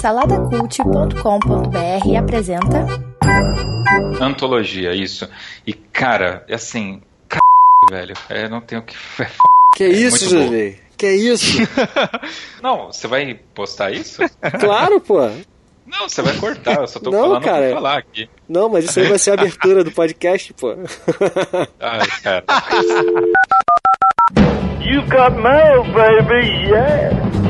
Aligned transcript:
Saladacult.com.br 0.00 2.16
apresenta 2.18 2.86
Antologia, 4.20 4.94
isso. 4.94 5.28
E 5.66 5.72
cara, 5.72 6.44
assim, 6.50 7.00
c... 7.30 7.38
velho, 7.90 8.14
é, 8.28 8.48
não 8.48 8.60
tenho 8.60 8.80
o 8.80 8.84
que. 8.84 8.96
Que 9.74 9.88
isso, 9.88 10.28
José? 10.28 10.74
Que 10.98 11.10
isso? 11.14 11.62
não, 12.62 12.92
você 12.92 13.08
vai 13.08 13.34
postar 13.54 13.90
isso? 13.90 14.20
Claro, 14.60 15.00
pô. 15.00 15.18
Não, 15.86 16.06
você 16.08 16.20
vai 16.20 16.36
cortar, 16.36 16.80
eu 16.80 16.86
só 16.86 17.00
tô 17.00 17.10
não, 17.10 17.20
falando 17.20 17.42
cara. 17.42 17.66
pra 17.66 17.74
falar 17.74 17.98
aqui. 17.98 18.28
Não, 18.46 18.68
mas 18.68 18.84
isso 18.84 19.00
aí 19.00 19.08
vai 19.08 19.18
ser 19.18 19.30
a 19.30 19.34
abertura 19.34 19.82
do 19.82 19.90
podcast, 19.90 20.52
pô. 20.52 20.72
Ai, 21.80 22.06
cara. 22.22 22.44
You 24.80 25.02
got 25.06 25.40
mail, 25.40 25.84
baby, 25.94 26.68
yeah. 26.68 27.41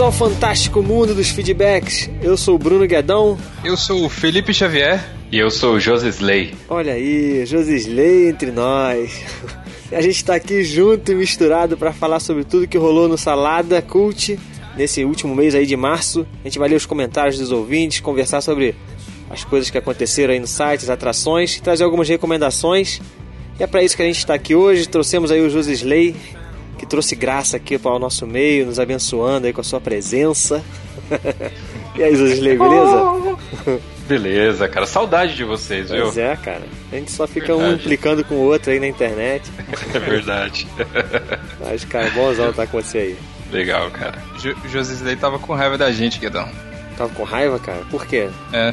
Bem-vindos 0.00 0.22
ao 0.22 0.28
fantástico 0.30 0.82
mundo 0.82 1.14
dos 1.14 1.28
feedbacks. 1.28 2.08
Eu 2.22 2.34
sou 2.34 2.54
o 2.54 2.58
Bruno 2.58 2.86
Guedão. 2.86 3.38
Eu 3.62 3.76
sou 3.76 4.06
o 4.06 4.08
Felipe 4.08 4.54
Xavier. 4.54 4.98
E 5.30 5.38
eu 5.38 5.50
sou 5.50 5.74
o 5.74 5.80
José 5.80 6.08
Slay. 6.08 6.54
Olha 6.70 6.94
aí, 6.94 7.44
Josisley 7.44 8.30
entre 8.30 8.50
nós. 8.50 9.22
A 9.92 10.00
gente 10.00 10.24
tá 10.24 10.36
aqui 10.36 10.64
junto 10.64 11.12
e 11.12 11.14
misturado 11.14 11.76
para 11.76 11.92
falar 11.92 12.18
sobre 12.18 12.44
tudo 12.44 12.66
que 12.66 12.78
rolou 12.78 13.08
no 13.08 13.18
Salada 13.18 13.82
Cult 13.82 14.40
nesse 14.74 15.04
último 15.04 15.36
mês 15.36 15.54
aí 15.54 15.66
de 15.66 15.76
março. 15.76 16.26
A 16.42 16.48
gente 16.48 16.58
vai 16.58 16.70
ler 16.70 16.76
os 16.76 16.86
comentários 16.86 17.38
dos 17.38 17.52
ouvintes, 17.52 18.00
conversar 18.00 18.40
sobre 18.40 18.74
as 19.28 19.44
coisas 19.44 19.68
que 19.68 19.76
aconteceram 19.76 20.32
aí 20.32 20.40
no 20.40 20.46
site, 20.46 20.80
as 20.80 20.88
atrações, 20.88 21.56
e 21.56 21.60
trazer 21.60 21.84
algumas 21.84 22.08
recomendações. 22.08 23.02
E 23.58 23.62
é 23.62 23.66
para 23.66 23.82
isso 23.82 23.96
que 23.96 24.02
a 24.02 24.06
gente 24.06 24.16
está 24.16 24.32
aqui 24.32 24.54
hoje. 24.54 24.88
Trouxemos 24.88 25.30
aí 25.30 25.42
o 25.42 25.50
Josisley, 25.50 26.16
que 26.80 26.86
trouxe 26.86 27.14
graça 27.14 27.58
aqui 27.58 27.78
para 27.78 27.92
o 27.92 27.98
nosso 27.98 28.26
meio, 28.26 28.64
nos 28.64 28.80
abençoando 28.80 29.46
aí 29.46 29.52
com 29.52 29.60
a 29.60 29.64
sua 29.64 29.78
presença. 29.78 30.64
e 31.94 32.02
aí, 32.02 32.16
Josisley, 32.16 32.56
beleza? 32.56 33.80
Beleza, 34.08 34.66
cara. 34.66 34.86
Saudade 34.86 35.36
de 35.36 35.44
vocês, 35.44 35.88
viu? 35.90 36.04
Pois 36.04 36.18
é, 36.18 36.34
cara. 36.36 36.62
A 36.90 36.96
gente 36.96 37.12
só 37.12 37.28
fica 37.28 37.54
um 37.54 37.58
Verdade. 37.58 37.80
implicando 37.82 38.24
com 38.24 38.34
o 38.34 38.38
outro 38.38 38.72
aí 38.72 38.80
na 38.80 38.88
internet. 38.88 39.48
É 39.94 39.98
verdade. 39.98 40.66
Mas, 41.60 41.84
cara, 41.84 42.06
é 42.06 42.10
bonzão 42.10 42.52
tá 42.52 42.66
com 42.66 42.80
você 42.82 42.98
aí. 42.98 43.16
Legal, 43.52 43.88
cara. 43.90 44.18
Jo 44.38 44.56
Josisley 44.68 45.14
tava 45.16 45.38
com 45.38 45.54
raiva 45.54 45.78
da 45.78 45.92
gente, 45.92 46.18
Guedão. 46.18 46.48
Tava 46.96 47.14
com 47.14 47.22
raiva, 47.22 47.58
cara? 47.60 47.82
Por 47.90 48.04
quê? 48.06 48.28
É, 48.52 48.72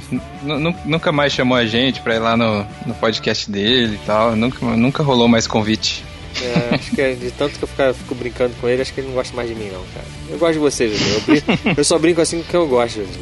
nunca 0.85 1.11
mais 1.11 1.33
chamou 1.33 1.57
a 1.57 1.65
gente 1.65 2.01
pra 2.01 2.15
ir 2.15 2.19
lá 2.19 2.35
no, 2.35 2.65
no 2.85 2.95
podcast 2.95 3.51
dele 3.51 3.99
e 4.01 4.05
tal. 4.07 4.35
Nunca, 4.35 4.65
nunca 4.65 5.03
rolou 5.03 5.27
mais 5.27 5.45
convite. 5.45 6.03
É, 6.43 6.75
acho 6.75 6.91
que 6.91 7.01
é 7.01 7.13
de 7.13 7.31
tanto 7.31 7.57
que 7.57 7.63
eu 7.63 7.67
ficar- 7.67 7.93
fico 7.93 8.15
brincando 8.15 8.53
com 8.61 8.67
ele, 8.67 8.81
acho 8.81 8.93
que 8.93 8.99
ele 8.99 9.07
não 9.07 9.15
gosta 9.15 9.35
mais 9.35 9.49
de 9.49 9.55
mim, 9.55 9.69
não, 9.71 9.83
cara. 9.93 10.05
Eu 10.29 10.37
gosto 10.37 10.53
de 10.53 10.59
você, 10.59 10.87
José. 10.89 11.43
Eu, 11.65 11.73
eu 11.77 11.83
só 11.83 11.97
brinco 11.97 12.21
assim 12.21 12.41
porque 12.41 12.55
eu 12.55 12.67
gosto, 12.67 12.97
José. 12.99 13.19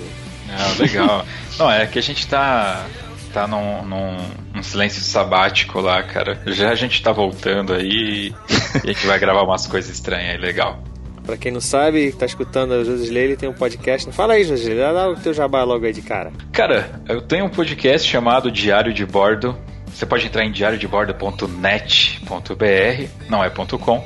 Ah, 0.49 0.73
legal. 0.79 1.25
Não, 1.59 1.71
é 1.71 1.85
que 1.85 1.99
a 1.99 2.01
gente 2.01 2.27
tá. 2.27 2.85
Tá 3.33 3.45
num, 3.45 3.83
num, 3.83 4.63
silêncio 4.63 5.01
sabático 5.01 5.81
lá, 5.81 6.01
cara. 6.03 6.41
Já 6.47 6.69
a 6.69 6.75
gente 6.75 7.01
tá 7.03 7.11
voltando 7.11 7.73
aí 7.73 8.33
e 8.73 8.79
a 8.81 8.87
gente 8.87 9.05
vai 9.05 9.19
gravar 9.19 9.41
umas 9.43 9.67
coisas 9.67 9.91
estranhas 9.93 10.35
aí, 10.35 10.37
legal. 10.37 10.81
Pra 11.25 11.35
quem 11.35 11.51
não 11.51 11.59
sabe, 11.59 12.13
tá 12.13 12.25
escutando 12.25 12.71
o 12.71 12.85
José 12.85 13.13
ele 13.13 13.35
tem 13.35 13.49
um 13.49 13.53
podcast. 13.53 14.09
Fala 14.13 14.35
aí, 14.35 14.43
José, 14.45 14.75
dá 14.75 14.93
dá 14.93 15.09
o 15.09 15.15
teu 15.15 15.33
jabá 15.33 15.63
logo 15.63 15.85
aí 15.85 15.91
de 15.91 16.01
cara. 16.01 16.31
Cara, 16.53 17.01
eu 17.09 17.21
tenho 17.21 17.45
um 17.45 17.49
podcast 17.49 18.07
chamado 18.07 18.49
Diário 18.51 18.93
de 18.93 19.05
Bordo. 19.05 19.57
Você 19.95 20.05
pode 20.05 20.25
entrar 20.25 20.43
em 20.43 20.51
diariodebordo.net.br, 20.51 23.07
não 23.29 23.41
é 23.41 23.49
ponto 23.49 23.79
.com. 23.79 24.05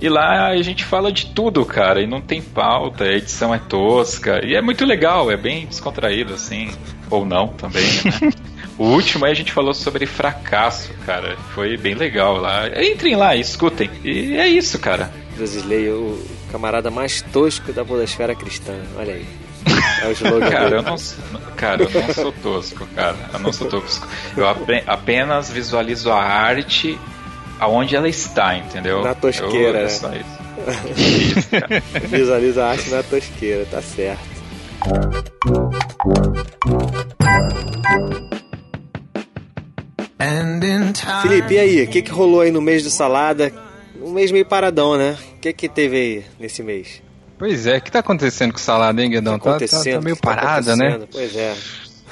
E 0.00 0.08
lá 0.08 0.48
a 0.48 0.62
gente 0.62 0.84
fala 0.84 1.12
de 1.12 1.26
tudo, 1.26 1.64
cara, 1.64 2.02
e 2.02 2.08
não 2.08 2.20
tem 2.20 2.42
pauta, 2.42 3.04
a 3.04 3.12
edição 3.12 3.54
é 3.54 3.58
tosca, 3.58 4.44
e 4.44 4.56
é 4.56 4.60
muito 4.60 4.84
legal, 4.84 5.30
é 5.30 5.36
bem 5.36 5.66
descontraído, 5.66 6.34
assim, 6.34 6.72
ou 7.08 7.24
não 7.24 7.48
também, 7.48 7.84
né? 7.84 8.32
O 8.78 8.84
último 8.84 9.24
aí 9.24 9.32
a 9.32 9.34
gente 9.34 9.50
falou 9.50 9.74
sobre 9.74 10.06
fracasso, 10.06 10.92
cara, 11.04 11.36
foi 11.52 11.76
bem 11.76 11.94
legal 11.94 12.36
lá. 12.36 12.68
Entrem 12.80 13.16
lá, 13.16 13.34
escutem. 13.34 13.90
E 14.04 14.36
é 14.36 14.46
isso, 14.46 14.78
cara. 14.78 15.12
José 15.36 15.58
o 15.90 16.24
camarada 16.52 16.88
mais 16.88 17.20
tosco 17.20 17.72
da 17.72 17.84
podosfera 17.84 18.36
cristã. 18.36 18.76
Olha 18.96 19.14
aí. 19.14 19.47
É 20.02 20.06
o 20.06 20.12
slogan 20.12 20.50
Cara, 20.50 20.76
eu 20.76 20.82
não, 20.82 20.96
cara, 21.56 21.82
eu 21.82 21.90
não 21.90 22.14
sou 22.14 22.32
tosco, 22.32 22.86
cara. 22.94 23.16
Eu 23.32 23.38
não 23.40 23.52
sou 23.52 23.68
tosco. 23.68 24.06
Eu 24.36 24.46
apenas 24.86 25.50
visualizo 25.50 26.10
a 26.10 26.22
arte 26.22 26.98
aonde 27.58 27.96
ela 27.96 28.08
está, 28.08 28.56
entendeu? 28.56 29.02
Na 29.02 29.14
tosqueira, 29.14 29.78
Eu, 29.78 29.80
é 29.80 29.82
né? 29.82 29.88
só 29.88 30.10
isso. 30.12 30.38
Visualiza 32.08 32.64
a 32.64 32.70
arte 32.70 32.90
na 32.90 33.02
tosqueira, 33.02 33.66
tá 33.66 33.82
certo. 33.82 34.38
Felipe, 41.22 41.54
e 41.54 41.58
aí? 41.58 41.82
O 41.84 41.88
que, 41.88 42.02
que 42.02 42.10
rolou 42.10 42.40
aí 42.40 42.50
no 42.50 42.60
mês 42.60 42.82
do 42.82 42.90
Salada? 42.90 43.52
Um 44.00 44.12
mês 44.12 44.30
meio 44.30 44.46
paradão, 44.46 44.96
né? 44.96 45.16
O 45.36 45.40
que, 45.40 45.52
que 45.52 45.68
teve 45.68 45.96
aí 45.96 46.24
nesse 46.38 46.62
mês? 46.62 47.02
Pois 47.38 47.66
é, 47.66 47.76
o 47.78 47.80
que 47.80 47.90
tá 47.92 48.00
acontecendo 48.00 48.52
com 48.52 48.58
o 48.58 48.60
salada, 48.60 49.02
hein, 49.02 49.10
Guedão? 49.10 49.38
Tá, 49.38 49.44
tá, 49.44 49.50
acontecendo? 49.50 49.94
tá 49.94 50.00
meio 50.00 50.16
tá 50.16 50.22
parada, 50.22 50.76
né? 50.76 50.88
acontecendo? 50.88 51.08
Pois 51.12 51.36
é. 51.36 51.54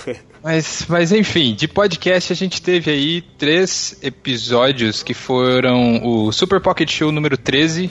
Mas, 0.42 0.84
mas 0.88 1.10
enfim, 1.10 1.54
de 1.56 1.66
podcast 1.66 2.32
a 2.32 2.36
gente 2.36 2.62
teve 2.62 2.88
aí 2.90 3.20
três 3.36 3.98
episódios 4.00 5.02
que 5.02 5.12
foram 5.12 6.00
o 6.06 6.30
Super 6.30 6.60
Pocket 6.60 6.88
Show 6.88 7.10
número 7.10 7.36
13. 7.36 7.90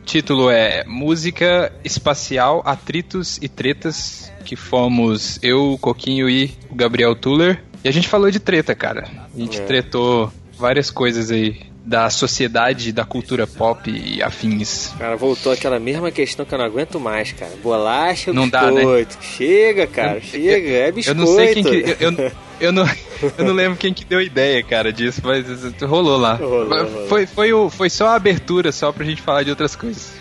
O 0.00 0.04
título 0.06 0.48
é 0.48 0.82
Música 0.86 1.70
Espacial, 1.84 2.62
Atritos 2.64 3.38
e 3.42 3.48
Tretas, 3.48 4.32
que 4.46 4.56
fomos 4.56 5.38
eu, 5.42 5.72
o 5.72 5.78
Coquinho 5.78 6.30
e 6.30 6.52
o 6.70 6.74
Gabriel 6.74 7.14
Tuller. 7.14 7.62
E 7.84 7.88
a 7.88 7.92
gente 7.92 8.08
falou 8.08 8.30
de 8.30 8.40
treta, 8.40 8.74
cara. 8.74 9.06
A 9.34 9.38
gente 9.38 9.60
É. 9.60 9.64
tretou 9.64 10.32
várias 10.58 10.90
coisas 10.90 11.30
aí 11.30 11.60
da 11.84 12.10
sociedade, 12.10 12.92
da 12.92 13.04
cultura 13.04 13.46
pop 13.46 13.90
e 13.90 14.22
afins. 14.22 14.92
Cara, 14.98 15.16
voltou 15.16 15.52
aquela 15.52 15.78
mesma 15.78 16.10
questão 16.10 16.44
que 16.44 16.54
eu 16.54 16.58
não 16.58 16.64
aguento 16.64 17.00
mais, 17.00 17.32
cara. 17.32 17.52
Bolacha 17.62 18.32
Não 18.32 18.48
dá, 18.48 18.70
né? 18.70 18.76
biscoito? 18.76 19.18
Chega, 19.20 19.86
cara, 19.86 20.20
chega. 20.20 20.68
É 20.68 20.88
Eu 20.88 20.92
biscoito. 20.92 21.20
não 21.20 21.26
sei 21.26 21.54
quem 21.54 21.64
que. 21.64 21.96
Eu, 21.98 22.12
eu, 22.12 22.32
eu 22.60 22.72
não, 22.72 22.88
eu 23.38 23.44
não 23.44 23.54
lembro 23.54 23.78
quem 23.78 23.92
que 23.94 24.04
deu 24.04 24.18
a 24.18 24.22
ideia, 24.22 24.62
cara, 24.62 24.92
disso, 24.92 25.22
mas 25.24 25.44
rolou 25.82 26.18
lá. 26.18 26.34
Rolou, 26.34 26.68
rolou. 26.68 27.08
Foi, 27.08 27.26
foi, 27.26 27.52
o, 27.52 27.70
foi 27.70 27.88
só 27.90 28.08
a 28.08 28.14
abertura, 28.14 28.70
só 28.72 28.92
pra 28.92 29.04
gente 29.04 29.22
falar 29.22 29.42
de 29.42 29.50
outras 29.50 29.74
coisas. 29.74 30.12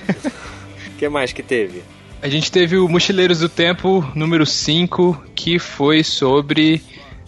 O 0.88 0.96
que 0.98 1.10
mais 1.10 1.34
que 1.34 1.44
teve? 1.44 1.84
A 2.22 2.28
gente 2.28 2.52
teve 2.52 2.78
o 2.78 2.88
Mochileiros 2.88 3.40
do 3.40 3.48
Tempo 3.48 4.06
número 4.14 4.46
5, 4.46 5.24
que 5.36 5.58
foi 5.60 6.04
sobre. 6.04 6.82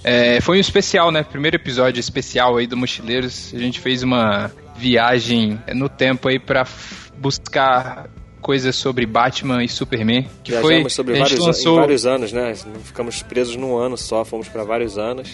É, 0.04 0.42
foi 0.42 0.58
um 0.58 0.62
especial, 0.62 1.12
né? 1.12 1.24
Primeiro 1.24 1.56
episódio 1.58 2.00
especial 2.00 2.58
aí 2.58 2.68
do 2.68 2.76
Mochileiros. 2.78 3.52
A 3.54 3.60
gente 3.60 3.80
fez 3.80 4.04
uma 4.04 4.52
viagem 4.78 5.60
no 5.76 5.88
tempo 5.88 6.28
aí 6.28 6.40
pra 6.40 6.62
f- 6.62 7.12
buscar 7.18 8.10
coisas 8.42 8.76
sobre 8.76 9.06
Batman 9.06 9.64
e 9.64 9.70
Superman. 9.70 10.28
Que 10.44 10.52
Viajamos 10.52 10.82
foi. 10.82 10.90
sobre 10.90 11.20
vários, 11.20 11.40
lançou. 11.40 11.78
em 11.78 11.80
vários 11.82 12.06
anos, 12.08 12.32
né? 12.34 12.54
Não 12.66 12.80
ficamos 12.82 13.22
presos 13.22 13.56
num 13.56 13.78
ano 13.78 13.96
só, 13.96 14.26
fomos 14.26 14.48
pra 14.48 14.64
vários 14.64 14.98
anos 14.98 15.30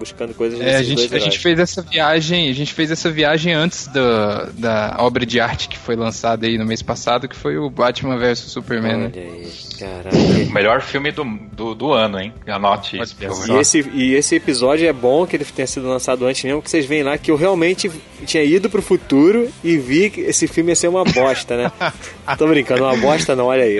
buscando 0.00 0.34
coisas 0.34 0.58
É, 0.60 0.62
a 0.62 0.66
nesses 0.72 0.86
gente, 0.86 0.96
dois 0.96 1.12
a 1.12 1.18
gente 1.18 1.38
fez 1.38 1.58
essa 1.58 1.82
viagem, 1.82 2.48
a 2.48 2.54
gente 2.54 2.72
fez 2.72 2.90
essa 2.90 3.10
viagem 3.10 3.52
antes 3.52 3.86
da, 3.86 4.48
da 4.54 4.96
obra 4.98 5.26
de 5.26 5.38
arte 5.38 5.68
que 5.68 5.78
foi 5.78 5.94
lançada 5.94 6.46
aí 6.46 6.56
no 6.56 6.64
mês 6.64 6.80
passado, 6.80 7.28
que 7.28 7.36
foi 7.36 7.58
o 7.58 7.68
Batman 7.68 8.16
vs 8.16 8.38
Superman, 8.38 8.96
né? 8.96 9.12
Olha 9.14 9.22
aí, 9.22 9.48
caralho. 9.78 10.48
O 10.48 10.52
melhor 10.52 10.80
filme 10.80 11.12
do, 11.12 11.24
do, 11.52 11.74
do 11.74 11.92
ano, 11.92 12.18
hein? 12.18 12.32
Anote 12.46 12.98
isso. 13.00 13.14
E 13.48 13.52
esse, 13.60 13.90
e 13.92 14.14
esse 14.14 14.34
episódio 14.34 14.88
é 14.88 14.92
bom 14.92 15.26
que 15.26 15.36
ele 15.36 15.44
tenha 15.44 15.66
sido 15.66 15.86
lançado 15.86 16.24
antes 16.26 16.42
mesmo, 16.42 16.62
que 16.62 16.70
vocês 16.70 16.86
veem 16.86 17.02
lá 17.02 17.18
que 17.18 17.30
eu 17.30 17.36
realmente 17.36 17.90
tinha 18.24 18.42
ido 18.42 18.70
pro 18.70 18.80
futuro 18.80 19.48
e 19.62 19.76
vi 19.76 20.08
que 20.08 20.22
esse 20.22 20.48
filme 20.48 20.72
ia 20.72 20.76
ser 20.76 20.88
uma 20.88 21.04
bosta, 21.04 21.56
né? 21.56 21.72
Tô 22.38 22.46
brincando, 22.46 22.84
uma 22.84 22.96
bosta 22.96 23.36
não, 23.36 23.46
olha 23.46 23.64
aí. 23.64 23.78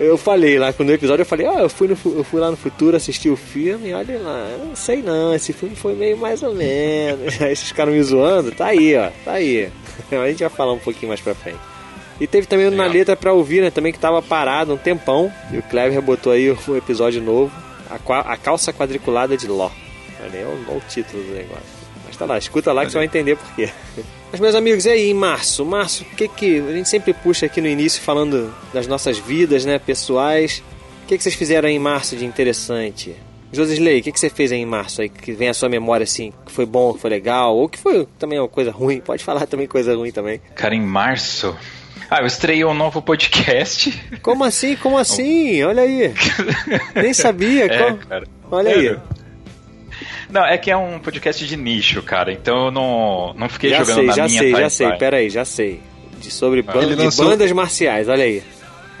Eu 0.00 0.16
falei 0.16 0.58
lá, 0.58 0.74
no 0.78 0.92
episódio 0.92 1.22
eu 1.22 1.26
falei, 1.26 1.46
ó, 1.46 1.58
eu, 1.60 1.68
fui 1.68 1.86
no 1.86 1.96
eu 2.04 2.24
fui 2.24 2.40
lá 2.40 2.50
no 2.50 2.56
futuro 2.56 2.96
assistir 2.96 3.28
o 3.28 3.36
filme, 3.36 3.90
e 3.90 3.94
olha 3.94 4.18
lá, 4.18 4.56
não 4.64 4.74
sei 4.74 5.02
não, 5.02 5.34
esse 5.34 5.52
filme 5.52 5.76
foi 5.76 5.94
meio 5.94 6.16
mais 6.16 6.42
ou 6.42 6.54
menos. 6.54 7.38
Aí 7.40 7.52
esses 7.52 7.70
caras 7.72 7.94
me 7.94 8.02
zoando, 8.02 8.50
tá 8.52 8.66
aí, 8.68 8.96
ó, 8.96 9.10
tá 9.24 9.32
aí. 9.32 9.68
A 10.10 10.28
gente 10.28 10.40
vai 10.40 10.50
falar 10.50 10.72
um 10.72 10.78
pouquinho 10.78 11.08
mais 11.08 11.20
pra 11.20 11.34
frente. 11.34 11.58
E 12.20 12.26
teve 12.26 12.46
também 12.46 12.66
na 12.66 12.70
Legal. 12.70 12.88
letra 12.92 13.16
pra 13.16 13.32
ouvir, 13.32 13.62
né? 13.62 13.70
Também 13.70 13.92
que 13.92 13.98
tava 13.98 14.22
parado 14.22 14.72
um 14.72 14.76
tempão. 14.76 15.32
E 15.50 15.58
o 15.58 15.62
Clever 15.62 16.00
botou 16.00 16.32
aí 16.32 16.52
um 16.68 16.76
episódio 16.76 17.20
novo. 17.20 17.52
a, 17.90 18.32
a 18.32 18.36
calça 18.36 18.72
quadriculada 18.72 19.36
de 19.36 19.48
Ló. 19.48 19.70
Olha, 20.22 20.38
é 20.38 20.44
o, 20.44 20.76
o 20.76 20.80
título 20.88 21.22
do 21.22 21.32
negócio. 21.34 21.81
Tá 22.22 22.26
lá, 22.34 22.38
escuta 22.38 22.72
lá 22.72 22.84
que 22.84 22.92
você 22.92 22.98
vai 22.98 23.06
entender 23.06 23.36
por 23.36 23.52
quê. 23.56 23.68
Mas, 24.30 24.40
meus 24.40 24.54
amigos, 24.54 24.84
e 24.86 24.90
aí, 24.90 25.10
em 25.10 25.14
março? 25.14 25.64
Março, 25.64 26.04
o 26.04 26.14
que 26.14 26.28
que. 26.28 26.58
A 26.60 26.72
gente 26.72 26.88
sempre 26.88 27.12
puxa 27.12 27.46
aqui 27.46 27.60
no 27.60 27.66
início 27.66 28.00
falando 28.00 28.54
das 28.72 28.86
nossas 28.86 29.18
vidas, 29.18 29.64
né, 29.64 29.76
pessoais. 29.80 30.62
O 31.02 31.08
que 31.08 31.16
que 31.16 31.22
vocês 31.24 31.34
fizeram 31.34 31.68
aí 31.68 31.74
em 31.74 31.80
março 31.80 32.14
de 32.14 32.24
interessante? 32.24 33.16
Josisley, 33.52 33.98
o 33.98 34.02
que 34.04 34.12
que 34.12 34.20
você 34.20 34.30
fez 34.30 34.52
aí 34.52 34.60
em 34.60 34.64
março 34.64 35.02
aí 35.02 35.08
que 35.08 35.32
vem 35.32 35.48
à 35.48 35.54
sua 35.54 35.68
memória 35.68 36.04
assim, 36.04 36.32
que 36.46 36.52
foi 36.52 36.64
bom, 36.64 36.94
que 36.94 37.00
foi 37.00 37.10
legal, 37.10 37.56
ou 37.56 37.68
que 37.68 37.76
foi 37.76 38.06
também 38.20 38.38
uma 38.38 38.48
coisa 38.48 38.70
ruim? 38.70 39.00
Pode 39.00 39.24
falar 39.24 39.44
também 39.46 39.66
coisa 39.66 39.96
ruim 39.96 40.12
também. 40.12 40.40
Cara, 40.54 40.76
em 40.76 40.80
março. 40.80 41.54
Ah, 42.08 42.20
eu 42.20 42.26
estreiei 42.26 42.64
um 42.64 42.72
novo 42.72 43.02
podcast. 43.02 43.92
Como 44.22 44.44
assim? 44.44 44.76
Como 44.76 44.96
assim? 44.96 45.60
Olha 45.64 45.82
aí. 45.82 46.14
Nem 46.94 47.12
sabia. 47.12 47.64
É, 47.66 47.78
Como- 47.82 47.96
cara. 47.98 48.26
Olha 48.48 48.70
aí. 48.70 48.96
Não, 50.32 50.44
é 50.46 50.56
que 50.56 50.70
é 50.70 50.76
um 50.76 50.98
podcast 50.98 51.46
de 51.46 51.56
nicho, 51.56 52.02
cara. 52.02 52.32
Então 52.32 52.66
eu 52.66 52.70
não, 52.70 53.34
não 53.36 53.48
fiquei 53.48 53.70
Já 53.70 53.78
jogando 53.80 53.94
sei, 53.96 54.06
na 54.06 54.12
já 54.14 54.24
minha 54.26 54.38
sei, 54.40 54.50
já 54.52 54.70
sei. 54.70 54.92
Pera 54.92 55.16
aí, 55.18 55.28
já 55.30 55.44
sei. 55.44 55.80
De 56.18 56.30
sobre 56.30 56.64
Ele 56.74 56.96
de 56.96 57.02
lançou- 57.02 57.26
bandas 57.26 57.52
marciais, 57.52 58.08
olha 58.08 58.24
aí. 58.24 58.42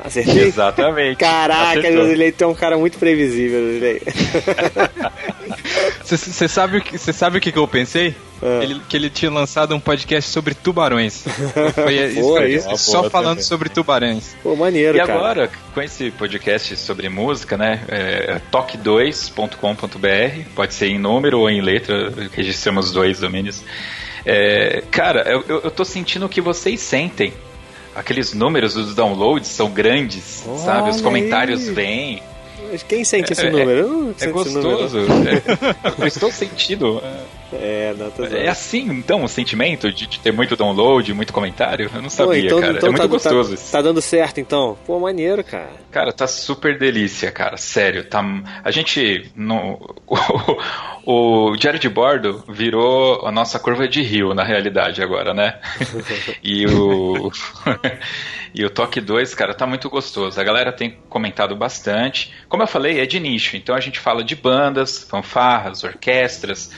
Acertei? 0.04 0.42
Exatamente. 0.42 1.16
Caraca, 1.16 1.78
Acertou. 1.78 2.04
Josilei, 2.04 2.32
tu 2.32 2.42
é 2.44 2.46
um 2.48 2.54
cara 2.54 2.76
muito 2.76 2.98
previsível, 2.98 3.60
Josilei. 3.66 4.02
Você 6.16 6.48
sabe, 6.48 6.78
o 6.78 6.80
que- 6.82 6.98
cê 6.98 7.12
sabe 7.12 7.38
o 7.38 7.40
que, 7.40 7.50
que 7.52 7.58
eu 7.58 7.66
pensei? 7.68 8.14
Ah. 8.42 8.60
Ele- 8.62 8.80
que 8.88 8.96
ele 8.96 9.08
tinha 9.08 9.30
lançado 9.30 9.74
um 9.74 9.80
podcast 9.80 10.30
sobre 10.30 10.52
tubarões. 10.54 11.22
Foi 11.74 11.94
isso 12.10 12.20
Boa, 12.20 12.40
eu- 12.42 12.48
isso. 12.58 12.76
só 12.78 13.08
falando 13.08 13.30
também. 13.36 13.44
sobre 13.44 13.68
tubarões. 13.68 14.34
Pô, 14.42 14.56
maneiro, 14.56 14.96
E 14.96 15.00
cara. 15.00 15.14
agora, 15.14 15.50
com 15.72 15.80
esse 15.80 16.10
podcast 16.10 16.76
sobre 16.76 17.08
música, 17.08 17.56
né? 17.56 17.82
É, 17.88 18.40
toque2.com.br, 18.50 20.44
pode 20.54 20.74
ser 20.74 20.88
em 20.88 20.98
número 20.98 21.40
ou 21.40 21.50
em 21.50 21.60
letra, 21.60 22.12
registramos 22.32 22.90
dois 22.90 23.20
domínios. 23.20 23.62
É, 24.24 24.82
cara, 24.90 25.22
eu, 25.30 25.44
eu, 25.48 25.60
eu 25.62 25.70
tô 25.70 25.84
sentindo 25.84 26.26
o 26.26 26.28
que 26.28 26.40
vocês 26.40 26.80
sentem. 26.80 27.32
Aqueles 27.94 28.32
números 28.32 28.74
dos 28.74 28.94
downloads 28.94 29.48
são 29.50 29.70
grandes, 29.70 30.44
sabe? 30.64 30.88
Os 30.88 30.96
Olha 30.96 31.04
comentários 31.04 31.68
aí. 31.68 31.74
vêm. 31.74 32.22
Quem 32.88 33.04
sente 33.04 33.32
esse 33.32 33.46
É- 33.46 33.50
número? 33.50 34.14
É 34.18 34.24
sinto 34.24 34.40
esse 34.42 34.54
número. 34.54 34.78
gostoso. 34.78 34.98
É, 35.98 36.02
eu 36.02 36.06
estou 36.06 36.30
sentindo. 36.32 37.02
É, 37.54 37.94
tô 38.16 38.24
É 38.24 38.48
assim, 38.48 38.90
então, 38.90 39.24
o 39.24 39.28
sentimento 39.28 39.92
de, 39.92 40.06
de 40.06 40.18
ter 40.18 40.32
muito 40.32 40.56
download, 40.56 41.12
muito 41.12 41.32
comentário? 41.32 41.90
Eu 41.92 42.02
não 42.02 42.08
Pô, 42.08 42.10
sabia, 42.10 42.46
então, 42.46 42.60
cara. 42.60 42.72
então 42.72 42.88
é 42.88 42.90
muito 42.90 43.02
tá, 43.02 43.06
gostoso 43.06 43.48
tá, 43.50 43.54
isso. 43.54 43.72
tá 43.72 43.82
dando 43.82 44.00
certo, 44.00 44.40
então. 44.40 44.76
Pô, 44.86 44.98
maneiro, 44.98 45.44
cara. 45.44 45.70
Cara, 45.90 46.12
tá 46.12 46.26
super 46.26 46.78
delícia, 46.78 47.30
cara. 47.30 47.56
Sério, 47.56 48.04
tá. 48.04 48.22
A 48.64 48.70
gente. 48.70 49.30
No, 49.36 49.78
o, 51.04 51.50
o 51.50 51.56
diário 51.56 51.78
de 51.78 51.88
bordo 51.88 52.42
virou 52.48 53.26
a 53.26 53.32
nossa 53.32 53.58
curva 53.58 53.86
de 53.86 54.02
rio, 54.02 54.34
na 54.34 54.44
realidade, 54.44 55.02
agora, 55.02 55.34
né? 55.34 55.58
e 56.42 56.66
o. 56.66 57.30
e 58.54 58.64
o 58.64 58.70
Toque 58.70 59.00
2, 59.00 59.34
cara, 59.34 59.54
tá 59.54 59.66
muito 59.66 59.90
gostoso. 59.90 60.40
A 60.40 60.44
galera 60.44 60.72
tem 60.72 60.98
comentado 61.08 61.54
bastante. 61.54 62.32
Como 62.48 62.62
eu 62.62 62.66
falei, 62.66 63.00
é 63.00 63.06
de 63.06 63.20
nicho. 63.20 63.56
Então 63.56 63.74
a 63.74 63.80
gente 63.80 63.98
fala 63.98 64.24
de 64.24 64.34
bandas, 64.34 65.02
fanfarras, 65.04 65.84
orquestras. 65.84 66.70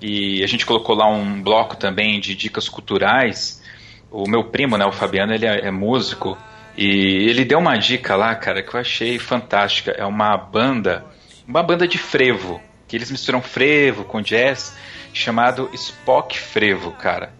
E 0.00 0.42
a 0.42 0.46
gente 0.46 0.64
colocou 0.64 0.94
lá 0.94 1.06
um 1.06 1.42
bloco 1.42 1.76
também 1.76 2.20
de 2.20 2.34
dicas 2.34 2.68
culturais. 2.68 3.62
O 4.10 4.28
meu 4.28 4.44
primo, 4.44 4.76
né, 4.76 4.84
o 4.84 4.92
Fabiano, 4.92 5.34
ele 5.34 5.46
é, 5.46 5.66
é 5.66 5.70
músico. 5.70 6.36
E 6.76 7.28
ele 7.28 7.44
deu 7.44 7.58
uma 7.58 7.76
dica 7.76 8.16
lá, 8.16 8.34
cara, 8.34 8.62
que 8.62 8.74
eu 8.74 8.80
achei 8.80 9.18
fantástica. 9.18 9.90
É 9.92 10.04
uma 10.04 10.36
banda, 10.36 11.04
uma 11.46 11.62
banda 11.62 11.86
de 11.86 11.98
frevo, 11.98 12.60
que 12.88 12.96
eles 12.96 13.10
misturam 13.10 13.42
frevo 13.42 14.04
com 14.04 14.20
jazz, 14.22 14.76
chamado 15.12 15.68
Spock 15.74 16.38
Frevo, 16.38 16.92
cara. 16.92 17.32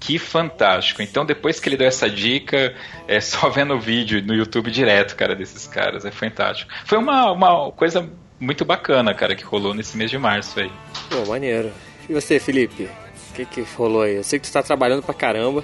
Que 0.00 0.18
fantástico. 0.18 1.02
Então, 1.02 1.24
depois 1.24 1.58
que 1.58 1.68
ele 1.68 1.76
deu 1.76 1.86
essa 1.86 2.08
dica, 2.08 2.74
é 3.06 3.20
só 3.20 3.48
vendo 3.50 3.74
o 3.74 3.80
vídeo 3.80 4.22
no 4.22 4.34
YouTube 4.34 4.70
direto, 4.70 5.16
cara, 5.16 5.34
desses 5.34 5.66
caras. 5.66 6.04
É 6.04 6.10
fantástico. 6.10 6.70
Foi 6.84 6.98
uma, 6.98 7.30
uma 7.30 7.70
coisa 7.72 8.08
muito 8.40 8.64
bacana, 8.64 9.12
cara, 9.14 9.34
que 9.34 9.44
rolou 9.44 9.74
nesse 9.74 9.96
mês 9.96 10.10
de 10.10 10.18
março 10.18 10.60
aí. 10.60 10.70
Pô, 11.10 11.26
maneiro. 11.26 11.72
E 12.08 12.12
você, 12.12 12.40
Felipe? 12.40 12.88
O 13.30 13.34
que 13.34 13.44
que 13.44 13.60
rolou 13.76 14.02
aí? 14.02 14.16
Eu 14.16 14.24
sei 14.24 14.38
que 14.38 14.48
tu 14.48 14.52
tá 14.52 14.62
trabalhando 14.62 15.02
pra 15.02 15.14
caramba. 15.14 15.62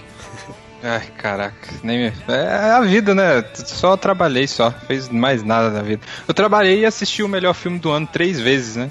Ai, 0.83 1.07
caraca, 1.17 1.71
nem 1.83 1.99
me... 1.99 2.13
É 2.29 2.71
a 2.73 2.81
vida, 2.83 3.15
né? 3.15 3.43
Só 3.55 3.97
trabalhei 3.97 4.47
só, 4.47 4.71
fez 4.71 5.09
mais 5.09 5.43
nada 5.43 5.71
da 5.71 5.81
vida. 5.81 6.03
Eu 6.29 6.35
trabalhei 6.35 6.81
e 6.81 6.87
assisti 6.87 7.23
o 7.23 7.29
melhor 7.29 7.55
filme 7.55 7.79
do 7.79 7.91
ano 7.91 8.07
três 8.07 8.39
vezes, 8.39 8.77
né? 8.77 8.91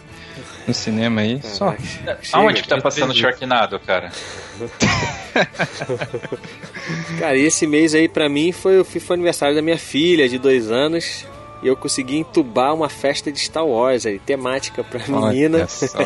No 0.67 0.73
cinema 0.73 1.21
aí, 1.21 1.39
só. 1.43 1.75
Caraca, 2.03 2.21
Aonde 2.33 2.55
chega. 2.55 2.61
que 2.63 2.67
tá 2.67 2.81
passando 2.81 3.09
três 3.09 3.19
Sharknado, 3.21 3.79
cara? 3.79 4.11
Cara, 7.19 7.37
e 7.37 7.45
esse 7.45 7.67
mês 7.67 7.93
aí 7.93 8.09
pra 8.09 8.27
mim 8.27 8.51
foi, 8.51 8.83
foi 8.83 9.01
o 9.09 9.13
aniversário 9.13 9.55
da 9.55 9.61
minha 9.61 9.77
filha 9.77 10.27
de 10.27 10.37
dois 10.37 10.71
anos. 10.71 11.25
E 11.63 11.67
eu 11.67 11.77
consegui 11.77 12.17
entubar 12.17 12.73
uma 12.73 12.89
festa 12.89 13.31
de 13.31 13.39
Star 13.39 13.65
Wars 13.65 14.05
aí, 14.05 14.19
temática 14.19 14.83
pra 14.83 14.99
menina. 15.07 15.59
Olha 15.59 15.67
só. 15.67 15.97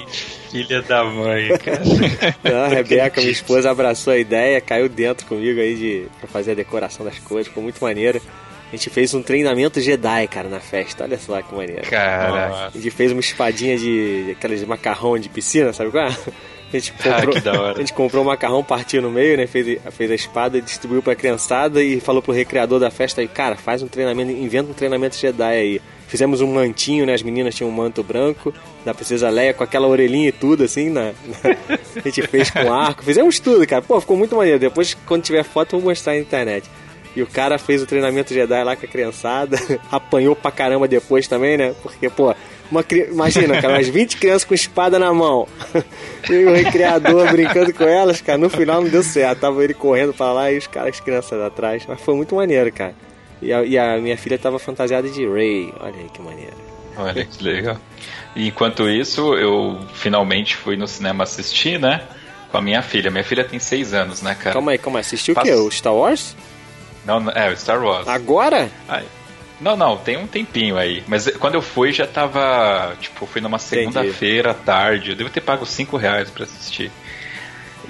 Filha 0.52 0.82
da 0.82 1.04
mãe, 1.04 1.48
cara. 1.56 2.64
A 2.64 2.68
Rebeca, 2.68 3.22
minha 3.22 3.32
esposa, 3.32 3.70
abraçou 3.70 4.12
a 4.12 4.18
ideia, 4.18 4.60
caiu 4.60 4.90
dentro 4.90 5.26
comigo 5.26 5.58
aí 5.58 5.74
de, 5.74 6.06
pra 6.20 6.28
fazer 6.28 6.50
a 6.52 6.54
decoração 6.54 7.04
das 7.04 7.18
coisas, 7.18 7.48
ficou 7.48 7.62
muito 7.62 7.82
maneiro. 7.82 8.20
A 8.68 8.76
gente 8.76 8.90
fez 8.90 9.14
um 9.14 9.22
treinamento 9.22 9.80
Jedi, 9.80 10.26
cara, 10.28 10.48
na 10.48 10.60
festa, 10.60 11.04
olha 11.04 11.18
só 11.18 11.40
que 11.40 11.54
maneiro. 11.54 11.88
Caraca. 11.88 12.66
A 12.66 12.70
gente 12.70 12.90
fez 12.90 13.10
uma 13.10 13.20
espadinha 13.20 13.78
de, 13.78 14.24
de 14.24 14.30
aquelas 14.32 14.60
de 14.60 14.66
macarrão 14.66 15.18
de 15.18 15.30
piscina, 15.30 15.72
sabe 15.72 15.92
qual 15.92 16.08
é? 16.08 16.16
A 16.72 16.78
gente 16.78 16.92
Ah, 17.04 17.24
comprou, 17.24 17.60
hora. 17.60 17.72
A 17.76 17.78
gente 17.80 17.92
comprou 17.92 18.22
um 18.22 18.26
macarrão, 18.26 18.62
partiu 18.64 19.00
no 19.00 19.10
meio, 19.10 19.36
né? 19.36 19.46
Fez, 19.46 19.78
fez 19.92 20.10
a 20.10 20.14
espada, 20.14 20.60
distribuiu 20.60 21.02
pra 21.02 21.14
criançada 21.14 21.82
e 21.82 22.00
falou 22.00 22.20
pro 22.20 22.32
recreador 22.32 22.78
da 22.80 22.90
festa 22.90 23.20
aí, 23.20 23.28
cara, 23.28 23.56
faz 23.56 23.82
um 23.82 23.88
treinamento, 23.88 24.30
inventa 24.32 24.70
um 24.70 24.74
treinamento 24.74 25.16
Jedi 25.16 25.42
aí. 25.42 25.80
Fizemos 26.08 26.40
um 26.40 26.52
mantinho, 26.52 27.04
né? 27.04 27.14
As 27.14 27.22
meninas 27.22 27.54
tinham 27.54 27.68
um 27.68 27.72
manto 27.72 28.00
branco, 28.02 28.54
da 28.84 28.94
Princesa 28.94 29.28
Leia 29.28 29.52
com 29.52 29.64
aquela 29.64 29.88
orelhinha 29.88 30.28
e 30.28 30.32
tudo, 30.32 30.62
assim, 30.64 30.88
na, 30.88 31.06
na- 31.06 31.56
a 32.04 32.08
gente 32.08 32.22
fez 32.28 32.48
com 32.50 32.72
arco. 32.72 33.02
Fizemos 33.02 33.40
tudo, 33.40 33.66
cara. 33.66 33.82
Pô, 33.82 34.00
ficou 34.00 34.16
muito 34.16 34.36
maneiro. 34.36 34.58
Depois, 34.60 34.94
quando 35.06 35.22
tiver 35.24 35.42
foto, 35.42 35.74
eu 35.74 35.80
vou 35.80 35.90
mostrar 35.90 36.12
na 36.14 36.20
internet. 36.20 36.68
E 37.16 37.22
o 37.22 37.26
cara 37.26 37.58
fez 37.58 37.82
o 37.82 37.86
treinamento 37.86 38.34
Jedi 38.34 38.62
lá 38.62 38.76
com 38.76 38.84
a 38.84 38.88
criançada, 38.88 39.56
apanhou 39.90 40.36
pra 40.36 40.50
caramba 40.50 40.86
depois 40.86 41.26
também, 41.26 41.56
né? 41.56 41.74
Porque, 41.82 42.10
pô, 42.10 42.34
uma, 42.70 42.84
imagina, 42.90 43.60
cara, 43.60 43.74
umas 43.74 43.88
20 43.88 44.18
crianças 44.18 44.44
com 44.44 44.52
espada 44.54 44.98
na 44.98 45.12
mão. 45.12 45.48
E 46.28 46.44
o 46.44 46.52
recreador 46.52 47.30
brincando 47.30 47.72
com 47.72 47.84
elas, 47.84 48.20
cara, 48.20 48.36
no 48.36 48.50
final 48.50 48.82
não 48.82 48.88
deu 48.88 49.00
certo. 49.04 49.38
Tava 49.38 49.62
ele 49.62 49.72
correndo 49.72 50.12
pra 50.12 50.32
lá 50.32 50.50
e 50.50 50.58
os 50.58 50.66
caras, 50.66 50.94
as 50.94 51.00
crianças 51.00 51.40
atrás. 51.40 51.84
Mas 51.86 52.00
foi 52.00 52.16
muito 52.16 52.34
maneiro, 52.34 52.72
cara. 52.72 52.96
E 53.40 53.52
a, 53.52 53.62
e 53.62 53.78
a 53.78 53.96
minha 53.98 54.18
filha 54.18 54.36
tava 54.36 54.58
fantasiada 54.58 55.08
de 55.08 55.24
Ray. 55.24 55.72
Olha 55.78 55.94
aí 55.94 56.08
que 56.12 56.20
maneiro. 56.20 56.56
Olha 56.96 57.24
que 57.24 57.44
legal. 57.44 57.78
E 58.34 58.48
enquanto 58.48 58.88
isso, 58.88 59.34
eu 59.34 59.78
finalmente 59.94 60.56
fui 60.56 60.76
no 60.76 60.88
cinema 60.88 61.22
assistir, 61.22 61.78
né? 61.78 62.02
Com 62.50 62.58
a 62.58 62.60
minha 62.60 62.82
filha. 62.82 63.08
Minha 63.08 63.22
filha 63.22 63.44
tem 63.44 63.60
seis 63.60 63.94
anos, 63.94 64.20
né, 64.20 64.34
cara? 64.34 64.54
Calma 64.54 64.72
aí, 64.72 64.78
calma 64.78 64.98
aí. 64.98 65.02
Assistiu 65.02 65.34
o 65.34 65.40
quê? 65.40 65.52
O 65.52 65.70
Star 65.70 65.94
Wars? 65.94 66.34
Não, 67.06 67.30
é, 67.30 67.50
o 67.50 67.56
Star 67.56 67.82
Wars. 67.82 68.08
Agora? 68.08 68.68
Não, 69.60 69.76
não, 69.76 69.96
tem 69.96 70.16
um 70.16 70.26
tempinho 70.26 70.76
aí. 70.76 71.02
Mas 71.06 71.28
quando 71.38 71.54
eu 71.54 71.62
fui 71.62 71.92
já 71.92 72.06
tava. 72.06 72.94
Tipo, 73.00 73.24
fui 73.26 73.40
numa 73.40 73.58
segunda-feira 73.58 74.50
à 74.50 74.54
tarde. 74.54 75.10
Eu 75.10 75.16
devo 75.16 75.30
ter 75.30 75.40
pago 75.40 75.64
cinco 75.64 75.96
reais 75.96 76.28
pra 76.28 76.44
assistir. 76.44 76.90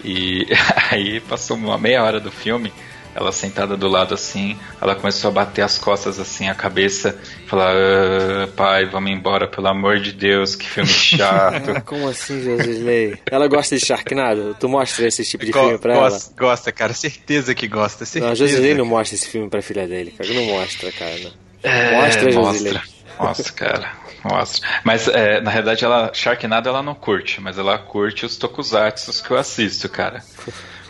E 0.05 0.47
aí 0.93 1.21
passou 1.21 1.57
uma 1.57 1.79
meia 1.79 2.05
hora 2.05 2.21
do 2.21 2.31
filme. 2.31 2.73
Ela 3.17 3.33
sentada 3.33 3.77
do 3.79 3.89
lado 3.89 4.13
assim, 4.13 4.59
ela 4.81 4.95
começou 4.95 5.29
a 5.31 5.33
bater 5.33 5.63
as 5.63 5.79
costas 5.79 6.19
assim, 6.21 6.49
a 6.51 6.55
cabeça, 6.55 7.19
falar: 7.47 7.75
"Ah, 7.75 8.47
pai, 8.55 8.85
vamos 8.85 9.11
embora, 9.11 9.49
pelo 9.49 9.69
amor 9.69 9.99
de 10.01 10.13
Deus, 10.13 10.55
que 10.55 10.69
filme 10.69 10.87
chato. 10.93 11.83
Como 11.87 12.07
assim, 12.09 12.43
Josilei? 12.43 13.19
Ela 13.31 13.49
gosta 13.49 13.75
de 13.77 13.85
Sharknado? 13.87 14.55
Tu 14.61 14.69
mostra 14.69 15.07
esse 15.07 15.25
tipo 15.25 15.45
de 15.47 15.51
Go- 15.53 15.61
filme 15.61 15.79
pra 15.79 15.95
ela? 15.95 16.11
gosta, 16.11 16.35
gosta, 16.39 16.73
cara, 16.73 16.93
certeza 16.93 17.55
que 17.55 17.67
gosta, 17.67 18.01
Não, 18.05 18.07
certeza. 18.07 18.33
a 18.33 18.35
Josilei 18.35 18.75
não 18.75 18.85
mostra 18.85 19.17
esse 19.17 19.29
filme 19.29 19.49
pra 19.49 19.63
filha 19.63 19.89
dele, 19.89 20.11
cara. 20.17 20.31
Não 20.35 20.45
mostra, 20.45 20.93
cara. 20.93 21.17
Não. 21.19 21.33
É, 21.63 22.01
Mostra, 22.03 22.31
Josilei. 22.31 22.73
mostra, 22.75 22.83
mostra, 23.19 23.53
cara. 23.55 23.93
Mostra. 24.25 24.69
Mas 24.85 25.09
é, 25.09 25.41
na 25.41 25.51
realidade 25.51 25.85
ela 25.85 26.11
Sharknado 26.13 26.69
ela 26.69 26.83
não 26.83 26.95
curte, 26.95 27.41
mas 27.41 27.57
ela 27.59 27.79
curte 27.79 28.27
os 28.27 28.37
tokusatsus 28.37 29.21
que 29.21 29.31
eu 29.31 29.37
assisto, 29.39 29.89
cara. 29.89 30.23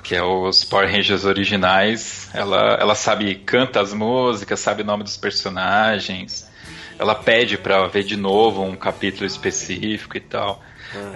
Que 0.06 0.14
é 0.14 0.22
os 0.22 0.62
Power 0.62 0.88
Rangers 0.88 1.24
originais. 1.24 2.30
Ela, 2.32 2.78
ela 2.80 2.94
sabe, 2.94 3.34
canta 3.34 3.80
as 3.80 3.92
músicas, 3.92 4.60
sabe 4.60 4.82
o 4.82 4.84
nome 4.84 5.02
dos 5.02 5.16
personagens. 5.16 6.48
Ela 6.96 7.12
pede 7.12 7.58
pra 7.58 7.88
ver 7.88 8.04
de 8.04 8.16
novo 8.16 8.62
um 8.62 8.76
capítulo 8.76 9.26
específico 9.26 10.16
e 10.16 10.20
tal. 10.20 10.62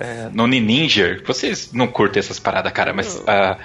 É, 0.00 0.28
no 0.32 0.44
Ninja, 0.48 1.22
vocês 1.24 1.72
não 1.72 1.86
curtem 1.86 2.18
essas 2.18 2.40
paradas, 2.40 2.72
cara, 2.72 2.92
mas 2.92 3.22
a, 3.28 3.58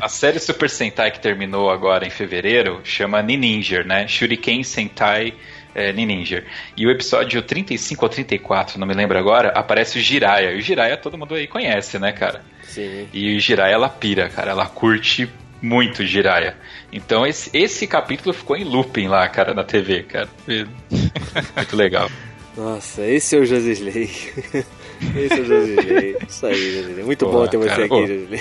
a 0.00 0.08
série 0.08 0.38
Super 0.38 0.70
Sentai 0.70 1.10
que 1.10 1.18
terminou 1.18 1.68
agora 1.68 2.06
em 2.06 2.10
fevereiro 2.10 2.80
chama 2.84 3.20
Ninja, 3.22 3.82
né? 3.82 4.06
Shuriken 4.06 4.62
Sentai 4.62 5.34
é, 5.74 5.92
Ninja. 5.92 6.44
E 6.76 6.86
o 6.86 6.90
episódio 6.90 7.42
35 7.42 8.04
ou 8.04 8.08
34, 8.08 8.78
não 8.78 8.86
me 8.86 8.94
lembro 8.94 9.18
agora, 9.18 9.50
aparece 9.50 9.98
o 9.98 10.00
Jiraiya. 10.00 10.52
E 10.52 10.58
o 10.58 10.60
Jiraiya 10.60 10.96
todo 10.96 11.18
mundo 11.18 11.34
aí 11.34 11.46
conhece, 11.46 11.98
né, 11.98 12.12
cara? 12.12 12.42
Sim. 12.62 13.08
E 13.12 13.36
o 13.36 13.40
Jiraiya, 13.40 13.74
ela 13.74 13.88
pira, 13.88 14.28
cara. 14.28 14.50
Ela 14.52 14.66
curte 14.66 15.28
muito 15.60 16.04
Jiraiya. 16.04 16.56
Então 16.92 17.26
esse, 17.26 17.50
esse 17.56 17.86
capítulo 17.86 18.34
ficou 18.34 18.56
em 18.56 18.64
looping 18.64 19.08
lá, 19.08 19.26
cara, 19.28 19.54
na 19.54 19.64
TV, 19.64 20.02
cara. 20.02 20.28
muito 21.56 21.76
legal. 21.76 22.10
Nossa, 22.56 23.06
esse 23.06 23.36
é 23.36 23.38
o 23.38 23.46
Josisley. 23.46 24.10
esse 25.16 25.34
é 25.34 25.40
o 25.40 25.44
Josisley. 25.44 26.16
Isso 26.28 26.46
aí, 26.46 26.74
Josisley. 26.74 27.04
Muito 27.04 27.26
bom 27.26 27.46
ter 27.46 27.56
você 27.56 27.68
cara, 27.68 27.84
aqui, 27.84 28.06
Josisley. 28.06 28.40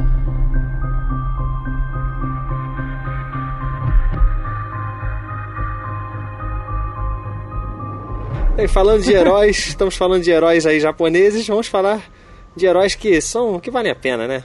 E 8.61 8.67
falando 8.67 9.01
de 9.01 9.11
heróis, 9.11 9.57
estamos 9.69 9.95
falando 9.95 10.21
de 10.21 10.29
heróis 10.29 10.67
aí 10.67 10.79
japoneses, 10.79 11.47
vamos 11.47 11.67
falar 11.67 12.11
de 12.55 12.65
heróis 12.65 12.93
que 12.93 13.19
são 13.19 13.59
que 13.59 13.71
valem 13.71 13.91
a 13.91 13.95
pena, 13.95 14.27
né? 14.27 14.43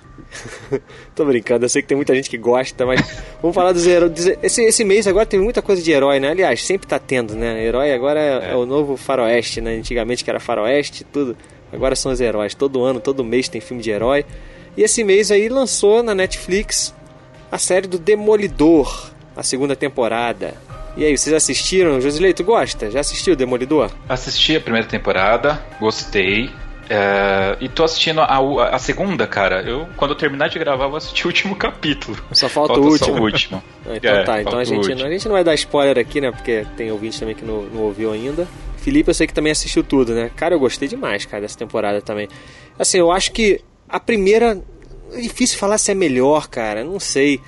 Tô 1.15 1.25
brincando, 1.27 1.67
eu 1.67 1.69
sei 1.69 1.83
que 1.83 1.89
tem 1.89 1.97
muita 1.97 2.15
gente 2.15 2.31
que 2.31 2.39
gosta, 2.39 2.87
mas 2.87 3.01
vamos 3.43 3.55
falar 3.55 3.73
dos 3.73 3.87
heróis. 3.87 4.27
Esse, 4.43 4.63
esse 4.63 4.85
mês 4.85 5.07
agora 5.07 5.27
tem 5.27 5.39
muita 5.39 5.61
coisa 5.61 5.83
de 5.83 5.93
herói, 5.93 6.19
né? 6.19 6.31
Aliás, 6.31 6.65
sempre 6.65 6.87
tá 6.87 6.99
tendo, 6.99 7.35
né? 7.35 7.63
Herói 7.63 7.93
agora 7.93 8.19
é, 8.19 8.49
é. 8.49 8.53
é 8.53 8.57
o 8.57 8.65
novo 8.65 8.97
faroeste, 8.97 9.61
né? 9.61 9.77
Antigamente 9.77 10.25
que 10.25 10.31
era 10.31 10.41
faroeste, 10.41 11.05
tudo. 11.05 11.37
Agora 11.71 11.95
são 11.95 12.11
os 12.11 12.21
heróis. 12.21 12.55
Todo 12.55 12.83
ano, 12.85 13.01
todo 13.01 13.23
mês 13.23 13.49
tem 13.49 13.61
filme 13.61 13.83
de 13.83 13.91
herói. 13.91 14.25
E 14.79 14.83
esse 14.83 15.05
mês 15.05 15.31
aí 15.31 15.51
lançou 15.51 16.03
na 16.03 16.15
Netflix 16.15 16.95
a 17.53 17.59
série 17.59 17.87
do 17.87 17.99
Demolidor, 17.99 19.11
a 19.37 19.43
segunda 19.43 19.77
temporada. 19.77 20.55
E 20.97 21.05
aí, 21.05 21.17
vocês 21.17 21.35
assistiram? 21.35 22.01
Josilei, 22.01 22.33
tu 22.33 22.43
gosta? 22.43 22.91
Já 22.91 23.01
assistiu 23.01 23.35
o 23.35 23.37
Demolidor? 23.37 23.91
Assisti 24.09 24.57
a 24.57 24.61
primeira 24.61 24.87
temporada, 24.87 25.63
gostei. 25.79 26.51
É, 26.89 27.57
e 27.61 27.69
tô 27.69 27.85
assistindo 27.85 28.21
a, 28.21 28.39
a, 28.71 28.79
segunda, 28.79 29.27
cara. 29.27 29.61
Eu, 29.61 29.87
quando 29.97 30.13
eu 30.13 30.17
terminar 30.17 30.49
de 30.49 30.59
gravar, 30.59 30.87
vou 30.87 30.97
assistir 30.97 31.27
o 31.27 31.29
último 31.29 31.55
capítulo. 31.57 32.17
Só 32.33 32.49
falta, 32.49 32.75
falta 32.75 32.89
o 32.89 32.91
último. 32.91 33.19
O 33.19 33.23
último. 33.25 33.63
ah, 33.87 33.97
então 33.97 34.15
é, 34.15 34.23
tá, 34.23 34.41
então 34.41 34.59
a 34.59 34.65
gente, 34.65 34.95
não, 34.95 35.07
a 35.07 35.11
gente 35.11 35.27
não 35.27 35.35
vai 35.35 35.45
dar 35.45 35.55
spoiler 35.55 35.99
aqui, 35.99 36.21
né? 36.21 36.31
Porque 36.31 36.65
tem 36.77 36.91
ouvinte 36.91 37.19
também 37.19 37.35
que 37.35 37.45
não, 37.45 37.63
não 37.65 37.83
ouviu 37.83 38.13
ainda. 38.13 38.49
Felipe, 38.79 39.11
eu 39.11 39.15
sei 39.15 39.27
que 39.27 39.35
também 39.35 39.53
assistiu 39.53 39.85
tudo, 39.85 40.15
né? 40.15 40.31
Cara, 40.35 40.55
eu 40.55 40.61
gostei 40.61 40.89
demais, 40.89 41.27
cara, 41.27 41.43
dessa 41.43 41.59
temporada 41.59 42.01
também. 42.01 42.29
Assim, 42.79 42.99
eu 42.99 43.11
acho 43.11 43.33
que 43.33 43.61
a 43.89 44.01
primeira. 44.01 44.63
É 45.13 45.21
difícil 45.21 45.59
falar 45.59 45.79
se 45.79 45.91
é 45.91 45.95
melhor, 45.95 46.49
cara. 46.49 46.83
Não 46.83 46.99
sei. 46.99 47.41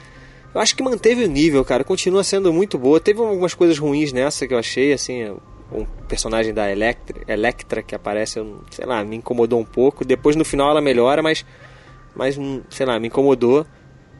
Eu 0.54 0.60
acho 0.60 0.74
que 0.74 0.82
manteve 0.82 1.24
o 1.24 1.28
nível, 1.28 1.64
cara. 1.64 1.84
Continua 1.84 2.24
sendo 2.24 2.52
muito 2.52 2.78
boa. 2.78 2.98
Teve 2.98 3.20
algumas 3.20 3.54
coisas 3.54 3.78
ruins 3.78 4.12
nessa 4.12 4.46
que 4.46 4.54
eu 4.54 4.58
achei, 4.58 4.92
assim. 4.92 5.36
Um 5.70 5.84
personagem 6.08 6.54
da 6.54 6.70
Electra, 6.70 7.20
Electra 7.28 7.82
que 7.82 7.94
aparece, 7.94 8.42
sei 8.70 8.86
lá, 8.86 9.04
me 9.04 9.16
incomodou 9.16 9.60
um 9.60 9.64
pouco. 9.64 10.04
Depois 10.04 10.34
no 10.34 10.44
final 10.44 10.70
ela 10.70 10.80
melhora, 10.80 11.22
mas, 11.22 11.44
mas 12.14 12.38
sei 12.70 12.86
lá, 12.86 12.98
me 12.98 13.08
incomodou. 13.08 13.66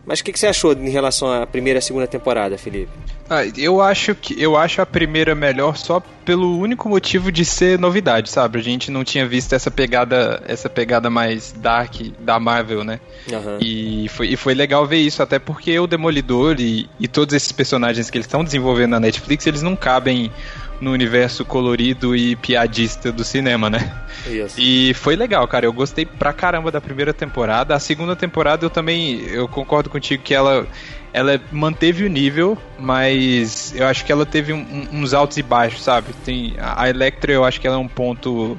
Mas 0.07 0.21
o 0.21 0.25
que, 0.25 0.33
que, 0.33 0.39
você 0.39 0.47
achou 0.47 0.73
em 0.73 0.89
relação 0.89 1.31
à 1.31 1.47
primeira 1.47 1.79
e 1.79 1.83
segunda 1.83 2.07
temporada, 2.07 2.57
Felipe? 2.57 2.91
Ah, 3.29 3.45
eu 3.57 3.83
acho 3.83 4.15
que 4.15 4.41
eu 4.43 4.57
acho 4.57 4.81
a 4.81 4.87
primeira 4.87 5.35
melhor 5.35 5.77
só 5.77 6.01
pelo 6.25 6.59
único 6.59 6.89
motivo 6.89 7.31
de 7.31 7.45
ser 7.45 7.79
novidade, 7.79 8.31
sabe? 8.31 8.59
A 8.59 8.63
gente 8.63 8.91
não 8.91 9.05
tinha 9.05 9.27
visto 9.27 9.53
essa 9.53 9.71
pegada, 9.71 10.43
essa 10.47 10.71
pegada 10.71 11.11
mais 11.11 11.53
dark 11.53 11.97
da 12.19 12.41
Marvel, 12.41 12.85
né? 12.85 13.01
Uhum. 13.31 13.59
E, 13.61 14.09
foi, 14.09 14.29
e 14.29 14.37
foi 14.37 14.55
legal 14.55 14.87
ver 14.87 14.99
isso, 14.99 15.23
até 15.23 15.39
porque 15.39 15.79
o 15.79 15.87
Demolidor 15.87 16.57
e, 16.59 16.89
e 16.99 17.07
todos 17.07 17.35
esses 17.35 17.53
personagens 17.53 18.09
que 18.09 18.17
eles 18.17 18.27
estão 18.27 18.43
desenvolvendo 18.43 18.93
na 18.93 19.01
Netflix, 19.01 19.47
eles 19.47 19.63
não 19.63 19.77
cabem 19.77 20.33
no 20.81 20.93
universo 20.93 21.45
colorido 21.45 22.15
e 22.15 22.37
piadista 22.37 23.11
do 23.11 23.25
cinema, 23.25 23.69
né? 23.69 23.93
Isso. 24.27 24.61
E 24.61 24.95
foi 24.95 25.17
legal, 25.17 25.47
cara. 25.49 25.67
Eu 25.67 25.73
gostei 25.73 26.07
pra 26.07 26.33
caramba 26.33 26.71
da 26.71 26.81
primeira 26.81 27.13
temporada. 27.13 27.75
A 27.75 27.79
segunda 27.79 28.15
temporada 28.15 28.65
eu 28.65 28.71
também 28.71 29.21
eu 29.29 29.49
concordo 29.49 29.91
contigo 29.91 30.23
que 30.23 30.35
ela 30.35 30.67
ela 31.13 31.41
manteve 31.51 32.05
o 32.05 32.09
nível, 32.09 32.57
mas 32.79 33.75
eu 33.75 33.87
acho 33.87 34.05
que 34.05 34.13
ela 34.13 34.27
teve 34.27 34.53
um, 34.53 34.87
uns 34.93 35.15
altos 35.15 35.37
e 35.39 35.43
baixos, 35.43 35.83
sabe? 35.83 36.13
Tem 36.25 36.55
a 36.59 36.89
Electra, 36.89 37.33
eu 37.33 37.45
acho 37.45 37.61
que 37.61 37.67
ela 37.67 37.77
é 37.77 37.79
um 37.79 37.89
ponto 37.89 38.59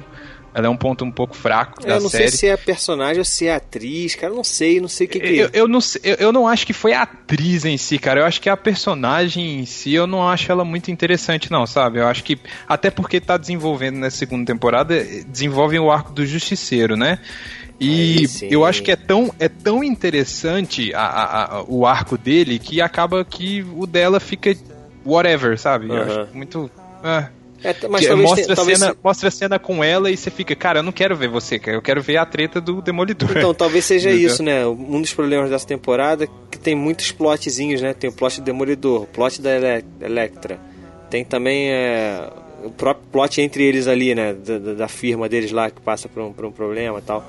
ela 0.52 0.66
é 0.66 0.70
um 0.70 0.76
ponto 0.76 1.04
um 1.04 1.10
pouco 1.10 1.36
fraco 1.36 1.80
da 1.82 1.96
Eu 1.96 2.00
não 2.00 2.08
série. 2.08 2.28
sei 2.28 2.38
se 2.38 2.46
é 2.46 2.56
personagem 2.56 3.18
ou 3.18 3.24
se 3.24 3.46
é 3.46 3.54
atriz, 3.54 4.14
cara. 4.14 4.32
Eu 4.32 4.36
não 4.36 4.44
sei, 4.44 4.80
não 4.80 4.88
sei 4.88 5.06
o 5.06 5.10
que, 5.10 5.20
que 5.20 5.38
eu, 5.38 5.46
é. 5.46 5.50
Eu, 5.52 5.68
não, 5.68 5.78
eu, 6.02 6.16
eu 6.16 6.32
não 6.32 6.46
acho 6.48 6.66
que 6.66 6.72
foi 6.72 6.92
a 6.92 7.02
atriz 7.02 7.64
em 7.64 7.76
si, 7.76 7.98
cara. 7.98 8.20
Eu 8.20 8.26
acho 8.26 8.40
que 8.40 8.48
a 8.48 8.56
personagem 8.56 9.60
em 9.60 9.66
si, 9.66 9.92
eu 9.94 10.06
não 10.06 10.28
acho 10.28 10.50
ela 10.50 10.64
muito 10.64 10.90
interessante, 10.90 11.50
não, 11.50 11.66
sabe? 11.66 12.00
Eu 12.00 12.08
acho 12.08 12.24
que, 12.24 12.38
até 12.68 12.90
porque 12.90 13.20
tá 13.20 13.36
desenvolvendo 13.36 13.98
nessa 13.98 14.16
segunda 14.16 14.44
temporada, 14.46 15.04
desenvolvem 15.26 15.78
o 15.78 15.90
arco 15.90 16.12
do 16.12 16.26
Justiceiro, 16.26 16.96
né? 16.96 17.18
E 17.80 18.26
eu 18.50 18.64
acho 18.66 18.82
que 18.82 18.90
é 18.90 18.96
tão, 18.96 19.34
é 19.38 19.48
tão 19.48 19.82
interessante 19.82 20.92
a, 20.92 21.00
a, 21.00 21.44
a, 21.56 21.62
o 21.62 21.86
arco 21.86 22.18
dele 22.18 22.58
que 22.58 22.78
acaba 22.80 23.24
que 23.24 23.64
o 23.74 23.86
dela 23.86 24.20
fica 24.20 24.54
whatever, 25.04 25.58
sabe? 25.58 25.88
Eu 25.88 26.02
acho 26.02 26.28
muito. 26.34 26.70
Ah, 27.02 27.28
é, 27.62 27.74
mas 27.88 28.06
que, 28.06 28.14
mostra, 28.14 28.46
tem, 28.46 28.54
talvez 28.54 28.78
cena, 28.78 28.92
se... 28.92 28.98
mostra 29.02 29.28
a 29.28 29.30
cena 29.30 29.58
com 29.58 29.84
ela 29.84 30.10
e 30.10 30.16
você 30.16 30.30
fica, 30.30 30.54
cara, 30.56 30.78
eu 30.78 30.82
não 30.82 30.92
quero 30.92 31.16
ver 31.16 31.28
você, 31.28 31.58
cara, 31.58 31.76
eu 31.76 31.82
quero 31.82 32.00
ver 32.00 32.16
a 32.16 32.24
treta 32.24 32.60
do 32.60 32.80
Demolidor. 32.80 33.30
Então, 33.36 33.52
talvez 33.52 33.84
seja 33.84 34.10
isso, 34.10 34.42
né? 34.42 34.66
Um 34.66 35.00
dos 35.00 35.12
problemas 35.12 35.50
dessa 35.50 35.66
temporada 35.66 36.24
é 36.24 36.28
que 36.50 36.58
tem 36.58 36.74
muitos 36.74 37.12
plotzinhos, 37.12 37.82
né? 37.82 37.92
Tem 37.92 38.08
o 38.08 38.12
plot 38.12 38.40
do 38.40 38.44
Demolidor, 38.44 39.02
o 39.02 39.06
plot 39.06 39.40
da 39.42 39.50
Ele 39.50 39.84
Electra. 40.00 40.58
Tem 41.10 41.24
também 41.24 41.70
é, 41.70 42.28
o 42.64 42.70
próprio 42.70 43.06
plot 43.10 43.40
entre 43.40 43.64
eles 43.64 43.88
ali, 43.88 44.14
né? 44.14 44.32
Da, 44.32 44.58
da 44.74 44.88
firma 44.88 45.28
deles 45.28 45.50
lá 45.50 45.70
que 45.70 45.80
passa 45.80 46.08
por 46.08 46.22
um, 46.22 46.32
por 46.32 46.44
um 46.44 46.52
problema 46.52 46.98
e 46.98 47.02
tal. 47.02 47.24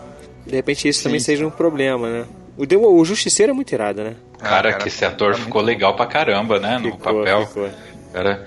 De 0.45 0.55
repente 0.55 0.87
isso 0.87 0.99
Sim. 0.99 1.09
também 1.09 1.19
seja 1.19 1.45
um 1.45 1.51
problema, 1.51 2.09
né? 2.09 2.25
O, 2.57 2.65
Demo, 2.65 2.87
o 2.87 3.05
Justiceiro 3.05 3.51
é 3.51 3.55
muito 3.55 3.71
irado, 3.71 4.03
né? 4.03 4.15
Cara, 4.37 4.69
cara 4.69 4.73
que 4.73 4.87
esse 4.87 5.05
ator 5.05 5.35
ficou 5.35 5.61
legal 5.61 5.95
pra 5.95 6.05
caramba, 6.05 6.59
né? 6.59 6.77
No 6.77 6.91
ficou, 6.91 7.19
papel. 7.19 7.47
Ficou. 7.47 7.69
Cara, 8.11 8.45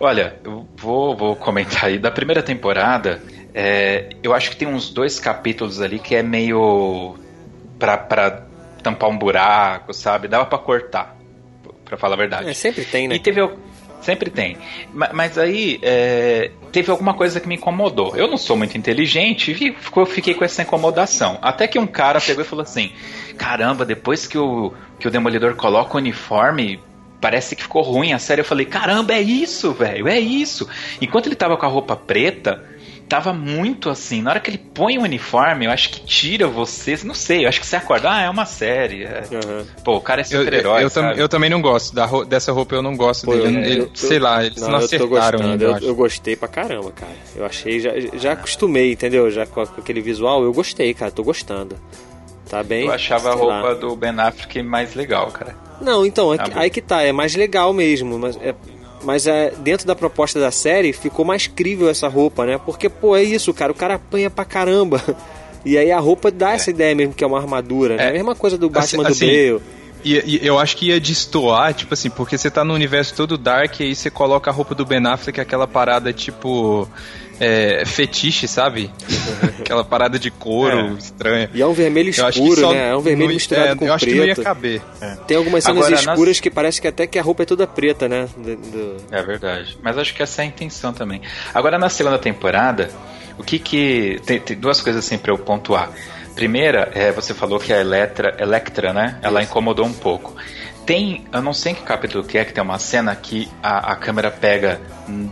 olha, 0.00 0.36
eu 0.44 0.66
vou, 0.76 1.16
vou 1.16 1.36
comentar 1.36 1.86
aí. 1.86 1.98
Da 1.98 2.10
primeira 2.10 2.42
temporada, 2.42 3.22
é, 3.54 4.10
eu 4.22 4.34
acho 4.34 4.50
que 4.50 4.56
tem 4.56 4.68
uns 4.68 4.90
dois 4.90 5.18
capítulos 5.18 5.80
ali 5.80 5.98
que 5.98 6.14
é 6.14 6.22
meio. 6.22 7.16
pra, 7.78 7.96
pra 7.96 8.46
tampar 8.82 9.10
um 9.10 9.18
buraco, 9.18 9.92
sabe? 9.92 10.28
Dava 10.28 10.46
pra 10.46 10.58
cortar, 10.58 11.16
pra 11.84 11.96
falar 11.96 12.14
a 12.14 12.18
verdade. 12.18 12.48
É, 12.48 12.54
sempre 12.54 12.84
tem, 12.84 13.08
né? 13.08 13.16
E 13.16 13.18
teve. 13.18 13.40
Sempre 14.00 14.30
tem. 14.30 14.56
Mas 14.92 15.36
aí 15.36 15.80
é, 15.82 16.52
teve 16.70 16.92
alguma 16.92 17.14
coisa 17.14 17.40
que 17.40 17.48
me 17.48 17.56
incomodou. 17.56 18.14
Eu 18.14 18.28
não 18.28 18.36
sou 18.36 18.56
muito 18.56 18.78
inteligente 18.78 19.50
e 19.50 19.74
eu 19.96 20.06
fiquei 20.06 20.32
com 20.32 20.44
essa 20.44 20.62
incomodação. 20.62 21.38
Até 21.42 21.66
que 21.66 21.76
um 21.76 21.88
cara 21.88 22.20
pegou 22.20 22.44
e 22.44 22.46
falou 22.46 22.62
assim: 22.62 22.92
Caramba, 23.36 23.84
depois 23.84 24.26
que 24.26 24.38
o, 24.38 24.72
que 25.00 25.08
o 25.08 25.10
Demolidor 25.10 25.56
coloca 25.56 25.94
o 25.94 25.96
uniforme, 25.96 26.78
parece 27.20 27.56
que 27.56 27.62
ficou 27.62 27.82
ruim 27.82 28.12
a 28.12 28.18
série. 28.18 28.40
Eu 28.40 28.44
falei, 28.44 28.66
caramba, 28.66 29.14
é 29.14 29.20
isso, 29.20 29.72
velho, 29.72 30.08
é 30.08 30.18
isso. 30.18 30.68
Enquanto 31.00 31.26
ele 31.26 31.36
tava 31.36 31.56
com 31.56 31.66
a 31.66 31.68
roupa 31.68 31.96
preta, 31.96 32.64
tava 33.08 33.32
muito 33.32 33.88
assim. 33.88 34.22
Na 34.22 34.30
hora 34.30 34.40
que 34.40 34.50
ele 34.50 34.58
põe 34.58 34.98
o 34.98 35.02
uniforme, 35.02 35.66
eu 35.66 35.70
acho 35.70 35.90
que 35.90 36.00
tira 36.00 36.46
você. 36.46 36.98
Não 37.04 37.14
sei, 37.14 37.44
eu 37.44 37.48
acho 37.48 37.60
que 37.60 37.66
você 37.66 37.76
acorda, 37.76 38.10
ah, 38.10 38.22
é 38.22 38.30
uma 38.30 38.46
série. 38.46 39.04
É. 39.04 39.22
Uhum. 39.30 39.66
Pô, 39.84 39.96
o 39.96 40.00
cara 40.00 40.20
é 40.20 40.24
super-herói. 40.24 40.84
Eu, 40.84 40.90
eu, 40.94 41.02
eu, 41.02 41.12
eu, 41.12 41.28
também 41.28 41.50
não 41.50 41.60
gosto 41.60 41.94
da, 41.94 42.06
dessa 42.24 42.52
roupa, 42.52 42.74
eu 42.74 42.82
não 42.82 42.96
gosto 42.96 43.24
Pô, 43.24 43.32
dele. 43.32 43.56
Eu, 43.56 43.62
ele, 43.62 43.90
sei 43.94 44.18
lá, 44.18 44.44
eles 44.44 44.60
não, 44.60 44.70
não 44.70 44.78
acertaram 44.78 45.40
ainda. 45.40 45.64
Eu, 45.64 45.78
eu, 45.78 45.94
gostei 45.94 46.36
pra 46.36 46.48
caramba, 46.48 46.90
cara. 46.92 47.12
Eu 47.34 47.44
achei, 47.44 47.80
já, 47.80 47.90
já 48.14 48.32
acostumei, 48.32 48.92
entendeu? 48.92 49.30
Já 49.30 49.46
com, 49.46 49.64
com 49.66 49.80
aquele 49.80 50.00
visual, 50.00 50.42
eu 50.42 50.52
gostei, 50.52 50.92
cara, 50.92 51.10
tô 51.10 51.22
gostando. 51.22 51.76
Tá 52.48 52.62
bem. 52.62 52.86
Eu 52.86 52.92
achava 52.92 53.30
a 53.30 53.34
roupa 53.34 53.68
lá. 53.68 53.74
do 53.74 53.96
Ben 53.96 54.18
Affleck 54.18 54.62
mais 54.62 54.94
legal, 54.94 55.30
cara. 55.30 55.54
Não, 55.80 56.06
então, 56.06 56.32
é, 56.32 56.38
aí 56.54 56.70
que 56.70 56.80
tá, 56.80 57.02
é 57.02 57.12
mais 57.12 57.34
legal 57.34 57.72
mesmo, 57.72 58.18
mas 58.18 58.36
é, 58.36 58.54
mas 59.02 59.26
é, 59.26 59.52
dentro 59.58 59.86
da 59.86 59.94
proposta 59.94 60.40
da 60.40 60.50
série 60.50 60.92
ficou 60.92 61.24
mais 61.24 61.46
crível 61.46 61.88
essa 61.88 62.08
roupa, 62.08 62.46
né? 62.46 62.58
Porque, 62.64 62.88
pô, 62.88 63.16
é 63.16 63.22
isso, 63.22 63.52
cara, 63.52 63.72
o 63.72 63.74
cara 63.74 63.94
apanha 63.94 64.30
pra 64.30 64.44
caramba. 64.44 65.02
E 65.64 65.76
aí 65.76 65.90
a 65.90 65.98
roupa 65.98 66.30
dá 66.30 66.52
é. 66.52 66.54
essa 66.54 66.70
ideia 66.70 66.94
mesmo 66.94 67.12
que 67.12 67.24
é 67.24 67.26
uma 67.26 67.38
armadura, 67.38 67.96
né? 67.96 68.04
É. 68.04 68.08
A 68.10 68.12
mesma 68.12 68.36
coisa 68.36 68.56
do 68.56 68.70
Batman 68.70 69.08
assim, 69.08 69.26
do 69.26 69.58
Bale. 69.58 69.62
E, 70.04 70.36
e, 70.36 70.46
eu 70.46 70.60
acho 70.60 70.76
que 70.76 70.90
ia 70.90 71.00
destoar, 71.00 71.74
tipo 71.74 71.92
assim, 71.92 72.08
porque 72.08 72.38
você 72.38 72.48
tá 72.48 72.64
no 72.64 72.72
universo 72.72 73.12
todo 73.16 73.36
dark 73.36 73.80
e 73.80 73.82
aí 73.82 73.94
você 73.94 74.08
coloca 74.08 74.48
a 74.48 74.52
roupa 74.54 74.76
do 74.76 74.86
Ben 74.86 75.04
Affleck, 75.04 75.40
aquela 75.40 75.66
parada 75.66 76.12
tipo 76.12 76.88
é, 77.40 77.84
fetiche, 77.84 78.48
sabe? 78.48 78.90
Aquela 79.60 79.84
parada 79.84 80.18
de 80.18 80.30
couro 80.30 80.94
é. 80.94 80.98
estranha. 80.98 81.50
E 81.52 81.60
é 81.60 81.66
um 81.66 81.72
vermelho 81.72 82.10
escuro, 82.10 82.72
né? 82.72 82.90
É 82.90 82.96
um 82.96 83.00
vermelho 83.00 83.34
misturado 83.34 83.72
é, 83.72 83.74
com 83.76 83.86
eu 83.86 83.92
acho 83.92 84.04
preto. 84.04 84.14
que 84.14 84.20
não 84.20 84.26
ia 84.26 84.36
caber. 84.36 84.82
É. 85.00 85.16
Tem 85.26 85.36
algumas 85.36 85.64
cenas 85.64 85.86
Agora, 85.86 85.94
escuras 85.94 86.36
nas... 86.36 86.40
que 86.40 86.50
parece 86.50 86.80
que 86.80 86.88
até 86.88 87.06
que 87.06 87.18
a 87.18 87.22
roupa 87.22 87.42
é 87.42 87.46
toda 87.46 87.66
preta, 87.66 88.08
né? 88.08 88.28
Do, 88.36 88.56
do... 88.56 88.96
É 89.10 89.22
verdade. 89.22 89.78
Mas 89.82 89.98
acho 89.98 90.14
que 90.14 90.22
essa 90.22 90.42
é 90.42 90.44
a 90.44 90.48
intenção 90.48 90.92
também. 90.92 91.20
Agora, 91.52 91.78
na 91.78 91.88
segunda 91.88 92.18
temporada, 92.18 92.90
o 93.38 93.42
que 93.42 93.58
que... 93.58 94.20
Tem, 94.24 94.40
tem 94.40 94.56
duas 94.56 94.80
coisas 94.80 95.04
assim 95.04 95.18
pra 95.18 95.32
eu 95.32 95.38
pontuar. 95.38 95.90
Primeira, 96.34 96.90
é, 96.94 97.10
você 97.12 97.32
falou 97.32 97.58
que 97.58 97.72
a 97.72 97.80
Electra, 97.80 98.36
Electra 98.38 98.92
né? 98.92 99.18
Ela 99.22 99.42
incomodou 99.42 99.86
um 99.86 99.92
pouco. 99.92 100.36
Tem, 100.86 101.24
eu 101.32 101.42
não 101.42 101.52
sei 101.52 101.72
em 101.72 101.74
que 101.74 101.82
capítulo 101.82 102.22
que 102.22 102.38
é 102.38 102.44
que 102.44 102.52
tem 102.52 102.62
uma 102.62 102.78
cena 102.78 103.14
que 103.14 103.48
a, 103.62 103.92
a 103.92 103.96
câmera 103.96 104.30
pega 104.30 104.80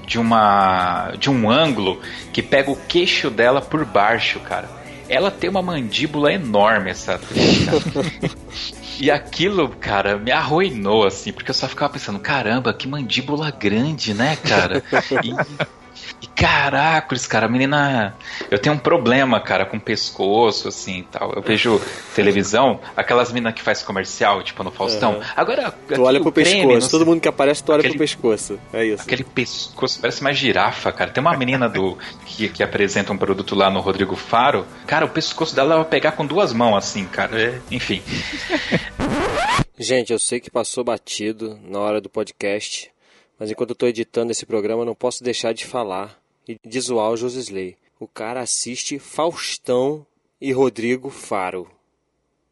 de 0.04 0.18
uma 0.18 1.12
de 1.18 1.30
um 1.30 1.48
ângulo 1.48 2.02
que 2.32 2.42
pega 2.42 2.70
o 2.70 2.76
queixo 2.76 3.30
dela 3.30 3.62
por 3.62 3.84
baixo, 3.84 4.40
cara. 4.40 4.68
Ela 5.08 5.30
tem 5.30 5.48
uma 5.48 5.62
mandíbula 5.62 6.32
enorme, 6.32 6.90
essa 6.90 7.14
atriz. 7.14 7.66
E 9.00 9.10
aquilo, 9.10 9.68
cara, 9.70 10.16
me 10.16 10.30
arruinou, 10.30 11.04
assim, 11.04 11.32
porque 11.32 11.50
eu 11.50 11.54
só 11.54 11.66
ficava 11.66 11.92
pensando, 11.92 12.18
caramba, 12.20 12.72
que 12.72 12.86
mandíbula 12.86 13.50
grande, 13.50 14.14
né, 14.14 14.36
cara? 14.36 14.84
E, 15.24 15.34
e 16.24 16.26
caracoles, 16.26 17.26
cara, 17.26 17.44
a 17.46 17.48
menina. 17.48 18.14
Eu 18.50 18.58
tenho 18.58 18.74
um 18.74 18.78
problema, 18.78 19.38
cara, 19.40 19.66
com 19.66 19.78
pescoço, 19.78 20.68
assim 20.68 21.00
e 21.00 21.02
tal. 21.02 21.32
Eu 21.34 21.42
vejo 21.42 21.78
televisão, 22.14 22.80
aquelas 22.96 23.30
meninas 23.30 23.54
que 23.54 23.62
faz 23.62 23.82
comercial, 23.82 24.42
tipo 24.42 24.64
no 24.64 24.70
Faustão. 24.70 25.16
Uhum. 25.16 25.22
Agora. 25.36 25.70
Tu 25.86 26.02
olha 26.02 26.20
pro 26.20 26.32
creme, 26.32 26.66
pescoço, 26.74 26.90
todo 26.90 27.04
mundo 27.06 27.20
que 27.20 27.28
aparece, 27.28 27.62
tu 27.62 27.72
olha 27.72 27.80
Aquele- 27.80 27.94
pro 27.94 28.04
pescoço. 28.04 28.58
É 28.72 28.84
isso. 28.86 29.02
Aquele 29.02 29.22
pescoço 29.24 30.00
parece 30.00 30.20
uma 30.22 30.32
girafa, 30.32 30.90
cara. 30.92 31.10
Tem 31.10 31.20
uma 31.20 31.36
menina 31.36 31.68
do 31.68 31.98
que, 32.24 32.48
que 32.48 32.62
apresenta 32.62 33.12
um 33.12 33.18
produto 33.18 33.54
lá 33.54 33.70
no 33.70 33.80
Rodrigo 33.80 34.16
Faro. 34.16 34.66
Cara, 34.86 35.04
o 35.04 35.08
pescoço 35.10 35.54
dela 35.54 35.76
vai 35.76 35.84
pegar 35.84 36.12
com 36.12 36.24
duas 36.24 36.52
mãos, 36.52 36.76
assim, 36.76 37.04
cara. 37.04 37.38
É, 37.40 37.60
enfim. 37.70 38.02
Gente, 39.78 40.12
eu 40.12 40.18
sei 40.20 40.38
que 40.40 40.50
passou 40.50 40.84
batido 40.84 41.58
na 41.64 41.80
hora 41.80 42.00
do 42.00 42.08
podcast, 42.08 42.90
mas 43.38 43.50
enquanto 43.50 43.70
eu 43.70 43.76
tô 43.76 43.86
editando 43.86 44.32
esse 44.32 44.46
programa, 44.46 44.84
não 44.84 44.94
posso 44.94 45.22
deixar 45.24 45.52
de 45.52 45.64
falar 45.66 46.18
e 46.48 46.56
de 46.64 46.80
zoar 46.80 47.10
o 47.10 47.16
Josisley. 47.16 47.76
O 47.98 48.06
cara 48.08 48.40
assiste 48.40 48.98
Faustão 48.98 50.04
e 50.40 50.52
Rodrigo 50.52 51.10
Faro. 51.10 51.68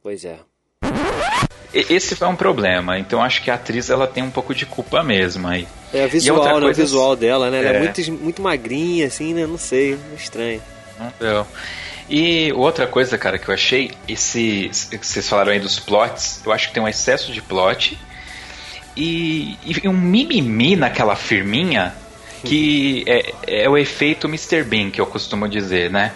Pois 0.03 0.25
é. 0.25 0.39
Esse 1.75 2.15
foi 2.15 2.29
um 2.29 2.37
problema. 2.37 2.99
Então 2.99 3.23
acho 3.23 3.43
que 3.43 3.51
a 3.51 3.55
atriz 3.55 3.89
ela 3.89 4.07
tem 4.07 4.23
um 4.23 4.31
pouco 4.31 4.55
de 4.55 4.67
culpa 4.67 5.03
mesmo 5.03 5.49
aí. 5.49 5.67
É 5.93 6.05
a 6.05 6.07
visual, 6.07 6.61
né? 6.61 6.67
O 6.67 6.75
visual 6.75 7.17
dela, 7.17 7.51
né? 7.51 7.59
Ela 7.59 7.69
é 7.69 7.77
É. 7.77 7.79
muito, 7.81 8.13
muito 8.13 8.43
magrinha, 8.43 9.07
assim, 9.07 9.33
né? 9.33 9.47
Não 9.47 9.59
sei, 9.59 9.99
estranho. 10.17 10.63
Entendeu? 11.01 11.47
E 12.11 12.53
outra 12.53 12.87
coisa, 12.87 13.17
cara, 13.17 13.39
que 13.39 13.49
eu 13.49 13.55
achei, 13.55 13.91
esse 14.07 14.69
vocês 15.01 15.27
falaram 15.29 15.53
aí 15.53 15.61
dos 15.61 15.79
plots, 15.79 16.43
eu 16.45 16.53
acho 16.53 16.69
que 16.69 16.75
tem 16.75 16.83
um 16.83 16.89
excesso 16.89 17.33
de 17.33 17.41
plot 17.41 17.99
e, 18.97 19.57
e 19.65 19.89
um 19.89 19.93
mimimi 19.93 20.77
naquela 20.77 21.17
firminha 21.17 21.95
que 22.45 23.05
é, 23.07 23.63
é 23.65 23.69
o 23.69 23.77
efeito 23.77 24.27
Mr. 24.27 24.65
Bean 24.65 24.91
que 24.91 25.01
eu 25.01 25.07
costumo 25.07 25.49
dizer, 25.49 25.91
né? 25.91 26.13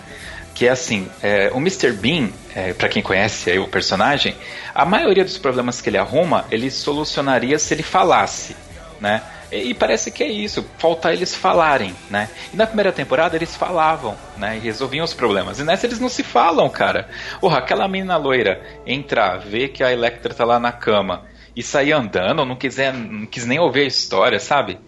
Que 0.54 0.66
é 0.66 0.70
assim, 0.70 1.08
é, 1.22 1.50
o 1.52 1.58
Mr. 1.58 1.92
Bean, 1.92 2.30
é, 2.54 2.72
para 2.72 2.88
quem 2.88 3.02
conhece 3.02 3.50
aí 3.50 3.58
o 3.58 3.68
personagem, 3.68 4.34
a 4.74 4.84
maioria 4.84 5.24
dos 5.24 5.38
problemas 5.38 5.80
que 5.80 5.90
ele 5.90 5.98
arruma, 5.98 6.46
ele 6.50 6.70
solucionaria 6.70 7.58
se 7.58 7.74
ele 7.74 7.82
falasse, 7.82 8.56
né? 8.98 9.22
E, 9.52 9.70
e 9.70 9.74
parece 9.74 10.10
que 10.10 10.24
é 10.24 10.28
isso, 10.28 10.66
falta 10.78 11.12
eles 11.12 11.34
falarem, 11.34 11.94
né? 12.10 12.28
E 12.52 12.56
na 12.56 12.66
primeira 12.66 12.90
temporada 12.90 13.36
eles 13.36 13.54
falavam, 13.54 14.16
né? 14.36 14.56
E 14.56 14.60
resolviam 14.60 15.04
os 15.04 15.12
problemas. 15.14 15.60
E 15.60 15.64
nessa 15.64 15.86
eles 15.86 16.00
não 16.00 16.08
se 16.08 16.22
falam, 16.22 16.68
cara. 16.70 17.08
Porra, 17.40 17.58
aquela 17.58 17.86
menina 17.86 18.16
loira 18.16 18.60
entrar, 18.86 19.38
ver 19.38 19.68
que 19.68 19.84
a 19.84 19.92
Electra 19.92 20.34
tá 20.34 20.44
lá 20.44 20.58
na 20.58 20.72
cama 20.72 21.24
e 21.56 21.62
sair 21.62 21.92
andando, 21.92 22.44
não, 22.44 22.54
quiser, 22.54 22.92
não 22.92 23.26
quis 23.26 23.46
nem 23.46 23.58
ouvir 23.58 23.80
a 23.80 23.86
história, 23.86 24.38
sabe? 24.38 24.78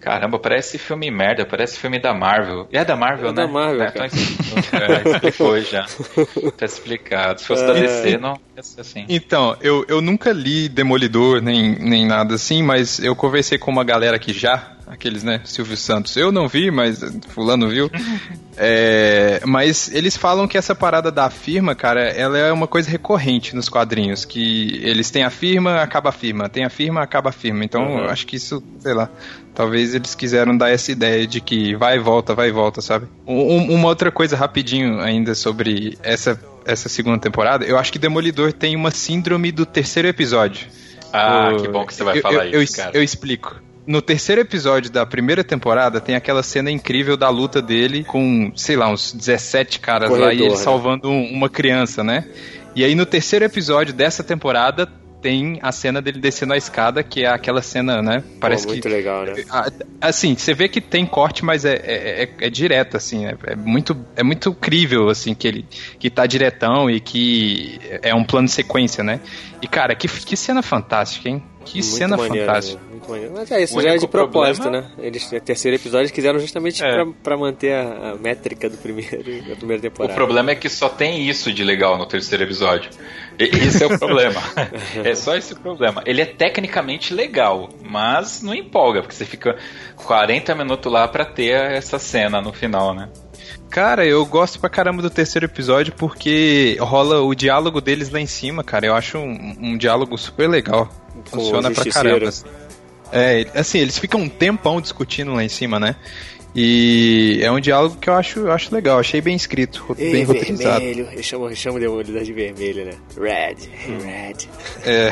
Caramba, 0.00 0.38
parece 0.38 0.78
filme 0.78 1.10
merda, 1.10 1.44
parece 1.44 1.78
filme 1.78 2.00
da 2.00 2.14
Marvel. 2.14 2.66
E 2.72 2.78
é 2.78 2.84
da 2.84 2.96
Marvel, 2.96 3.28
É 3.28 3.32
né? 3.32 3.42
da 3.42 3.46
Marvel, 3.46 3.82
É, 3.82 3.90
cara. 3.90 4.06
então, 4.06 4.80
é, 4.80 5.10
explicou 5.12 5.60
já. 5.60 5.86
Tá 6.56 6.64
explicado. 6.64 7.38
Se 7.40 7.46
fosse 7.46 7.66
da 7.66 7.76
É. 7.76 7.82
DC, 7.82 8.16
não 8.16 8.34
ia 8.56 8.62
ser 8.62 8.80
assim. 8.80 9.04
Então, 9.10 9.56
eu, 9.60 9.84
eu 9.88 10.00
nunca 10.00 10.32
li 10.32 10.70
Demolidor 10.70 11.42
nem, 11.42 11.78
nem 11.78 12.06
nada 12.06 12.34
assim, 12.36 12.62
mas 12.62 12.98
eu 12.98 13.14
conversei 13.14 13.58
com 13.58 13.70
uma 13.70 13.84
galera 13.84 14.18
que 14.18 14.32
já, 14.32 14.72
aqueles, 14.90 15.22
né, 15.22 15.40
Silvio 15.44 15.76
Santos. 15.76 16.16
Eu 16.16 16.30
não 16.32 16.48
vi, 16.48 16.70
mas 16.70 17.00
fulano 17.28 17.68
viu. 17.68 17.90
É, 18.62 19.40
mas 19.46 19.90
eles 19.94 20.18
falam 20.18 20.46
que 20.46 20.58
essa 20.58 20.74
parada 20.74 21.10
da 21.10 21.30
firma, 21.30 21.74
cara, 21.74 22.02
ela 22.10 22.36
é 22.36 22.52
uma 22.52 22.66
coisa 22.66 22.90
recorrente 22.90 23.56
nos 23.56 23.70
quadrinhos, 23.70 24.26
que 24.26 24.78
eles 24.84 25.10
têm 25.10 25.22
a 25.22 25.30
firma, 25.30 25.80
acaba 25.80 26.10
a 26.10 26.12
firma, 26.12 26.46
tem 26.46 26.64
a 26.66 26.68
firma, 26.68 27.00
acaba 27.00 27.30
a 27.30 27.32
firma. 27.32 27.64
Então, 27.64 27.82
Uhum. 27.86 27.98
eu 28.00 28.10
acho 28.10 28.26
que 28.26 28.36
isso, 28.36 28.62
sei 28.80 28.92
lá, 28.92 29.08
talvez 29.54 29.94
eles 29.94 30.14
quiseram 30.14 30.54
dar 30.54 30.68
essa 30.68 30.92
ideia 30.92 31.26
de 31.26 31.40
que 31.40 31.74
vai 31.74 31.96
e 31.96 31.98
volta, 32.00 32.34
vai 32.34 32.48
e 32.48 32.52
volta, 32.52 32.82
sabe? 32.82 33.06
Um- 33.26 33.72
uma 33.74 33.88
outra 33.88 34.10
coisa 34.12 34.36
rapidinho 34.36 35.00
ainda 35.00 35.34
sobre 35.34 35.96
essa 36.02 36.38
essa 36.66 36.90
segunda 36.90 37.18
temporada, 37.18 37.64
eu 37.64 37.78
acho 37.78 37.90
que 37.90 37.98
Demolidor 37.98 38.52
tem 38.52 38.76
uma 38.76 38.90
síndrome 38.90 39.50
do 39.50 39.64
terceiro 39.64 40.06
episódio. 40.06 40.66
Ah, 41.10 41.52
que 41.58 41.66
bom 41.66 41.86
que 41.86 41.94
você 41.94 42.04
vai 42.04 42.18
eu- 42.18 42.22
falar 42.22 42.46
eu, 42.48 42.62
isso, 42.62 42.76
cara. 42.76 42.90
Eu 42.92 43.02
explico. 43.02 43.56
No 43.86 44.00
terceiro 44.02 44.40
episódio 44.40 44.90
da 44.90 45.04
primeira 45.06 45.42
temporada 45.42 46.00
tem 46.00 46.14
aquela 46.14 46.42
cena 46.42 46.70
incrível 46.70 47.16
da 47.16 47.28
luta 47.28 47.60
dele 47.62 48.04
com, 48.04 48.52
sei 48.54 48.76
lá, 48.76 48.88
uns 48.88 49.12
17 49.12 49.80
caras 49.80 50.10
lá 50.10 50.16
e 50.16 50.20
Corredor, 50.20 50.46
ele 50.46 50.54
né? 50.54 50.56
salvando 50.56 51.08
um- 51.08 51.32
uma 51.32 51.48
criança, 51.48 52.04
né? 52.04 52.24
E 52.76 52.84
aí 52.84 52.94
no 52.94 53.04
terceiro 53.06 53.44
episódio 53.44 53.92
dessa 53.92 54.22
temporada 54.22 54.86
tem 55.20 55.58
a 55.60 55.70
cena 55.70 56.00
dele 56.00 56.18
descendo 56.18 56.54
a 56.54 56.56
escada, 56.56 57.02
que 57.02 57.24
é 57.24 57.28
aquela 57.28 57.60
cena, 57.60 58.00
né? 58.00 58.22
Parece 58.40 58.64
Pô, 58.64 58.70
muito 58.70 58.82
que 58.84 58.88
legal, 58.88 59.24
né? 59.24 59.34
Assim, 60.00 60.34
você 60.34 60.54
vê 60.54 60.66
que 60.66 60.80
tem 60.80 61.04
corte, 61.04 61.44
mas 61.44 61.64
é, 61.66 61.74
é, 61.74 62.22
é- 62.22 62.46
é 62.46 62.48
direto, 62.50 62.96
assim, 62.96 63.26
é, 63.26 63.34
é 63.48 63.54
muito, 63.56 63.94
é 64.16 64.22
muito 64.22 64.54
crível, 64.54 65.10
assim, 65.10 65.34
que 65.34 65.46
ele 65.46 65.66
que 65.98 66.08
tá 66.08 66.24
diretão 66.26 66.88
e 66.88 67.00
que 67.00 67.78
é 68.02 68.14
um 68.14 68.24
plano 68.24 68.46
de 68.46 68.52
sequência, 68.54 69.04
né? 69.04 69.20
E, 69.60 69.66
cara, 69.68 69.94
que, 69.94 70.08
que 70.08 70.36
cena 70.36 70.62
fantástica, 70.62 71.28
hein? 71.28 71.42
Que 71.66 71.80
Muito 71.80 71.84
cena 71.86 72.16
maneiro, 72.16 72.46
fantástica. 72.46 72.80
né? 72.82 72.89
Mas 73.34 73.50
é 73.50 73.62
isso, 73.62 73.78
O 73.78 73.82
já 73.82 73.90
é 73.90 73.96
de 73.98 74.06
propósito, 74.08 74.62
problema- 74.62 74.86
né? 74.96 75.04
Eles, 75.06 75.30
no 75.30 75.40
terceiro 75.40 75.76
episódio, 75.76 76.12
quiseram 76.12 76.38
justamente 76.38 76.82
É. 76.84 76.92
pra, 76.94 77.06
pra 77.22 77.36
manter 77.36 77.72
a, 77.74 78.10
a 78.12 78.14
métrica 78.16 78.68
do 78.68 78.76
primeiro, 78.78 79.18
da 79.48 79.56
primeira 79.56 79.78
O 79.80 79.82
temporada. 79.82 80.14
problema 80.14 80.50
é 80.50 80.54
que 80.54 80.68
só 80.68 80.88
tem 80.88 81.28
isso 81.28 81.52
de 81.52 81.64
legal 81.64 81.96
no 81.98 82.06
terceiro 82.06 82.44
episódio. 82.44 82.90
E- 83.38 83.44
Esse 83.44 83.82
é 83.82 83.86
o 83.86 83.98
problema. 83.98 84.40
é 85.04 85.14
só 85.14 85.36
esse 85.36 85.52
o 85.54 85.60
problema. 85.60 86.02
Ele 86.06 86.20
é 86.20 86.26
tecnicamente 86.26 87.12
legal, 87.14 87.70
mas 87.82 88.42
não 88.42 88.54
empolga, 88.54 89.00
porque 89.02 89.14
você 89.14 89.24
fica 89.24 89.56
40 89.96 90.54
minutos 90.54 90.92
lá 90.92 91.06
pra 91.08 91.24
ter 91.24 91.52
essa 91.72 91.98
cena 91.98 92.40
no 92.40 92.52
final, 92.52 92.94
né? 92.94 93.08
Cara, 93.70 94.04
eu 94.04 94.24
gosto 94.26 94.58
pra 94.58 94.68
caramba 94.68 95.00
do 95.00 95.08
terceiro 95.08 95.46
episódio 95.46 95.92
porque 95.96 96.76
rola 96.80 97.20
o 97.20 97.34
diálogo 97.34 97.80
deles 97.80 98.10
lá 98.10 98.20
em 98.20 98.26
cima, 98.26 98.64
cara. 98.64 98.84
Eu 98.86 98.94
acho 98.94 99.16
um, 99.18 99.56
um 99.60 99.78
diálogo 99.78 100.18
super 100.18 100.48
legal. 100.50 100.88
O 101.14 101.30
Funciona 101.30 101.70
pra 101.70 101.84
caramba. 101.84 102.30
É, 103.12 103.46
assim, 103.54 103.78
eles 103.78 103.98
ficam 103.98 104.20
um 104.20 104.28
tempão 104.28 104.80
discutindo 104.80 105.32
lá 105.32 105.42
em 105.44 105.48
cima, 105.48 105.78
né? 105.80 105.96
E 106.54 107.38
é 107.42 107.50
um 107.50 107.60
diálogo 107.60 107.96
que 107.96 108.10
eu 108.10 108.14
acho, 108.14 108.40
eu 108.40 108.52
acho 108.52 108.74
legal, 108.74 108.98
achei 108.98 109.20
bem 109.20 109.36
escrito, 109.36 109.94
Ei, 109.96 110.10
bem 110.10 110.24
roteirizado. 110.24 110.80
vermelho. 110.80 111.08
Eu 111.12 111.22
chamo, 111.22 111.48
eu 111.48 111.54
chamo 111.54 111.76
o 111.76 111.80
Demolidor 111.80 112.22
de 112.24 112.32
vermelho, 112.32 112.86
né? 112.86 112.92
Red. 113.16 113.68
Hey, 113.86 113.98
Red. 114.02 114.48
É. 114.84 115.10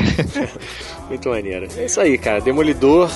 Muito 1.09 1.29
maneiro. 1.29 1.69
É 1.77 1.85
isso 1.85 2.01
aí, 2.01 2.19
cara. 2.19 2.41
Demolidor. 2.41 3.09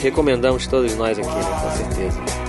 Recomendamos 0.00 0.66
todos 0.68 0.94
nós 0.96 1.18
aqui, 1.18 1.28
né? 1.28 1.42
Com 1.62 1.70
certeza. 1.70 2.44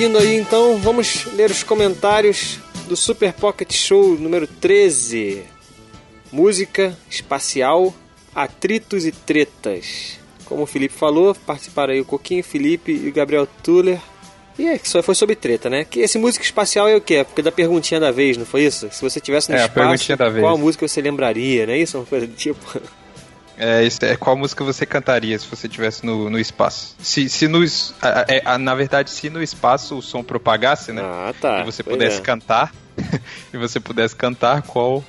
Seguindo 0.00 0.16
aí, 0.16 0.34
então, 0.38 0.78
vamos 0.78 1.26
ler 1.34 1.50
os 1.50 1.62
comentários 1.62 2.58
do 2.88 2.96
Super 2.96 3.34
Pocket 3.34 3.70
Show 3.70 4.16
número 4.18 4.46
13. 4.46 5.42
Música 6.32 6.96
espacial, 7.10 7.94
atritos 8.34 9.04
e 9.04 9.12
tretas. 9.12 10.18
Como 10.46 10.62
o 10.62 10.66
Felipe 10.66 10.94
falou, 10.94 11.34
participaram 11.34 11.92
aí 11.92 12.00
o 12.00 12.06
Coquinho, 12.06 12.42
Felipe 12.42 12.90
e 12.92 13.10
o 13.10 13.12
Gabriel 13.12 13.46
Tuller. 13.62 14.00
E 14.58 14.68
é, 14.68 14.78
que 14.78 14.88
só 14.88 15.02
foi 15.02 15.14
sobre 15.14 15.36
treta, 15.36 15.68
né? 15.68 15.84
Que 15.84 16.00
esse 16.00 16.16
música 16.16 16.46
espacial 16.46 16.88
é 16.88 16.96
o 16.96 17.00
quê? 17.02 17.16
É 17.16 17.24
porque 17.24 17.42
da 17.42 17.52
perguntinha 17.52 18.00
da 18.00 18.10
vez, 18.10 18.38
não 18.38 18.46
foi 18.46 18.62
isso? 18.64 18.88
Se 18.90 19.02
você 19.02 19.20
tivesse 19.20 19.50
no 19.50 19.58
É, 19.58 19.66
espaço, 19.66 20.16
da 20.16 20.30
vez. 20.30 20.42
qual 20.42 20.56
música 20.56 20.88
você 20.88 21.02
lembraria, 21.02 21.66
não 21.66 21.74
é 21.74 21.78
isso? 21.78 21.98
Uma 21.98 22.06
coisa 22.06 22.26
do 22.26 22.34
tipo. 22.34 22.58
É, 23.62 23.86
é 24.06 24.16
qual 24.16 24.34
música 24.36 24.64
você 24.64 24.86
cantaria 24.86 25.38
se 25.38 25.46
você 25.46 25.66
estivesse 25.66 26.04
no, 26.06 26.30
no 26.30 26.38
espaço? 26.38 26.96
Se, 26.98 27.28
se 27.28 27.46
no, 27.46 27.62
a- 28.00 28.24
é, 28.26 28.40
a- 28.44 28.56
na 28.56 28.74
verdade, 28.74 29.10
se 29.10 29.28
no 29.28 29.42
espaço 29.42 29.98
o 29.98 30.02
som 30.02 30.22
propagasse, 30.22 30.92
né? 30.92 31.02
Ah, 31.04 31.34
tá. 31.38 31.60
e 31.60 31.64
você 31.64 31.82
Pois 31.82 31.96
pudesse 31.96 32.18
é. 32.18 32.22
cantar, 32.22 32.72
e 33.52 33.58
você 33.58 33.78
pudesse 33.78 34.16
cantar, 34.16 34.62
qual 34.62 35.04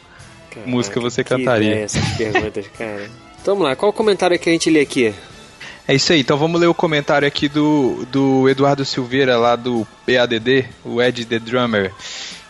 Caraca, 0.50 0.70
música 0.70 1.00
você 1.00 1.24
cantaria? 1.24 1.70
ideia 1.72 1.86
essas 1.86 2.06
perguntas, 2.18 2.66
cara. 2.78 3.10
Então 3.42 3.56
vamos 3.56 3.64
lá, 3.70 3.76
qual 3.76 3.90
o 3.90 3.94
comentário 3.94 4.38
que 4.38 4.50
a 4.50 4.52
gente 4.52 4.70
lê 4.70 4.82
aqui? 4.82 5.16
É 5.88 5.96
isso 5.96 6.12
aí, 6.14 6.20
então 6.20 6.38
vamos 6.38 6.60
ler 6.60 6.68
o 6.68 6.74
comentário 6.74 7.28
aqui 7.28 7.48
do, 7.50 8.06
do 8.12 8.48
Eduardo 8.50 8.84
Silveira, 8.86 9.38
lá 9.38 9.56
do 9.56 9.88
PADD, 10.06 10.66
o 10.86 11.02
Ed 11.02 11.26
The 11.26 11.40
Drummer. 11.40 11.92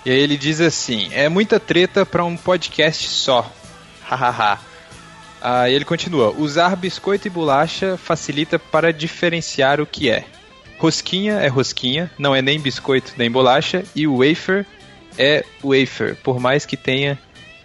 E 0.05 0.09
aí 0.11 0.17
ele 0.19 0.35
diz 0.35 0.59
assim: 0.59 1.09
é 1.13 1.29
muita 1.29 1.59
treta 1.59 2.05
pra 2.05 2.23
um 2.25 2.35
podcast 2.35 3.07
só. 3.07 3.49
Hahaha. 4.03 4.59
Aí 5.41 5.73
ele 5.73 5.85
continua: 5.85 6.33
usar 6.37 6.75
biscoito 6.75 7.27
e 7.27 7.31
bolacha 7.31 7.97
facilita 7.97 8.59
para 8.59 8.93
diferenciar 8.93 9.81
o 9.81 9.85
que 9.85 10.09
é. 10.09 10.23
Rosquinha 10.77 11.33
é 11.35 11.47
rosquinha, 11.47 12.09
não 12.17 12.35
é 12.35 12.41
nem 12.41 12.59
biscoito 12.59 13.13
nem 13.17 13.29
bolacha, 13.29 13.83
e 13.95 14.07
o 14.07 14.17
wafer 14.17 14.65
é 15.17 15.45
wafer, 15.63 16.15
por 16.23 16.39
mais 16.39 16.65
que 16.65 16.75
tenha 16.75 17.19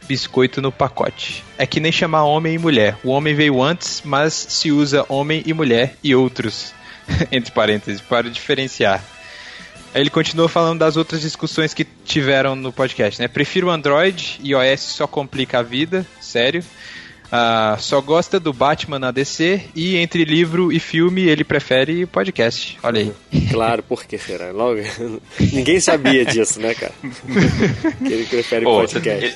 biscoito 0.06 0.60
no 0.62 0.70
pacote. 0.70 1.44
É 1.58 1.66
que 1.66 1.80
nem 1.80 1.90
chamar 1.90 2.24
homem 2.24 2.54
e 2.54 2.58
mulher. 2.58 2.96
O 3.02 3.10
homem 3.10 3.34
veio 3.34 3.62
antes, 3.62 4.02
mas 4.04 4.32
se 4.34 4.70
usa 4.70 5.04
homem 5.08 5.42
e 5.46 5.52
mulher 5.52 5.96
e 6.02 6.14
outros, 6.14 6.72
entre 7.32 7.52
parênteses, 7.52 8.00
para 8.00 8.30
diferenciar. 8.30 9.02
Aí 9.94 10.02
ele 10.02 10.10
continua 10.10 10.48
falando 10.48 10.80
das 10.80 10.96
outras 10.96 11.22
discussões 11.22 11.72
que 11.72 11.84
tiveram 12.04 12.54
no 12.54 12.70
podcast, 12.70 13.20
né? 13.20 13.28
Prefiro 13.28 13.70
Android, 13.70 14.38
iOS 14.42 14.80
só 14.80 15.06
complica 15.06 15.60
a 15.60 15.62
vida, 15.62 16.06
sério. 16.20 16.62
Ah, 17.30 17.76
só 17.78 18.00
gosta 18.00 18.38
do 18.38 18.52
Batman 18.52 18.98
na 18.98 19.10
DC 19.10 19.60
e 19.74 19.96
entre 19.96 20.24
livro 20.24 20.72
e 20.72 20.78
filme 20.78 21.22
ele 21.28 21.42
prefere 21.44 22.06
podcast. 22.06 22.78
Olha 22.82 23.00
aí. 23.00 23.12
Claro, 23.50 23.82
por 23.82 24.04
que 24.04 24.18
será? 24.18 24.50
Logo, 24.52 24.80
ninguém 25.40 25.80
sabia 25.80 26.24
disso, 26.24 26.60
né, 26.60 26.74
cara? 26.74 26.92
que 27.98 28.12
ele 28.12 28.24
prefere 28.26 28.64
Pô, 28.64 28.76
podcast. 28.80 29.24
Ele, 29.24 29.34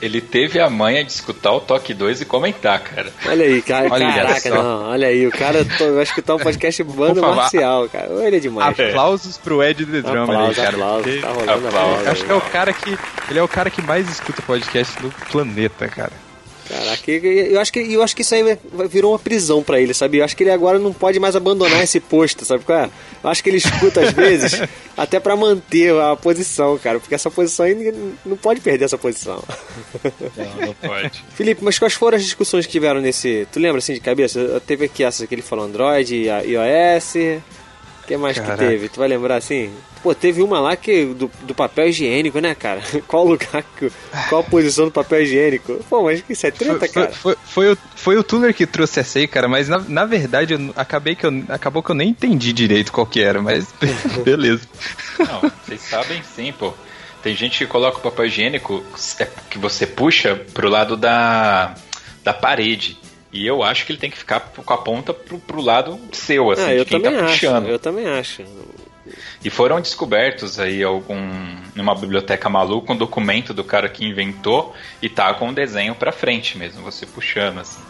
ele 0.00 0.20
teve 0.20 0.60
a 0.60 0.68
manha 0.70 1.04
de 1.04 1.10
escutar 1.12 1.52
o 1.52 1.60
Toque 1.60 1.92
2 1.94 2.20
e 2.20 2.24
comentar, 2.24 2.80
cara. 2.80 3.12
Olha 3.26 3.44
aí, 3.44 3.62
cara, 3.62 3.88
Olha 3.90 4.06
caraca, 4.12 4.40
só. 4.40 4.62
não, 4.62 4.90
olha 4.90 5.06
aí, 5.08 5.26
o 5.26 5.30
cara 5.30 5.64
to- 5.64 5.94
vai 5.94 6.02
escutar 6.02 6.34
um 6.36 6.38
podcast 6.38 6.82
banda 6.84 7.20
favor. 7.20 7.36
marcial, 7.36 7.88
cara. 7.88 8.08
Ele 8.26 8.36
é 8.36 8.40
demais. 8.40 8.78
Aplausos 8.78 9.38
pro 9.38 9.62
Ed 9.62 9.84
The 9.86 10.02
Drummer 10.02 10.20
aí, 10.20 10.22
Aplausos, 10.50 10.56
cara. 10.56 10.68
aplausos, 10.70 11.04
porque 11.04 11.20
tá 11.20 11.28
rolando 11.28 11.50
Aplausos. 11.52 11.74
aplausos. 11.74 12.06
Acho 12.08 12.24
que 12.24 12.30
é 12.30 12.34
o 12.34 12.40
cara 12.40 12.72
que. 12.72 12.98
Ele 13.30 13.38
é 13.38 13.42
o 13.42 13.48
cara 13.48 13.70
que 13.70 13.82
mais 13.82 14.08
escuta 14.10 14.42
podcast 14.42 15.02
no 15.02 15.10
planeta, 15.30 15.88
cara. 15.88 16.12
Caraca, 16.68 17.10
eu 17.10 17.60
acho 17.60 17.72
que, 17.72 17.80
eu 17.80 18.02
acho 18.02 18.14
que 18.14 18.22
isso 18.22 18.34
aí 18.34 18.58
virou 18.88 19.12
uma 19.12 19.18
prisão 19.18 19.62
pra 19.62 19.80
ele, 19.80 19.92
sabe? 19.92 20.18
Eu 20.18 20.24
acho 20.24 20.36
que 20.36 20.42
ele 20.42 20.50
agora 20.50 20.78
não 20.78 20.92
pode 20.92 21.18
mais 21.18 21.34
abandonar 21.34 21.82
esse 21.82 21.98
posto, 22.00 22.44
sabe 22.44 22.64
qual 22.64 22.78
é? 22.78 22.90
Eu 23.22 23.30
acho 23.30 23.42
que 23.42 23.50
ele 23.50 23.56
escuta 23.56 24.00
às 24.00 24.12
vezes 24.12 24.60
até 24.96 25.18
pra 25.18 25.36
manter 25.36 25.94
a 26.00 26.16
posição, 26.16 26.78
cara, 26.78 27.00
porque 27.00 27.14
essa 27.14 27.30
posição 27.30 27.66
aí 27.66 28.14
não 28.24 28.36
pode 28.36 28.60
perder 28.60 28.84
essa 28.84 28.98
posição. 28.98 29.42
Não, 30.36 30.66
não 30.66 30.74
pode. 30.88 31.24
Felipe, 31.34 31.64
mas 31.64 31.78
quais 31.78 31.94
foram 31.94 32.16
as 32.16 32.24
discussões 32.24 32.66
que 32.66 32.72
tiveram 32.72 33.00
nesse. 33.00 33.46
Tu 33.52 33.58
lembra 33.58 33.78
assim 33.78 33.94
de 33.94 34.00
cabeça? 34.00 34.62
Teve 34.66 34.84
aqui 34.86 35.02
essa 35.04 35.26
que 35.26 35.34
ele 35.34 35.42
falou 35.42 35.64
Android, 35.64 36.14
e 36.14 36.26
iOS. 36.28 37.40
O 38.12 38.18
que 38.18 38.22
mais 38.22 38.38
Caraca. 38.38 38.56
que 38.62 38.68
teve? 38.68 38.88
Tu 38.88 38.98
vai 38.98 39.08
lembrar 39.08 39.36
assim? 39.36 39.72
Pô, 40.02 40.14
teve 40.14 40.42
uma 40.42 40.60
lá 40.60 40.76
que 40.76 41.06
do, 41.06 41.30
do 41.42 41.54
papel 41.54 41.88
higiênico, 41.88 42.40
né, 42.40 42.54
cara? 42.54 42.80
Qual 43.06 43.24
lugar, 43.24 43.64
que, 43.78 43.90
qual 44.28 44.40
a 44.40 44.44
posição 44.44 44.86
do 44.86 44.90
papel 44.90 45.22
higiênico? 45.22 45.82
Pô, 45.88 46.02
mas 46.02 46.20
que 46.20 46.32
isso 46.32 46.46
é 46.46 46.50
treta, 46.50 46.78
Foi, 46.78 46.88
cara? 46.88 47.12
foi, 47.12 47.34
foi, 47.34 47.36
foi 47.44 47.72
o, 47.72 47.78
foi 47.94 48.16
o 48.16 48.24
Tuller 48.24 48.52
que 48.52 48.66
trouxe 48.66 49.00
essa 49.00 49.18
aí, 49.18 49.26
cara, 49.26 49.48
mas 49.48 49.68
na, 49.68 49.78
na 49.78 50.04
verdade 50.04 50.54
eu, 50.54 50.72
acabei 50.76 51.14
que 51.14 51.24
eu, 51.24 51.44
acabou 51.48 51.82
que 51.82 51.90
eu 51.90 51.94
nem 51.94 52.08
entendi 52.10 52.52
direito 52.52 52.92
qual 52.92 53.06
que 53.06 53.20
era, 53.20 53.40
mas 53.40 53.72
beleza. 54.24 54.62
Não, 55.18 55.50
vocês 55.64 55.80
sabem 55.82 56.22
sim, 56.34 56.52
pô. 56.52 56.74
Tem 57.22 57.36
gente 57.36 57.58
que 57.58 57.66
coloca 57.66 57.98
o 57.98 58.00
papel 58.00 58.26
higiênico 58.26 58.84
é, 59.20 59.28
que 59.48 59.56
você 59.56 59.86
puxa 59.86 60.34
pro 60.52 60.68
lado 60.68 60.96
da, 60.96 61.74
da 62.24 62.34
parede. 62.34 62.98
E 63.32 63.46
eu 63.46 63.62
acho 63.62 63.86
que 63.86 63.92
ele 63.92 63.98
tem 63.98 64.10
que 64.10 64.18
ficar 64.18 64.40
com 64.40 64.72
a 64.74 64.78
ponta 64.78 65.14
pro, 65.14 65.38
pro 65.38 65.60
lado 65.62 65.98
seu, 66.12 66.50
assim, 66.50 66.62
ah, 66.64 66.74
eu 66.74 66.84
de 66.84 66.90
quem 66.90 67.00
também 67.00 67.18
tá 67.18 67.24
acho. 67.24 67.32
puxando. 67.34 67.68
Eu 67.68 67.78
também 67.78 68.06
acho. 68.06 68.42
E 69.44 69.50
foram 69.50 69.80
descobertos 69.80 70.60
aí 70.60 70.82
algum 70.82 71.18
numa 71.74 71.94
biblioteca 71.94 72.48
maluca 72.48 72.92
um 72.92 72.96
documento 72.96 73.52
do 73.54 73.64
cara 73.64 73.88
que 73.88 74.04
inventou 74.04 74.74
e 75.00 75.08
tá 75.08 75.32
com 75.34 75.48
um 75.48 75.52
desenho 75.54 75.94
pra 75.94 76.12
frente 76.12 76.56
mesmo, 76.58 76.82
você 76.82 77.04
puxando 77.06 77.58
assim. 77.58 77.80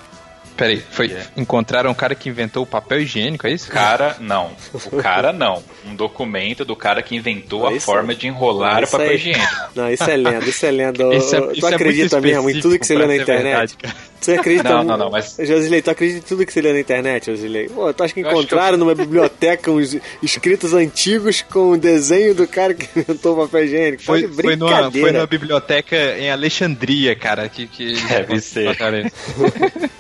Peraí, 0.57 0.81
foi, 0.91 1.07
Yeah. 1.07 1.31
encontraram 1.37 1.91
um 1.91 1.95
cara 1.95 2.15
que 2.15 2.29
inventou 2.29 2.63
o 2.63 2.67
papel 2.67 3.01
higiênico, 3.01 3.47
é 3.47 3.51
isso? 3.53 3.71
Cara, 3.71 4.17
não. 4.21 4.51
O 4.93 4.99
cara 5.03 5.33
não. 5.33 5.63
Um 5.87 5.95
documento 5.97 6.65
do 6.65 6.77
cara 6.77 7.03
que 7.03 7.17
inventou 7.17 7.67
a 7.67 7.73
Isso- 7.73 7.87
forma 7.87 8.15
de 8.15 8.27
enrolar 8.29 8.81
o 8.81 8.83
isso 8.85 8.93
papel 8.93 9.09
aí- 9.11 9.17
higiênico. 9.17 9.57
Não, 9.75 9.91
isso 9.91 10.05
é 10.05 10.17
lenda, 10.17 10.45
isso 10.47 10.67
é 10.67 10.71
lenda. 10.71 11.15
Isso 11.15 11.35
é- 11.35 11.41
tu 11.41 11.53
isso 11.53 11.67
é 11.67 11.71
muito 11.71 11.75
acredita 11.75 12.21
mesmo 12.21 12.51
em 12.51 12.61
tudo 12.61 12.79
que 12.79 12.87
você 12.87 12.95
lê 12.95 13.07
na 13.07 13.17
internet? 13.17 13.43
verdade, 13.45 13.77
cara. 13.77 14.12
Você 14.23 14.35
acredita 14.35 14.69
Não, 14.69 14.85
não, 14.85 14.97
não, 14.97 15.11
mas- 15.11 15.37
Josilei, 15.39 15.83
tu 15.83 15.91
acredita 15.91 16.19
em 16.21 16.23
tudo 16.29 16.47
que 16.47 16.53
você 16.53 16.61
lê 16.63 16.73
na 16.73 16.79
internet, 16.81 17.27
Josilei? 17.27 17.69
Pô, 17.69 17.93
tu 17.93 18.05
acha 18.05 18.15
que 18.15 18.21
Eu 18.21 18.29
encontraram 18.31 18.79
numa 18.79 18.95
biblioteca 18.95 19.71
uns 19.71 19.97
escritos 20.23 20.73
antigos 20.73 21.43
com 21.43 21.73
o 21.73 21.77
desenho 21.77 22.33
do 22.35 22.47
cara 22.47 22.73
que 22.73 22.89
inventou 22.99 23.35
o 23.35 23.45
papel 23.45 23.65
higiênico? 23.65 24.03
Tá 24.03 24.07
Foi, 24.07 24.23
de 24.23 24.29
foi, 24.43 24.57
numa, 24.57 24.71
brincadeira. 24.71 25.07
foi 25.09 25.13
numa 25.13 25.27
biblioteca 25.27 25.97
em 26.19 26.31
Alexandria, 26.31 27.17
cara, 27.17 27.49
que... 27.49 27.67
que 27.67 27.95
Deve 28.09 28.41
ser. 28.41 28.77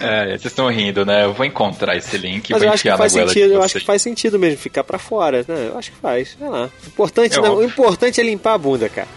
É, 0.00 0.26
vocês 0.28 0.46
estão 0.46 0.68
rindo, 0.68 1.04
né? 1.04 1.24
Eu 1.24 1.34
vou 1.34 1.44
encontrar 1.44 1.94
esse 1.96 2.16
link 2.16 2.48
e 2.48 2.52
vou 2.54 2.62
eu 2.62 2.68
acho 2.70 2.82
que 2.82 2.88
enfiar 2.88 2.92
na 2.92 2.98
faz 2.98 3.12
goela 3.12 3.26
de 3.26 3.32
sentido, 3.34 3.52
eu 3.52 3.62
acho 3.62 3.78
que 3.78 3.84
faz 3.84 4.00
sentido 4.02 4.38
mesmo 4.38 4.58
ficar 4.58 4.82
pra 4.84 4.98
fora, 4.98 5.44
né? 5.46 5.68
Eu 5.72 5.78
acho 5.78 5.90
que 5.90 5.96
faz, 5.98 6.36
sei 6.38 6.48
lá. 6.48 6.64
O 6.64 6.86
importante, 6.86 7.38
É 7.38 7.42
não, 7.42 7.48
o 7.48 7.52
óbvio. 7.54 7.66
importante 7.68 8.20
é 8.20 8.24
limpar 8.24 8.54
a 8.54 8.58
bunda, 8.58 8.88
cara. 8.88 9.08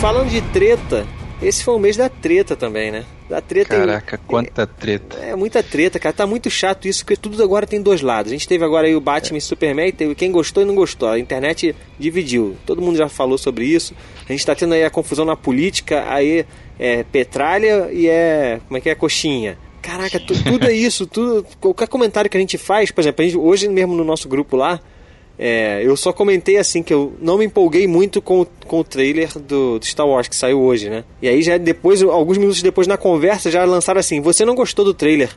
Falando 0.00 0.28
de 0.28 0.42
treta, 0.42 1.06
esse 1.42 1.64
foi 1.64 1.74
o 1.74 1.78
mês 1.78 1.96
da 1.96 2.10
treta 2.10 2.54
também, 2.54 2.90
né? 2.90 3.04
Da 3.28 3.40
treta 3.40 3.74
em- 3.74 3.78
Caraca, 3.78 4.18
quanta 4.26 4.66
treta. 4.66 5.16
é 5.16 5.34
muita 5.34 5.62
treta, 5.62 5.98
cara. 5.98 6.14
Tá 6.14 6.26
muito 6.26 6.50
chato 6.50 6.86
isso, 6.86 7.02
porque 7.04 7.16
tudo 7.16 7.42
agora 7.42 7.66
tem 7.66 7.80
dois 7.80 8.02
lados. 8.02 8.30
A 8.30 8.34
gente 8.34 8.46
teve 8.46 8.62
agora 8.62 8.86
aí 8.86 8.94
o 8.94 9.00
Batman 9.00 9.38
e 9.38 9.40
Superman, 9.40 9.90
teve 9.92 10.14
quem 10.14 10.30
gostou 10.30 10.62
e 10.62 10.66
não 10.66 10.74
gostou. 10.74 11.08
A 11.08 11.18
internet 11.18 11.74
dividiu. 11.98 12.54
Todo 12.66 12.82
mundo 12.82 12.96
já 12.98 13.08
falou 13.08 13.38
sobre 13.38 13.64
isso. 13.64 13.94
A 14.28 14.32
gente 14.32 14.44
tá 14.44 14.54
tendo 14.54 14.74
aí 14.74 14.84
a 14.84 14.90
confusão 14.90 15.24
na 15.24 15.36
política, 15.36 16.04
aí 16.06 16.44
é 16.78 17.02
petralha 17.04 17.88
e 17.90 18.06
é. 18.06 18.60
Como 18.68 18.76
é 18.76 18.80
que 18.82 18.90
é? 18.90 18.94
Coxinha. 18.94 19.56
Caraca, 19.84 20.18
tu- 20.18 20.42
tudo 20.42 20.66
é 20.66 20.72
isso, 20.72 21.06
tudo. 21.06 21.46
Qualquer 21.60 21.86
comentário 21.88 22.30
que 22.30 22.36
a 22.36 22.40
gente 22.40 22.56
faz, 22.56 22.90
por 22.90 23.00
exemplo, 23.02 23.24
gente- 23.24 23.36
hoje 23.36 23.68
mesmo 23.68 23.94
no 23.94 24.02
nosso 24.04 24.28
grupo 24.28 24.56
lá, 24.56 24.80
é, 25.38 25.82
eu 25.84 25.94
só 25.96 26.12
comentei 26.12 26.56
assim 26.56 26.82
que 26.82 26.94
eu 26.94 27.12
não 27.20 27.36
me 27.36 27.44
empolguei 27.44 27.86
muito 27.86 28.22
com, 28.22 28.46
com 28.66 28.80
o 28.80 28.84
trailer 28.84 29.36
do, 29.38 29.78
do 29.78 29.84
Star 29.84 30.06
Wars 30.08 30.26
que 30.28 30.36
saiu 30.36 30.60
hoje, 30.62 30.88
né? 30.88 31.04
E 31.20 31.28
aí 31.28 31.42
já 31.42 31.58
depois, 31.58 32.02
alguns 32.02 32.38
minutos 32.38 32.62
depois 32.62 32.86
na 32.86 32.96
conversa, 32.96 33.50
já 33.50 33.64
lançaram 33.64 34.00
assim: 34.00 34.20
Você 34.22 34.44
não 34.44 34.54
gostou 34.54 34.84
do 34.84 34.94
trailer? 34.94 35.30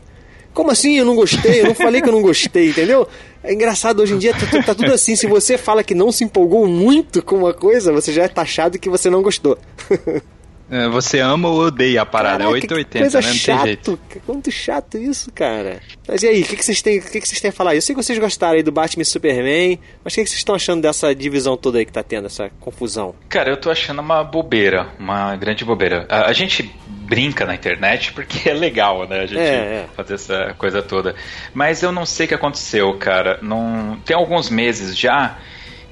Como 0.54 0.72
assim 0.72 0.98
eu 0.98 1.06
não 1.06 1.16
gostei? 1.16 1.60
Eu 1.62 1.66
não 1.66 1.76
falei 1.76 2.02
que 2.02 2.08
eu 2.10 2.14
não 2.14 2.22
gostei, 2.22 2.70
entendeu? 2.72 3.08
É 3.44 3.54
engraçado, 3.54 4.02
hoje 4.02 4.14
em 4.14 4.18
dia 4.18 4.34
tá, 4.34 4.64
tá 4.64 4.74
tudo 4.76 4.94
assim. 4.94 5.16
Se 5.16 5.28
você 5.28 5.58
fala 5.58 5.84
que 5.84 5.94
não 5.94 6.12
se 6.12 6.24
empolgou 6.24 6.66
muito 6.68 7.22
com 7.22 7.36
uma 7.36 7.54
coisa, 7.54 7.92
você 7.92 8.14
já 8.14 8.24
é 8.24 8.28
taxado 8.28 8.80
que 8.80 8.90
você 8.90 9.10
não 9.10 9.22
gostou. 9.22 9.58
É, 10.70 10.88
Você 10.90 11.20
ama 11.20 11.48
ou 11.50 11.60
odeia 11.60 12.02
a 12.02 12.06
parada, 12.06 12.40
Caraca, 12.44 12.58
é 12.58 12.62
que 12.62 12.74
880, 12.74 13.00
coisa 13.00 13.20
né? 13.22 13.26
Não 13.26 13.32
tem 13.32 13.40
chato, 13.40 13.66
jeito. 13.66 14.00
cara, 14.10 14.22
Muito 14.28 14.52
chato 14.52 14.98
isso, 14.98 15.32
cara. 15.32 15.80
Mas 16.08 16.24
e 16.24 16.28
aí, 16.28 16.42
o 16.42 16.46
que, 16.46 16.56
que 16.58 16.66
vocês 16.66 16.82
têm, 16.82 17.00
o 17.00 17.02
que, 17.04 17.22
que 17.22 17.28
vocês 17.28 17.40
têm 17.40 17.50
a 17.50 17.54
falar? 17.54 17.76
Eu 17.76 17.82
sei 17.82 17.96
que 17.96 18.04
vocês 18.04 18.20
gostaram 18.20 18.56
aí 18.56 18.64
do 18.64 18.72
Batman 18.72 19.02
e 19.02 19.06
Superman, 19.06 19.80
mas 20.04 20.14
o 20.14 20.16
que, 20.16 20.24
que 20.24 20.30
vocês 20.30 20.40
estão 20.40 20.56
achando 20.56 20.82
dessa 20.82 21.14
divisão 21.16 21.56
toda 21.56 21.78
aí 21.80 21.86
que 21.86 21.92
tá 21.92 22.04
tendo, 22.04 22.26
essa 22.28 22.50
confusão? 22.60 23.16
Cara, 23.30 23.50
eu 23.50 23.58
tô 23.58 23.70
achando 23.72 24.00
uma 24.00 24.24
bobeira, 24.24 24.90
uma 25.00 25.36
grande 25.36 25.64
bobeira. 25.64 26.06
A, 26.10 26.28
a 26.28 26.34
gente 26.34 26.70
brinca 26.88 27.46
na 27.46 27.56
internet 27.56 28.12
porque 28.12 28.50
é 28.50 28.54
legal, 28.54 29.08
né? 29.08 29.22
A 29.22 29.26
gente 29.26 29.40
É, 29.40 29.86
é. 29.86 29.86
fazer 29.96 30.16
essa 30.16 30.54
coisa 30.58 30.82
toda. 30.82 31.16
Mas 31.54 31.82
eu 31.82 31.92
não 31.94 32.06
sei 32.06 32.26
o 32.26 32.30
que 32.30 32.36
aconteceu, 32.36 32.94
cara. 32.98 33.40
Não... 33.42 33.98
Tem 34.06 34.16
alguns 34.16 34.50
meses 34.50 34.98
já 34.98 35.38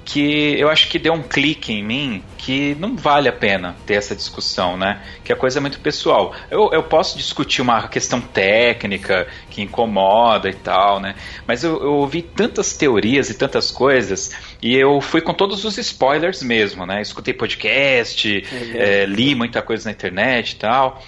que 0.05 0.57
eu 0.59 0.69
acho 0.69 0.87
que 0.87 0.99
deu 0.99 1.13
um 1.13 1.23
clique 1.23 1.73
em 1.73 1.83
mim 1.83 2.23
que 2.37 2.75
não 2.75 2.95
vale 2.95 3.27
a 3.27 3.33
pena 3.33 3.75
ter 3.87 3.95
essa 3.95 4.15
discussão, 4.15 4.77
né? 4.77 5.01
Que 5.23 5.33
a 5.33 5.35
coisa 5.35 5.57
é 5.57 5.61
muito 5.61 5.79
pessoal. 5.79 6.31
Eu, 6.51 6.69
eu 6.71 6.83
posso 6.83 7.17
discutir 7.17 7.63
uma 7.63 7.87
questão 7.87 8.21
técnica 8.21 9.27
que 9.55 9.61
incomoda 9.61 10.49
e 10.49 10.53
tal, 10.53 10.99
né? 10.99 11.15
Mas 11.47 11.63
eu, 11.63 11.81
eu 11.81 11.93
ouvi 11.93 12.21
tantas 12.21 12.73
teorias 12.73 13.29
e 13.29 13.33
tantas 13.33 13.71
coisas 13.71 14.31
e 14.61 14.75
eu 14.75 14.99
fui 14.99 15.21
com 15.21 15.33
todos 15.33 15.63
os 15.63 15.77
spoilers 15.77 16.43
mesmo, 16.43 16.85
né? 16.85 17.01
Escutei 17.01 17.33
podcast, 17.33 18.27
mesmo? 18.51 18.77
eh, 18.77 19.05
li 19.05 19.33
muita 19.33 19.61
coisa 19.61 19.85
na 19.85 19.91
internet 19.91 20.51
e 20.51 20.55
tal. 20.57 21.01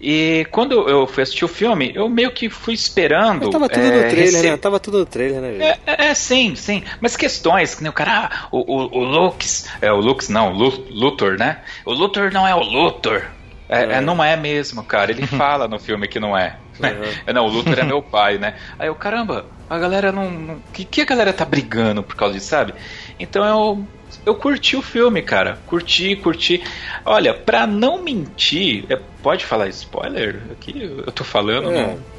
E 0.00 0.46
quando 0.50 0.86
eu 0.86 1.06
fui 1.06 1.22
assistir 1.22 1.46
o 1.46 1.48
filme, 1.48 1.90
eu 1.94 2.08
meio 2.10 2.30
que 2.30 2.50
fui 2.50 2.74
esperando. 2.74 3.40
Mas 3.40 3.50
tava 3.50 3.68
tudo 3.70 3.86
eh, 3.86 3.90
no 3.90 4.00
trailer, 4.10 4.32
rece- 4.34 4.50
né? 4.50 4.56
Tava 4.58 4.78
tudo 4.80 4.98
no 4.98 5.06
trailer, 5.06 5.40
né, 5.40 5.52
gente? 5.52 5.62
é, 5.62 5.78
é, 5.86 6.06
é, 6.10 6.14
sim, 6.14 6.54
sim. 6.54 6.82
Mas 7.00 7.16
questões, 7.16 7.74
que 7.74 7.82
nem 7.82 7.88
o 7.88 7.92
cara, 7.92 8.28
ah, 8.30 8.48
o, 8.52 8.58
o, 8.58 8.98
o 8.98 9.04
Lux, 9.04 9.66
é 9.80 9.90
o 9.90 9.96
Lux 9.96 10.28
não, 10.28 10.52
o 10.52 10.56
Luthor, 10.90 11.38
né? 11.38 11.58
O 11.86 11.92
Luthor 11.94 12.30
não 12.32 12.46
é 12.46 12.54
o 12.54 12.60
Luthor. 12.62 13.22
É, 13.66 13.82
é, 13.94 14.00
não 14.02 14.22
é 14.22 14.36
mesmo, 14.36 14.84
cara. 14.84 15.10
Ele 15.10 15.26
fala 15.26 15.66
no 15.66 15.78
filme 15.78 16.06
que 16.06 16.20
não 16.20 16.36
é. 16.36 16.56
Né? 16.78 16.96
É, 17.26 17.32
Não, 17.32 17.46
o 17.46 17.48
Luthor 17.48 17.78
é 17.78 17.84
meu 17.84 18.02
pai, 18.02 18.38
né? 18.38 18.54
Aí 18.78 18.88
eu, 18.88 18.94
caramba, 18.94 19.46
a 19.68 19.78
galera 19.78 20.10
não. 20.12 20.30
não 20.30 20.58
que, 20.72 20.84
que 20.84 21.00
a 21.00 21.04
galera 21.04 21.32
tá 21.32 21.44
brigando 21.44 22.02
por 22.02 22.16
causa 22.16 22.34
disso, 22.34 22.48
sabe? 22.48 22.74
Então 23.18 23.44
eu 23.44 23.86
eu 24.24 24.34
curti 24.34 24.76
o 24.76 24.82
filme, 24.82 25.22
cara. 25.22 25.58
Curti, 25.66 26.14
curti. 26.16 26.62
Olha, 27.04 27.34
pra 27.34 27.66
não 27.66 28.02
mentir, 28.02 28.84
é, 28.88 28.98
pode 29.22 29.44
falar 29.44 29.68
spoiler? 29.68 30.40
Aqui 30.52 30.82
eu 31.04 31.10
tô 31.12 31.24
falando, 31.24 31.70
É. 31.70 31.82
não. 31.86 32.14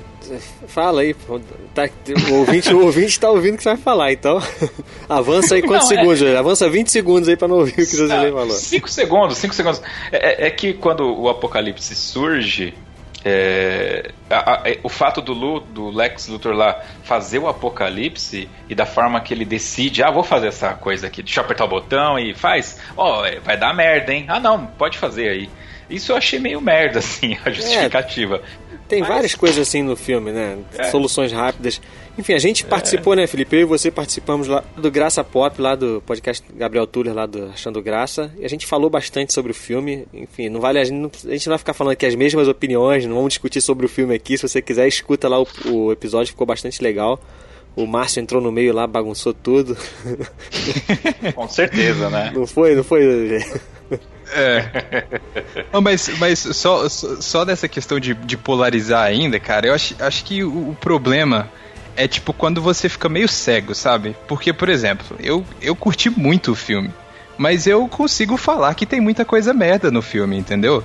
Fala 0.67 1.01
aí. 1.01 1.13
Tá, 1.73 1.87
o, 2.31 2.33
ouvinte, 2.33 2.73
o 2.73 2.83
ouvinte 2.83 3.19
tá 3.19 3.29
ouvindo 3.29 3.53
o 3.53 3.57
que 3.57 3.63
você 3.63 3.69
vai 3.69 3.77
falar, 3.77 4.11
então. 4.11 4.41
Avança 5.07 5.53
aí 5.55 5.61
quantos 5.61 5.87
Não, 5.87 5.95
é- 5.95 5.99
segundos, 5.99 6.19
José? 6.19 6.35
Avança 6.37 6.67
20 6.69 6.87
segundos 6.91 7.29
aí 7.29 7.37
pra 7.37 7.47
não 7.47 7.57
ouvir 7.57 7.73
o 7.73 7.75
que 7.87 7.95
o 7.95 8.05
Ah, 8.05 8.31
falou. 8.31 8.49
Cinco 8.51 8.89
segundos, 8.89 9.37
cinco 9.37 9.53
segundos. 9.53 9.81
É, 10.11 10.45
é- 10.45 10.47
é 10.47 10.49
que 10.49 10.73
quando 10.73 11.01
o 11.15 11.29
apocalipse 11.29 11.95
surge, 11.95 12.73
é, 13.25 14.11
a- 14.29 14.53
a- 14.53 14.61
é, 14.69 14.79
o 14.83 14.89
fato 14.89 15.19
do, 15.19 15.33
Lu, 15.33 15.59
do 15.59 15.89
Lex 15.89 16.27
Luthor 16.27 16.53
lá 16.53 16.79
fazer 17.03 17.39
o 17.39 17.47
apocalipse 17.47 18.47
e 18.69 18.75
da 18.75 18.85
forma 18.85 19.19
que 19.19 19.33
ele 19.33 19.43
decide, 19.43 20.03
ah, 20.03 20.11
vou 20.11 20.23
fazer 20.23 20.47
essa 20.49 20.73
coisa 20.75 21.07
aqui, 21.07 21.23
deixa 21.23 21.39
eu 21.39 21.43
apertar 21.43 21.65
o 21.65 21.69
botão 21.69 22.19
e 22.19 22.35
faz, 22.35 22.79
ó, 22.95 23.25
é, 23.25 23.39
vai 23.39 23.57
dar 23.57 23.73
merda, 23.73 24.13
hein? 24.13 24.25
Ah, 24.29 24.39
não, 24.39 24.65
pode 24.67 24.97
fazer 24.99 25.27
aí. 25.29 25.49
Isso 25.89 26.11
eu 26.11 26.17
achei 26.17 26.39
meio 26.39 26.61
merda, 26.61 26.99
assim, 26.99 27.37
a 27.43 27.49
justificativa. 27.51 28.41
Tem 28.87 28.99
Mas- 28.99 29.09
várias 29.09 29.35
coisas 29.35 29.67
assim 29.67 29.81
no 29.81 29.95
filme, 29.95 30.31
né? 30.31 30.57
É. 30.77 30.83
Soluções 30.85 31.31
rápidas. 31.31 31.81
Enfim, 32.17 32.33
a 32.33 32.39
gente 32.39 32.63
participou, 32.65 33.15
né, 33.15 33.27
Felipe? 33.27 33.55
Eu 33.55 33.61
e 33.61 33.65
você 33.65 33.91
participamos 33.91 34.47
lá 34.47 34.63
do 34.77 34.89
Graça 34.89 35.23
Pop, 35.23 35.59
lá 35.61 35.75
do 35.75 36.01
podcast 36.05 36.45
Gabriel 36.55 36.87
Tuller, 36.87 37.13
lá 37.13 37.25
do 37.25 37.45
Achando 37.47 37.81
Graça. 37.81 38.31
E 38.37 38.45
a 38.45 38.47
gente 38.47 38.65
falou 38.65 38.89
bastante 38.89 39.33
sobre 39.33 39.51
o 39.51 39.55
filme. 39.55 40.07
Enfim, 40.13 40.47
não 40.47 40.61
vale 40.61 40.79
a 40.79 40.83
gente, 40.83 40.95
não, 40.97 41.11
a 41.25 41.31
gente 41.31 41.47
não 41.47 41.51
vai 41.51 41.57
ficar 41.57 41.73
falando 41.73 41.93
aqui 41.93 42.05
as 42.05 42.15
mesmas 42.15 42.47
opiniões, 42.47 43.05
não 43.05 43.15
vamos 43.15 43.29
discutir 43.33 43.59
sobre 43.59 43.85
o 43.85 43.89
filme 43.89 44.15
aqui. 44.15 44.37
Se 44.37 44.47
você 44.47 44.61
quiser, 44.61 44.87
escuta 44.87 45.27
lá 45.27 45.41
o, 45.41 45.47
o 45.65 45.91
episódio, 45.91 46.31
ficou 46.31 46.47
bastante 46.47 46.81
legal. 46.81 47.19
O 47.75 47.85
Márcio 47.85 48.21
entrou 48.21 48.41
no 48.41 48.51
meio 48.51 48.73
lá, 48.73 48.87
bagunçou 48.87 49.33
tudo. 49.33 49.75
Com 51.35 51.49
certeza, 51.49 52.09
né? 52.09 52.31
Não 52.33 52.47
foi, 52.47 52.75
não 52.75 52.83
foi? 52.83 53.03
É. 54.33 55.21
Não, 55.71 55.81
mas 55.81 56.09
mas 56.17 56.39
só, 56.39 56.89
só, 56.89 57.21
só 57.21 57.45
dessa 57.45 57.67
questão 57.67 57.99
de, 57.99 58.13
de 58.13 58.37
polarizar 58.37 59.03
ainda, 59.03 59.39
cara, 59.39 59.67
eu 59.67 59.73
acho, 59.73 59.95
acho 59.99 60.23
que 60.25 60.43
o, 60.43 60.71
o 60.71 60.75
problema 60.75 61.49
é 61.95 62.07
tipo 62.07 62.33
quando 62.33 62.61
você 62.61 62.89
fica 62.89 63.07
meio 63.07 63.27
cego, 63.27 63.73
sabe? 63.73 64.15
Porque, 64.27 64.51
por 64.51 64.69
exemplo, 64.69 65.15
eu, 65.19 65.45
eu 65.61 65.75
curti 65.75 66.09
muito 66.09 66.51
o 66.51 66.55
filme, 66.55 66.93
mas 67.37 67.67
eu 67.67 67.87
consigo 67.87 68.37
falar 68.37 68.73
que 68.75 68.85
tem 68.85 68.99
muita 68.99 69.23
coisa 69.23 69.53
merda 69.53 69.91
no 69.91 70.01
filme, 70.01 70.37
entendeu? 70.37 70.83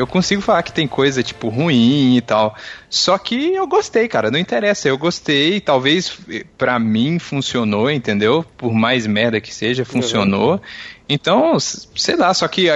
Eu 0.00 0.06
consigo 0.06 0.40
falar 0.40 0.62
que 0.62 0.72
tem 0.72 0.88
coisa, 0.88 1.22
tipo, 1.22 1.48
ruim 1.48 2.16
e 2.16 2.20
tal. 2.20 2.56
Só 2.88 3.18
que 3.18 3.54
eu 3.54 3.66
gostei, 3.66 4.08
cara. 4.08 4.30
Não 4.30 4.38
interessa. 4.38 4.88
Eu 4.88 4.96
gostei. 4.96 5.60
Talvez 5.60 6.18
pra 6.56 6.78
mim 6.78 7.18
funcionou, 7.18 7.90
entendeu? 7.90 8.44
Por 8.56 8.72
mais 8.72 9.06
merda 9.06 9.40
que 9.40 9.52
seja, 9.52 9.84
funcionou. 9.84 10.60
Então, 11.08 11.58
sei 11.60 12.16
lá, 12.16 12.32
só 12.32 12.48
que 12.48 12.68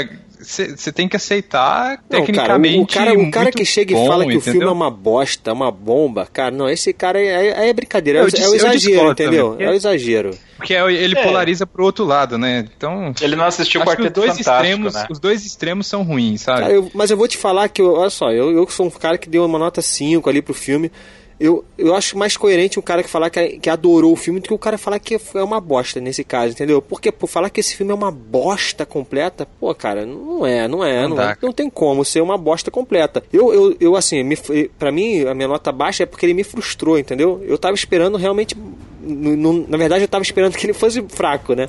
você 0.44 0.92
tem 0.92 1.08
que 1.08 1.16
aceitar 1.16 1.90
Não, 1.90 1.96
cara, 1.96 2.02
tecnicamente. 2.26 2.78
o, 2.78 2.82
o 2.82 2.86
cara, 2.86 3.18
o 3.18 3.30
cara 3.30 3.50
que 3.50 3.64
chega 3.64 3.94
bom, 3.94 4.04
e 4.04 4.08
fala 4.08 4.24
que 4.24 4.30
o 4.30 4.32
entendeu? 4.34 4.52
filme 4.52 4.66
é 4.66 4.70
uma 4.70 4.90
bosta, 4.90 5.50
é 5.50 5.52
uma 5.52 5.70
bomba, 5.70 6.28
cara, 6.32 6.50
não, 6.50 6.68
esse 6.68 6.92
cara 6.92 7.20
é, 7.20 7.48
é, 7.48 7.68
é 7.68 7.72
brincadeira, 7.72 8.20
é, 8.20 8.22
Eu 8.22 8.26
o- 8.26 8.30
dis- 8.30 8.40
é 8.40 8.44
o 8.46 8.50
eu 8.50 8.54
exagero, 8.56 9.10
entendeu? 9.10 9.50
também, 9.52 9.66
É 9.66 9.70
o 9.70 9.74
exagero. 9.74 10.30
Porque 10.56 10.72
ele 10.72 11.18
É. 11.18 11.22
polariza 11.22 11.66
pro 11.66 11.84
outro 11.84 12.04
lado, 12.04 12.38
né? 12.38 12.64
Então. 12.76 13.12
Ele 13.20 13.34
não 13.36 13.44
assistiu 13.44 13.80
o 13.80 13.82
Acho 13.82 13.96
que 13.96 14.02
os 14.02 14.06
Quarteto 14.08 14.20
dois 14.20 14.30
Fantástico, 14.38 14.56
extremos, 14.56 14.94
né? 14.94 15.06
os 15.10 15.18
dois 15.18 15.44
extremos 15.44 15.86
são 15.86 16.02
ruins, 16.04 16.42
sabe? 16.42 16.60
Cara, 16.60 16.72
eu- 16.72 16.90
mas 16.94 17.10
eu 17.10 17.16
vou 17.16 17.26
te 17.28 17.36
falar 17.36 17.68
que, 17.68 17.82
eu- 17.82 17.94
olha 17.94 18.08
só, 18.08 18.30
eu, 18.30 18.50
eu 18.52 18.66
sou 18.68 18.86
um 18.86 18.90
cara 18.90 19.18
que 19.18 19.28
deu 19.28 19.44
uma 19.44 19.58
nota 19.58 19.82
5 19.82 20.30
ali 20.30 20.40
pro 20.40 20.54
filme. 20.54 20.90
Eu, 21.38 21.64
eu 21.76 21.94
acho 21.96 22.16
mais 22.16 22.36
coerente 22.36 22.78
um 22.78 22.82
cara 22.82 23.02
que 23.02 23.10
falar 23.10 23.28
que, 23.28 23.58
que 23.58 23.68
adorou 23.68 24.12
o 24.12 24.16
filme 24.16 24.38
do 24.38 24.46
que 24.46 24.54
o 24.54 24.58
cara 24.58 24.78
falar 24.78 25.00
que 25.00 25.16
é 25.34 25.42
uma 25.42 25.60
bosta 25.60 26.00
nesse 26.00 26.22
caso, 26.22 26.52
entendeu? 26.52 26.80
Porque, 26.80 27.10
por 27.10 27.26
falar 27.28 27.50
que 27.50 27.58
esse 27.58 27.74
filme 27.76 27.90
é 27.90 27.94
uma 27.94 28.10
bosta 28.12 28.86
completa, 28.86 29.46
pô, 29.58 29.74
cara, 29.74 30.06
não 30.06 30.46
é, 30.46 30.68
não 30.68 30.84
é, 30.84 31.02
Não 31.08 31.16
não, 31.16 31.22
é, 31.22 31.36
não 31.42 31.52
tem 31.52 31.68
como 31.68 32.04
ser 32.04 32.20
uma 32.20 32.38
bosta 32.38 32.70
completa. 32.70 33.22
Eu, 33.32 33.52
eu, 33.52 33.76
eu 33.80 33.96
assim, 33.96 34.22
me, 34.22 34.36
pra 34.78 34.92
mim, 34.92 35.22
a 35.26 35.34
minha 35.34 35.48
nota 35.48 35.72
baixa 35.72 36.04
é 36.04 36.06
porque 36.06 36.24
ele 36.24 36.34
me 36.34 36.44
frustrou, 36.44 36.96
entendeu? 36.98 37.42
Eu 37.46 37.58
tava 37.58 37.74
esperando 37.74 38.16
realmente. 38.16 38.56
no- 39.02 39.36
no- 39.36 39.68
na 39.68 39.76
verdade, 39.76 40.04
eu 40.04 40.08
tava 40.08 40.22
esperando 40.22 40.56
que 40.56 40.64
ele 40.64 40.72
fosse 40.72 41.02
fraco, 41.08 41.54
né? 41.54 41.68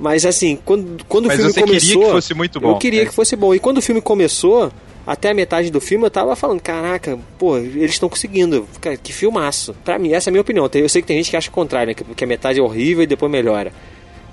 Mas 0.00 0.24
assim, 0.26 0.58
quando, 0.64 1.04
quando 1.08 1.26
Mas 1.26 1.34
o 1.38 1.38
filme 1.38 1.52
você 1.54 1.62
queria 1.62 1.80
começou. 1.80 2.04
que 2.04 2.10
fosse 2.12 2.34
muito 2.34 2.60
bom, 2.60 2.70
Eu 2.72 2.76
queria 2.78 3.00
né? 3.04 3.08
que 3.08 3.14
fosse 3.14 3.34
bom. 3.36 3.54
E 3.54 3.58
quando 3.58 3.78
o 3.78 3.82
filme 3.82 4.00
começou, 4.00 4.70
até 5.08 5.30
a 5.30 5.34
metade 5.34 5.70
do 5.70 5.80
filme, 5.80 6.04
eu 6.04 6.10
tava 6.10 6.36
falando, 6.36 6.60
caraca, 6.60 7.18
pô, 7.38 7.56
eles 7.56 7.92
estão 7.92 8.10
conseguindo. 8.10 8.68
Cara, 8.78 8.94
que 8.94 9.10
filmaço. 9.10 9.74
Pra 9.82 9.98
mim, 9.98 10.12
essa 10.12 10.28
é 10.28 10.30
a 10.30 10.32
minha 10.32 10.42
opinião. 10.42 10.68
Eu 10.74 10.88
sei 10.88 11.00
que 11.00 11.08
tem 11.08 11.16
gente 11.16 11.30
que 11.30 11.36
acha 11.36 11.48
o 11.48 11.52
contrário, 11.52 11.94
né? 11.96 12.14
Que 12.14 12.24
a 12.24 12.26
metade 12.26 12.58
é 12.58 12.62
horrível 12.62 13.02
e 13.02 13.06
depois 13.06 13.32
melhora. 13.32 13.72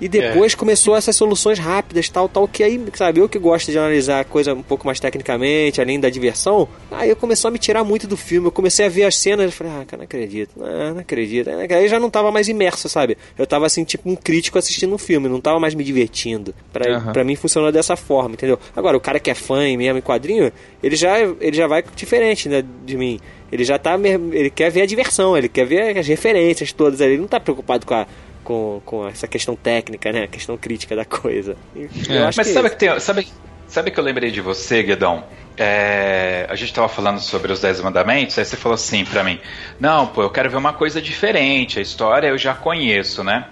E 0.00 0.08
depois 0.08 0.54
começou 0.54 0.96
essas 0.96 1.16
soluções 1.16 1.58
rápidas, 1.58 2.08
tal, 2.08 2.28
tal, 2.28 2.46
que 2.46 2.62
aí, 2.62 2.80
sabe, 2.94 3.20
eu 3.20 3.28
que 3.28 3.38
gosto 3.38 3.70
de 3.70 3.78
analisar 3.78 4.20
a 4.20 4.24
coisa 4.24 4.54
um 4.54 4.62
pouco 4.62 4.86
mais 4.86 5.00
tecnicamente, 5.00 5.80
além 5.80 5.98
da 5.98 6.10
diversão, 6.10 6.68
aí 6.90 7.08
eu 7.08 7.16
começou 7.16 7.48
a 7.48 7.50
me 7.50 7.58
tirar 7.58 7.82
muito 7.82 8.06
do 8.06 8.16
filme. 8.16 8.46
Eu 8.46 8.52
comecei 8.52 8.86
a 8.86 8.88
ver 8.88 9.04
as 9.04 9.16
cenas 9.16 9.52
e 9.52 9.56
falei, 9.56 9.72
ah, 9.72 9.84
cara, 9.84 9.98
não 9.98 10.04
acredito, 10.04 10.50
não, 10.56 10.94
não 10.94 11.00
acredito. 11.00 11.48
Aí 11.48 11.84
eu 11.84 11.88
já 11.88 11.98
não 11.98 12.10
tava 12.10 12.30
mais 12.30 12.48
imerso, 12.48 12.88
sabe? 12.88 13.16
Eu 13.38 13.46
tava 13.46 13.66
assim, 13.66 13.84
tipo 13.84 14.08
um 14.08 14.16
crítico 14.16 14.58
assistindo 14.58 14.94
um 14.94 14.98
filme, 14.98 15.28
não 15.28 15.40
tava 15.40 15.58
mais 15.58 15.74
me 15.74 15.82
divertindo. 15.82 16.54
Pra, 16.72 17.00
pra 17.12 17.24
mim 17.24 17.36
funcionou 17.36 17.72
dessa 17.72 17.96
forma, 17.96 18.34
entendeu? 18.34 18.58
Agora, 18.74 18.96
o 18.96 19.00
cara 19.00 19.18
que 19.18 19.30
é 19.30 19.34
fã 19.34 19.66
e 19.66 19.76
mesmo 19.76 19.98
em 19.98 20.02
quadrinho, 20.02 20.52
ele 20.82 20.96
já, 20.96 21.18
ele 21.18 21.56
já 21.56 21.66
vai 21.66 21.82
diferente 21.94 22.48
né, 22.48 22.62
de 22.84 22.96
mim. 22.96 23.18
Ele 23.50 23.64
já 23.64 23.78
tá. 23.78 23.96
Ele 24.32 24.50
quer 24.50 24.70
ver 24.70 24.82
a 24.82 24.86
diversão, 24.86 25.36
ele 25.36 25.48
quer 25.48 25.64
ver 25.64 25.96
as 25.96 26.06
referências 26.06 26.72
todas 26.72 27.00
ali. 27.00 27.12
Ele 27.12 27.20
não 27.22 27.28
tá 27.28 27.38
preocupado 27.38 27.86
com 27.86 27.94
a. 27.94 28.06
Com, 28.46 28.80
com 28.84 29.08
essa 29.08 29.26
questão 29.26 29.56
técnica, 29.56 30.12
né? 30.12 30.22
A 30.22 30.28
questão 30.28 30.56
crítica 30.56 30.94
da 30.94 31.04
coisa. 31.04 31.56
É. 31.76 32.24
Mas 32.24 32.36
que 32.36 32.44
sabe 32.44 32.70
que 32.70 32.76
tem, 32.76 33.00
sabe, 33.00 33.26
sabe 33.66 33.90
que 33.90 33.98
eu 33.98 34.04
lembrei 34.04 34.30
de 34.30 34.40
você, 34.40 34.84
Guedão? 34.84 35.24
É, 35.56 36.46
a 36.48 36.54
gente 36.54 36.72
tava 36.72 36.88
falando 36.88 37.18
sobre 37.18 37.50
os 37.50 37.60
Dez 37.60 37.80
Mandamentos, 37.80 38.38
aí 38.38 38.44
você 38.44 38.56
falou 38.56 38.76
assim 38.76 39.04
pra 39.04 39.24
mim: 39.24 39.40
Não, 39.80 40.06
pô, 40.06 40.22
eu 40.22 40.30
quero 40.30 40.48
ver 40.48 40.58
uma 40.58 40.72
coisa 40.72 41.02
diferente, 41.02 41.80
a 41.80 41.82
história 41.82 42.28
eu 42.28 42.38
já 42.38 42.54
conheço, 42.54 43.24
né? 43.24 43.48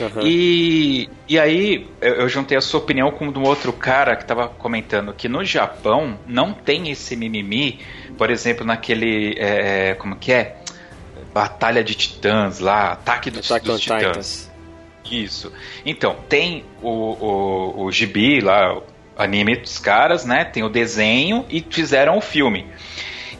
Aham. 0.00 0.22
E, 0.24 1.08
e 1.28 1.38
aí 1.38 1.86
eu, 2.00 2.14
eu 2.14 2.28
juntei 2.28 2.58
a 2.58 2.60
sua 2.60 2.80
opinião 2.80 3.12
com 3.12 3.26
um 3.26 3.42
outro 3.42 3.72
cara 3.72 4.16
que 4.16 4.24
tava 4.24 4.48
comentando 4.48 5.12
que 5.12 5.28
no 5.28 5.44
Japão 5.44 6.18
não 6.26 6.52
tem 6.52 6.90
esse 6.90 7.14
mimimi, 7.14 7.78
por 8.18 8.28
exemplo, 8.28 8.66
naquele. 8.66 9.36
é, 9.38 9.94
como 9.94 10.16
que 10.16 10.32
é? 10.32 10.56
Batalha 11.32 11.82
de 11.82 11.94
Titãs 11.94 12.58
lá, 12.58 12.92
Ataque 12.92 13.30
dos, 13.30 13.50
on 13.50 13.58
dos 13.58 13.80
Titãs. 13.80 14.00
Titans. 14.00 14.52
Isso. 15.10 15.52
Então, 15.84 16.16
tem 16.28 16.64
o, 16.80 16.88
o, 16.88 17.84
o 17.84 17.92
gibi 17.92 18.40
lá, 18.40 18.78
o 18.78 18.82
anime 19.16 19.56
dos 19.56 19.78
caras, 19.78 20.24
né? 20.24 20.44
Tem 20.44 20.62
o 20.62 20.68
desenho 20.68 21.44
e 21.50 21.64
fizeram 21.68 22.16
o 22.16 22.20
filme. 22.20 22.66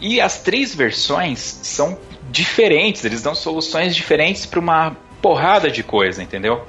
E 0.01 0.21
as 0.21 0.43
três 0.43 0.75
versões 0.75 1.39
são 1.41 1.99
diferentes, 2.31 3.05
eles 3.05 3.23
dão 3.23 3.35
soluções 3.35 3.95
diferentes 3.95 4.47
para 4.47 4.59
uma 4.59 4.97
porrada 5.21 5.71
de 5.71 5.83
coisa, 5.83 6.23
entendeu? 6.23 6.67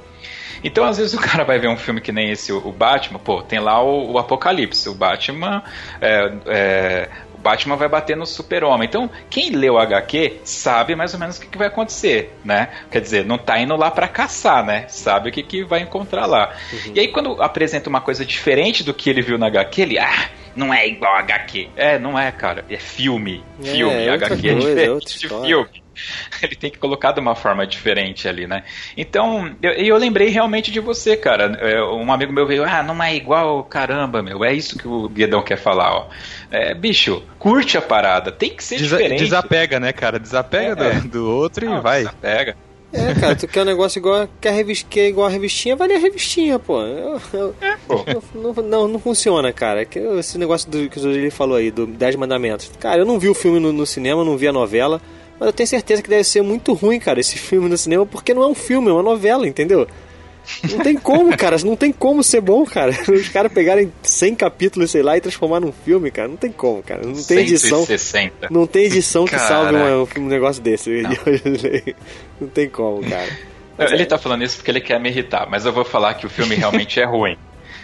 Então, 0.62 0.84
às 0.84 0.96
vezes, 0.96 1.12
o 1.12 1.18
cara 1.20 1.44
vai 1.44 1.58
ver 1.58 1.68
um 1.68 1.76
filme 1.76 2.00
que 2.00 2.10
nem 2.10 2.30
esse, 2.30 2.50
o 2.50 2.72
Batman, 2.72 3.18
pô, 3.18 3.42
tem 3.42 3.58
lá 3.58 3.82
o, 3.82 4.12
o 4.12 4.18
Apocalipse. 4.18 4.88
O 4.88 4.94
Batman. 4.94 5.62
é, 6.00 6.32
é, 6.46 7.08
Batman 7.44 7.76
vai 7.76 7.88
bater 7.88 8.16
no 8.16 8.24
super-homem. 8.24 8.88
Então, 8.88 9.10
quem 9.28 9.50
leu 9.50 9.74
o 9.74 9.78
HQ 9.78 10.40
sabe 10.44 10.96
mais 10.96 11.12
ou 11.12 11.20
menos 11.20 11.36
o 11.36 11.42
que, 11.42 11.46
que 11.46 11.58
vai 11.58 11.66
acontecer, 11.66 12.34
né? 12.42 12.70
Quer 12.90 13.02
dizer, 13.02 13.26
não 13.26 13.36
tá 13.36 13.60
indo 13.60 13.76
lá 13.76 13.90
pra 13.90 14.08
caçar, 14.08 14.64
né? 14.64 14.86
Sabe 14.88 15.28
o 15.28 15.32
que, 15.32 15.42
que 15.42 15.62
vai 15.62 15.80
encontrar 15.80 16.24
lá. 16.24 16.56
E 16.94 16.98
aí, 16.98 17.08
quando 17.08 17.42
apresenta 17.42 17.90
uma 17.90 18.00
coisa 18.00 18.24
diferente 18.24 18.82
do 18.82 18.94
que 18.94 19.10
ele 19.10 19.20
viu 19.20 19.36
na 19.36 19.48
HQ, 19.48 19.82
ele, 19.82 19.98
ah, 19.98 20.30
não 20.56 20.72
é 20.72 20.88
igual 20.88 21.14
a 21.14 21.18
HQ. 21.18 21.68
É, 21.76 21.98
não 21.98 22.18
é, 22.18 22.32
cara. 22.32 22.64
É 22.70 22.78
filme. 22.78 23.44
É, 23.62 23.72
Filme. 23.72 23.94
é 23.94 24.10
HQ 24.10 24.48
é 24.48 24.52
coisa, 24.52 24.68
diferente 24.68 24.88
outra 24.88 25.18
de 25.18 25.28
filme. 25.28 25.83
Ele 26.42 26.54
tem 26.56 26.70
que 26.70 26.78
colocar 26.78 27.12
de 27.12 27.20
uma 27.20 27.34
forma 27.34 27.66
diferente 27.66 28.28
ali, 28.28 28.46
né? 28.46 28.64
Então, 28.96 29.54
eu, 29.62 29.72
eu 29.72 29.96
lembrei 29.96 30.28
realmente 30.28 30.70
de 30.70 30.80
você, 30.80 31.16
cara. 31.16 31.56
É, 31.60 31.82
um 31.82 32.12
amigo 32.12 32.32
meu 32.32 32.46
veio, 32.46 32.64
ah, 32.64 32.82
não 32.82 33.02
é 33.02 33.14
igual, 33.14 33.62
caramba, 33.64 34.22
meu. 34.22 34.44
É 34.44 34.52
isso 34.52 34.78
que 34.78 34.86
o 34.88 35.08
Guedão 35.08 35.42
quer 35.42 35.56
falar, 35.58 35.92
ó. 35.94 36.06
É, 36.50 36.74
bicho, 36.74 37.22
curte 37.38 37.76
a 37.78 37.82
parada. 37.82 38.30
Tem 38.32 38.50
que 38.50 38.62
ser 38.62 38.78
Desa- 38.78 38.96
diferente. 38.96 39.18
desapega, 39.24 39.80
né, 39.80 39.92
cara? 39.92 40.18
Desapega 40.18 40.84
É. 40.84 40.94
do, 41.00 41.08
do 41.08 41.30
outro 41.30 41.66
Não, 41.66 41.78
e 41.78 41.80
vai. 41.80 41.98
Desapega. 42.00 42.56
É, 42.96 43.12
cara, 43.12 43.34
tu 43.34 43.48
quer 43.48 43.62
um 43.62 43.64
negócio 43.64 43.98
igual, 43.98 44.28
quer 44.40 44.52
revista, 44.52 44.86
quer 44.88 45.08
igual 45.08 45.26
a 45.26 45.30
revistinha, 45.30 45.74
vai 45.74 45.88
ler 45.88 45.96
a 45.96 45.98
revistinha, 45.98 46.60
pô. 46.60 46.80
Eu- 46.80 47.20
eu- 47.32 47.54
pô. 47.88 48.04
Não, 48.32 48.52
não, 48.62 48.86
não, 48.88 49.00
funciona, 49.00 49.52
cara. 49.52 49.84
Que 49.84 49.98
Esse 49.98 50.38
negócio 50.38 50.70
do, 50.70 50.88
que 50.88 50.98
o 50.98 51.00
Zé 51.00 51.28
falou 51.30 51.56
aí, 51.56 51.72
do 51.72 51.88
Dez 51.88 52.14
Mandamentos. 52.14 52.70
Cara, 52.78 52.98
eu 52.98 53.04
não 53.04 53.18
vi 53.18 53.28
o 53.28 53.34
filme 53.34 53.58
no, 53.58 53.72
no 53.72 53.84
cinema, 53.84 54.22
não 54.24 54.36
vi 54.36 54.46
a 54.46 54.52
novela, 54.52 55.02
mas 55.38 55.46
eu 55.46 55.52
tenho 55.52 55.66
certeza 55.66 56.02
que 56.02 56.08
deve 56.08 56.24
ser 56.24 56.42
muito 56.42 56.72
ruim, 56.72 56.98
cara, 56.98 57.20
esse 57.20 57.36
filme 57.38 57.68
no 57.68 57.76
cinema, 57.78 58.04
porque 58.06 58.32
não 58.34 58.42
é 58.42 58.46
um 58.46 58.54
filme, 58.54 58.88
é 58.88 58.92
uma 58.92 59.02
novela, 59.02 59.46
entendeu? 59.46 59.86
Não 60.70 60.80
tem 60.80 60.94
como, 60.94 61.34
cara, 61.36 61.56
não 61.64 61.74
tem 61.74 61.90
como 61.90 62.22
ser 62.22 62.42
bom, 62.42 62.66
cara. 62.66 62.92
Os 63.10 63.28
caras 63.30 63.50
pegarem 63.50 63.90
100 64.02 64.34
capítulos, 64.34 64.90
sei 64.90 65.02
lá, 65.02 65.16
e 65.16 65.20
transformar 65.20 65.58
num 65.60 65.72
filme, 65.72 66.10
cara, 66.10 66.28
não 66.28 66.36
tem 66.36 66.52
como, 66.52 66.82
cara. 66.82 67.02
Não 67.02 67.14
tem 67.14 67.38
edição. 67.38 67.78
160. 67.86 68.48
Não 68.50 68.66
tem 68.66 68.84
edição 68.84 69.24
que 69.24 69.38
salve 69.38 69.74
uma- 69.74 70.06
um 70.18 70.26
negócio 70.28 70.62
desse. 70.62 70.90
Não. 71.00 71.10
não 72.42 72.48
tem 72.48 72.68
como, 72.68 73.00
cara. 73.08 73.28
Ele 73.90 74.04
tá 74.06 74.18
falando 74.18 74.44
isso 74.44 74.56
porque 74.56 74.70
ele 74.70 74.80
quer 74.82 75.00
me 75.00 75.08
irritar, 75.08 75.48
mas 75.50 75.64
eu 75.64 75.72
vou 75.72 75.84
falar 75.84 76.12
que 76.14 76.26
o 76.26 76.30
filme 76.30 76.54
realmente 76.54 77.00
é 77.00 77.04
ruim. 77.04 77.36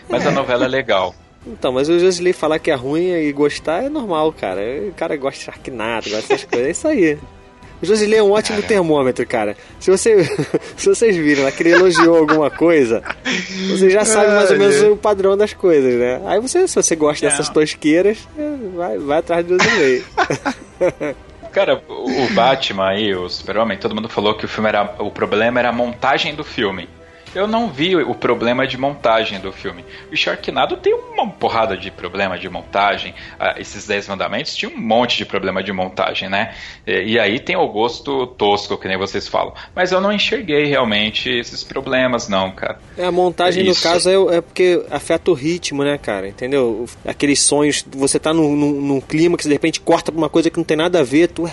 Mas 0.08 0.26
a 0.26 0.30
novela 0.30 0.66
é 0.66 0.68
legal. 0.68 1.14
Então, 1.46 1.72
mas 1.72 1.88
o 1.88 1.98
Josley 1.98 2.32
falar 2.34 2.58
que 2.58 2.70
é 2.70 2.74
ruim 2.74 3.10
e 3.10 3.32
gostar 3.32 3.84
é 3.84 3.88
normal, 3.88 4.32
cara. 4.32 4.60
O 4.86 4.92
cara 4.92 5.16
gosta 5.16 5.38
de 5.38 5.44
Sharknado, 5.46 6.10
gosta 6.10 6.28
dessas 6.28 6.44
coisas, 6.44 6.68
é 6.68 6.70
isso 6.70 6.86
aí. 6.86 7.18
O 7.82 7.86
Josilei 7.86 8.18
é 8.18 8.22
um 8.22 8.30
ótimo 8.30 8.56
Caramba. 8.56 8.68
termômetro, 8.68 9.26
cara. 9.26 9.56
Se, 9.78 9.90
você, 9.90 10.24
se 10.76 10.88
vocês 10.88 11.16
viram 11.16 11.44
lá 11.44 11.52
que 11.52 11.62
ele 11.62 11.72
elogiou 11.72 12.16
alguma 12.16 12.50
coisa, 12.50 13.02
você 13.70 13.88
já 13.88 14.04
sabe 14.04 14.28
mais 14.32 14.50
ou 14.50 14.58
menos 14.58 14.82
o 14.82 14.96
padrão 14.96 15.36
das 15.36 15.54
coisas, 15.54 15.94
né? 15.94 16.20
Aí 16.26 16.40
você, 16.40 16.68
se 16.68 16.74
você 16.74 16.94
gosta 16.94 17.24
Não. 17.24 17.30
dessas 17.30 17.48
tosqueiras, 17.48 18.28
é, 18.38 18.76
vai, 18.76 18.98
vai 18.98 19.18
atrás 19.18 19.46
do 19.46 19.62
Josilei. 19.62 20.04
Cara, 21.52 21.82
o 21.88 22.32
Batman 22.32 22.94
e 22.94 23.12
o 23.12 23.28
Super-Homem, 23.28 23.76
todo 23.76 23.94
mundo 23.94 24.08
falou 24.08 24.34
que 24.34 24.44
o 24.44 24.48
filme 24.48 24.68
era. 24.68 24.94
O 25.00 25.10
problema 25.10 25.58
era 25.58 25.70
a 25.70 25.72
montagem 25.72 26.34
do 26.34 26.44
filme. 26.44 26.88
Eu 27.34 27.46
não 27.46 27.68
vi 27.68 27.94
o 27.94 28.14
problema 28.14 28.66
de 28.66 28.76
montagem 28.76 29.38
do 29.38 29.52
filme. 29.52 29.84
O 30.10 30.16
Sharknado 30.16 30.76
tem 30.76 30.92
uma 30.92 31.28
porrada 31.28 31.76
de 31.76 31.90
problema 31.90 32.36
de 32.36 32.48
montagem. 32.48 33.14
Ah, 33.38 33.54
esses 33.58 33.86
Dez 33.86 34.08
Mandamentos 34.08 34.56
tinha 34.56 34.70
um 34.70 34.76
monte 34.76 35.16
de 35.16 35.24
problema 35.24 35.62
de 35.62 35.72
montagem, 35.72 36.28
né? 36.28 36.54
E, 36.86 37.12
e, 37.12 37.18
aí 37.18 37.38
tem 37.38 37.56
o 37.56 37.68
gosto 37.68 38.26
tosco, 38.26 38.76
que 38.76 38.88
nem 38.88 38.98
vocês 38.98 39.28
falam. 39.28 39.54
Mas 39.74 39.92
eu 39.92 40.00
não 40.00 40.12
enxerguei 40.12 40.64
realmente 40.64 41.30
esses 41.30 41.62
problemas, 41.62 42.28
não, 42.28 42.50
cara. 42.50 42.80
É, 42.98 43.04
a 43.04 43.12
montagem, 43.12 43.64
no 43.64 43.76
caso, 43.76 44.10
é, 44.10 44.36
é, 44.36 44.40
porque 44.40 44.84
afeta 44.90 45.30
o 45.30 45.34
ritmo, 45.34 45.84
né, 45.84 45.98
cara? 45.98 46.26
Entendeu? 46.26 46.86
Aqueles 47.06 47.40
sonhos, 47.40 47.84
você 47.92 48.18
tá 48.18 48.34
num, 48.34 48.56
num, 48.56 48.80
num 48.80 49.00
clima 49.00 49.36
que 49.36 49.44
de 49.44 49.52
repente 49.52 49.80
corta 49.80 50.10
pra 50.10 50.18
uma 50.18 50.28
coisa 50.28 50.50
que 50.50 50.56
não 50.56 50.64
tem 50.64 50.76
nada 50.76 50.98
a 50.98 51.04
ver, 51.04 51.28
tu. 51.28 51.48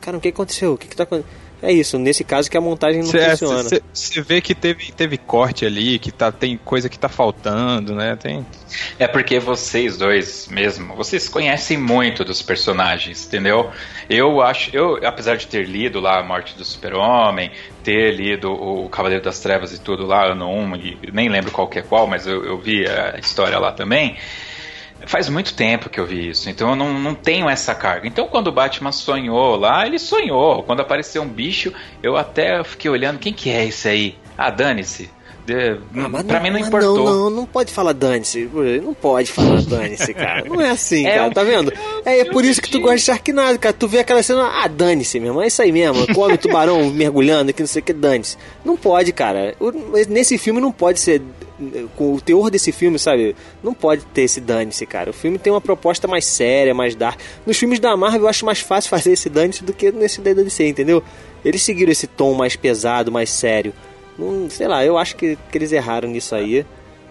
Cara, 0.00 0.16
o 0.16 0.20
que 0.20 0.28
aconteceu? 0.28 0.72
O 0.72 0.78
que, 0.78 0.88
que 0.88 0.96
tá 0.96 1.04
acontecendo? 1.04 1.49
É 1.62 1.72
isso, 1.72 1.98
nesse 1.98 2.24
caso 2.24 2.50
que 2.50 2.56
a 2.56 2.60
montagem 2.60 3.02
não 3.02 3.10
cê, 3.10 3.18
é, 3.18 3.30
funciona. 3.30 3.68
Você 3.92 4.22
vê 4.22 4.40
que 4.40 4.54
teve, 4.54 4.92
teve 4.92 5.18
corte 5.18 5.66
ali, 5.66 5.98
que 5.98 6.10
tá, 6.10 6.32
tem 6.32 6.56
coisa 6.56 6.88
que 6.88 6.98
tá 6.98 7.08
faltando, 7.08 7.94
né? 7.94 8.16
Tem... 8.16 8.46
É 8.98 9.06
porque 9.06 9.38
vocês 9.38 9.98
dois 9.98 10.48
mesmo, 10.48 10.94
vocês 10.94 11.28
conhecem 11.28 11.76
muito 11.76 12.24
dos 12.24 12.40
personagens, 12.40 13.26
entendeu? 13.26 13.70
Eu 14.08 14.40
acho, 14.40 14.74
eu, 14.74 14.98
apesar 15.06 15.36
de 15.36 15.46
ter 15.46 15.66
lido 15.66 16.00
lá 16.00 16.20
a 16.20 16.22
Morte 16.22 16.56
do 16.56 16.64
Super-Homem, 16.64 17.50
ter 17.84 18.12
lido 18.12 18.52
o 18.52 18.88
Cavaleiro 18.88 19.22
das 19.22 19.40
Trevas 19.40 19.72
e 19.72 19.78
tudo 19.78 20.06
lá, 20.06 20.32
ano 20.32 20.48
1, 20.48 20.76
e 20.76 20.98
nem 21.12 21.28
lembro 21.28 21.50
qual 21.50 21.68
que 21.68 21.78
é 21.78 21.82
qual, 21.82 22.06
mas 22.06 22.26
eu, 22.26 22.44
eu 22.44 22.58
vi 22.58 22.86
a 22.86 23.18
história 23.18 23.58
lá 23.58 23.72
também. 23.72 24.16
Faz 25.06 25.28
muito 25.28 25.54
tempo 25.54 25.88
que 25.88 25.98
eu 25.98 26.06
vi 26.06 26.28
isso, 26.28 26.48
então 26.50 26.70
eu 26.70 26.76
não, 26.76 26.98
não 26.98 27.14
tenho 27.14 27.48
essa 27.48 27.74
carga. 27.74 28.06
Então 28.06 28.28
quando 28.28 28.48
o 28.48 28.52
Batman 28.52 28.92
sonhou 28.92 29.56
lá, 29.56 29.86
ele 29.86 29.98
sonhou. 29.98 30.62
Quando 30.62 30.80
apareceu 30.80 31.22
um 31.22 31.28
bicho, 31.28 31.72
eu 32.02 32.16
até 32.16 32.62
fiquei 32.62 32.90
olhando, 32.90 33.18
quem 33.18 33.32
que 33.32 33.50
é 33.50 33.66
esse 33.66 33.88
aí? 33.88 34.18
Ah, 34.36 34.50
dane-se. 34.50 35.10
Ah, 35.50 36.22
pra 36.22 36.38
não, 36.38 36.42
mim 36.42 36.50
não 36.50 36.58
importou. 36.58 37.04
Não, 37.04 37.04
não, 37.04 37.30
não 37.30 37.46
pode 37.46 37.72
falar 37.72 37.92
dane-se. 37.92 38.48
Não 38.82 38.94
pode 38.94 39.32
falar 39.32 39.62
dane-se, 39.66 40.14
cara. 40.14 40.44
Não 40.44 40.60
é 40.60 40.70
assim, 40.70 41.06
é, 41.06 41.16
cara. 41.16 41.34
Tá 41.34 41.42
vendo? 41.42 41.72
É, 42.04 42.20
é 42.20 42.24
por 42.24 42.44
isso 42.44 42.60
que 42.60 42.70
tu 42.70 42.80
gosta 42.80 42.96
de 42.96 43.02
Sharknado, 43.02 43.58
cara. 43.58 43.74
Tu 43.74 43.88
vê 43.88 43.98
aquela 43.98 44.22
cena, 44.22 44.48
ah, 44.62 44.68
dane-se 44.68 45.18
mesmo. 45.18 45.40
É 45.42 45.46
isso 45.46 45.62
aí 45.62 45.72
mesmo. 45.72 46.06
Come 46.14 46.34
o 46.34 46.38
tubarão 46.38 46.88
mergulhando, 46.90 47.52
que 47.52 47.62
não 47.62 47.66
sei 47.66 47.82
o 47.82 47.84
que, 47.84 47.92
dane-se. 47.92 48.36
Não 48.64 48.76
pode, 48.76 49.12
cara. 49.12 49.54
Nesse 50.08 50.38
filme 50.38 50.60
não 50.60 50.72
pode 50.72 51.00
ser 51.00 51.22
com 51.96 52.14
o 52.14 52.20
teor 52.20 52.50
desse 52.50 52.72
filme, 52.72 52.98
sabe? 52.98 53.36
Não 53.62 53.74
pode 53.74 54.04
ter 54.06 54.22
esse 54.22 54.40
dane-se, 54.40 54.86
cara. 54.86 55.10
O 55.10 55.12
filme 55.12 55.38
tem 55.38 55.52
uma 55.52 55.60
proposta 55.60 56.08
mais 56.08 56.24
séria, 56.24 56.74
mais 56.74 56.94
dark. 56.94 57.18
Nos 57.46 57.58
filmes 57.58 57.78
da 57.78 57.96
Marvel 57.96 58.22
eu 58.22 58.28
acho 58.28 58.44
mais 58.44 58.60
fácil 58.60 58.88
fazer 58.90 59.12
esse 59.12 59.28
dane-se 59.28 59.64
do 59.64 59.72
que 59.72 59.92
nesse 59.92 60.20
da 60.20 60.32
DC, 60.32 60.66
entendeu? 60.66 61.02
Eles 61.44 61.62
seguiram 61.62 61.92
esse 61.92 62.06
tom 62.06 62.34
mais 62.34 62.56
pesado, 62.56 63.12
mais 63.12 63.30
sério. 63.30 63.72
Não, 64.18 64.50
sei 64.50 64.68
lá, 64.68 64.84
eu 64.84 64.98
acho 64.98 65.16
que, 65.16 65.38
que 65.50 65.58
eles 65.58 65.72
erraram 65.72 66.08
nisso 66.08 66.34
aí. 66.34 66.64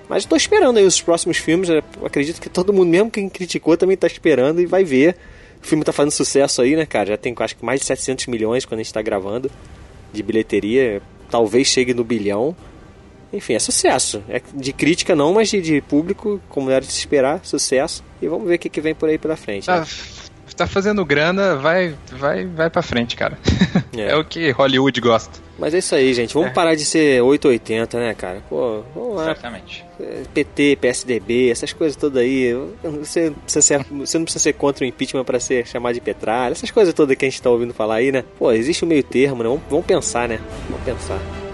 Mas 0.08 0.24
estou 0.24 0.36
esperando 0.36 0.78
aí 0.78 0.86
os 0.86 1.00
próximos 1.02 1.38
filmes. 1.38 1.70
Eu 1.70 1.84
acredito 2.04 2.42
que 2.42 2.50
todo 2.50 2.74
mundo, 2.74 2.90
mesmo 2.90 3.12
quem 3.12 3.30
criticou, 3.30 3.78
também 3.78 3.94
está 3.94 4.08
esperando 4.08 4.60
e 4.60 4.66
vai 4.66 4.84
ver. 4.84 5.16
O 5.62 5.68
filme 5.68 5.82
está 5.82 5.92
fazendo 5.92 6.12
sucesso 6.12 6.62
aí, 6.62 6.76
né, 6.76 6.86
cara? 6.86 7.10
Já 7.10 7.18
tem 7.18 7.36
acho 7.38 7.56
que 7.56 7.64
mais 7.64 7.80
de 7.80 7.86
700 7.86 8.28
milhões 8.28 8.66
quando 8.66 8.80
a 8.80 8.84
gente 8.84 8.88
está 8.88 9.02
gravando 9.02 9.52
de 10.12 10.24
bilheteria. 10.24 11.02
Talvez 11.30 11.68
chegue 11.68 11.94
no 11.94 12.04
bilhão. 12.04 12.56
Enfim, 13.32 13.54
é 13.54 13.60
sucesso. 13.60 14.24
É 14.28 14.42
de 14.54 14.74
crítica 14.74 15.16
não, 15.16 15.34
mas 15.34 15.50
de, 15.50 15.62
de 15.62 15.82
público, 15.82 16.42
como 16.50 16.70
era 16.70 16.82
de 16.82 16.92
se 16.92 17.00
esperar, 17.00 17.40
sucesso. 17.44 18.04
E 18.22 18.28
vamos 18.28 18.48
ver 18.48 18.56
o 18.56 18.60
que, 18.60 18.70
que 18.70 18.82
vem 18.82 18.96
por 18.96 19.10
aí 19.10 19.18
pela 19.18 19.36
frente. 19.36 19.66
Tá, 19.66 19.82
né? 19.82 19.88
tá 20.60 20.68
fazendo 20.68 21.06
grana, 21.06 21.56
vai, 21.56 21.96
vai, 22.12 22.46
vai 22.46 22.70
pra 22.70 22.82
frente, 22.82 23.16
cara. 23.16 23.38
É. 23.96 24.12
é. 24.12 24.16
o 24.18 24.26
que 24.26 24.52
Hollywood 24.52 25.00
gosta. 25.00 25.40
Mas 25.58 25.74
é 25.74 25.78
isso 25.78 25.96
aí, 25.96 26.14
gente. 26.14 26.34
Vamos 26.34 26.50
é. 26.50 26.54
parar 26.54 26.76
de 26.76 26.84
ser 26.84 27.22
880, 27.22 27.98
né, 27.98 28.14
cara? 28.14 28.42
Pô, 28.50 28.84
vamos 28.94 29.16
lá. 29.16 29.26
Certamente. 29.26 29.86
PT, 30.34 30.78
PSDB, 30.82 31.50
essas 31.50 31.72
coisas 31.72 31.96
todas 31.96 32.22
aí. 32.22 32.54
Você, 32.84 33.34
ser, 33.48 33.86
você 33.90 34.18
não 34.18 34.26
precisa 34.26 34.44
ser 34.44 34.54
contra 34.54 34.84
o 34.84 34.88
impeachment 34.88 35.24
para 35.24 35.40
ser 35.40 35.66
chamado 35.66 35.94
de 35.94 36.02
petralha. 36.02 36.52
Essas 36.52 36.72
coisas 36.72 36.94
todas 36.94 37.16
que 37.16 37.26
a 37.26 37.30
gente 37.30 37.42
tá 37.42 37.50
ouvindo 37.50 37.74
falar 37.74 37.96
aí, 37.96 38.12
né? 38.12 38.24
Pô, 38.38 38.52
existe 38.52 38.84
um 38.84 38.88
meio 38.88 39.04
termo, 39.04 39.44
né? 39.44 39.50
Vamos, 39.50 39.64
vamos 39.70 39.86
pensar, 39.86 40.28
né? 40.28 40.40
Vamos 40.70 40.84
pensar. 40.84 41.49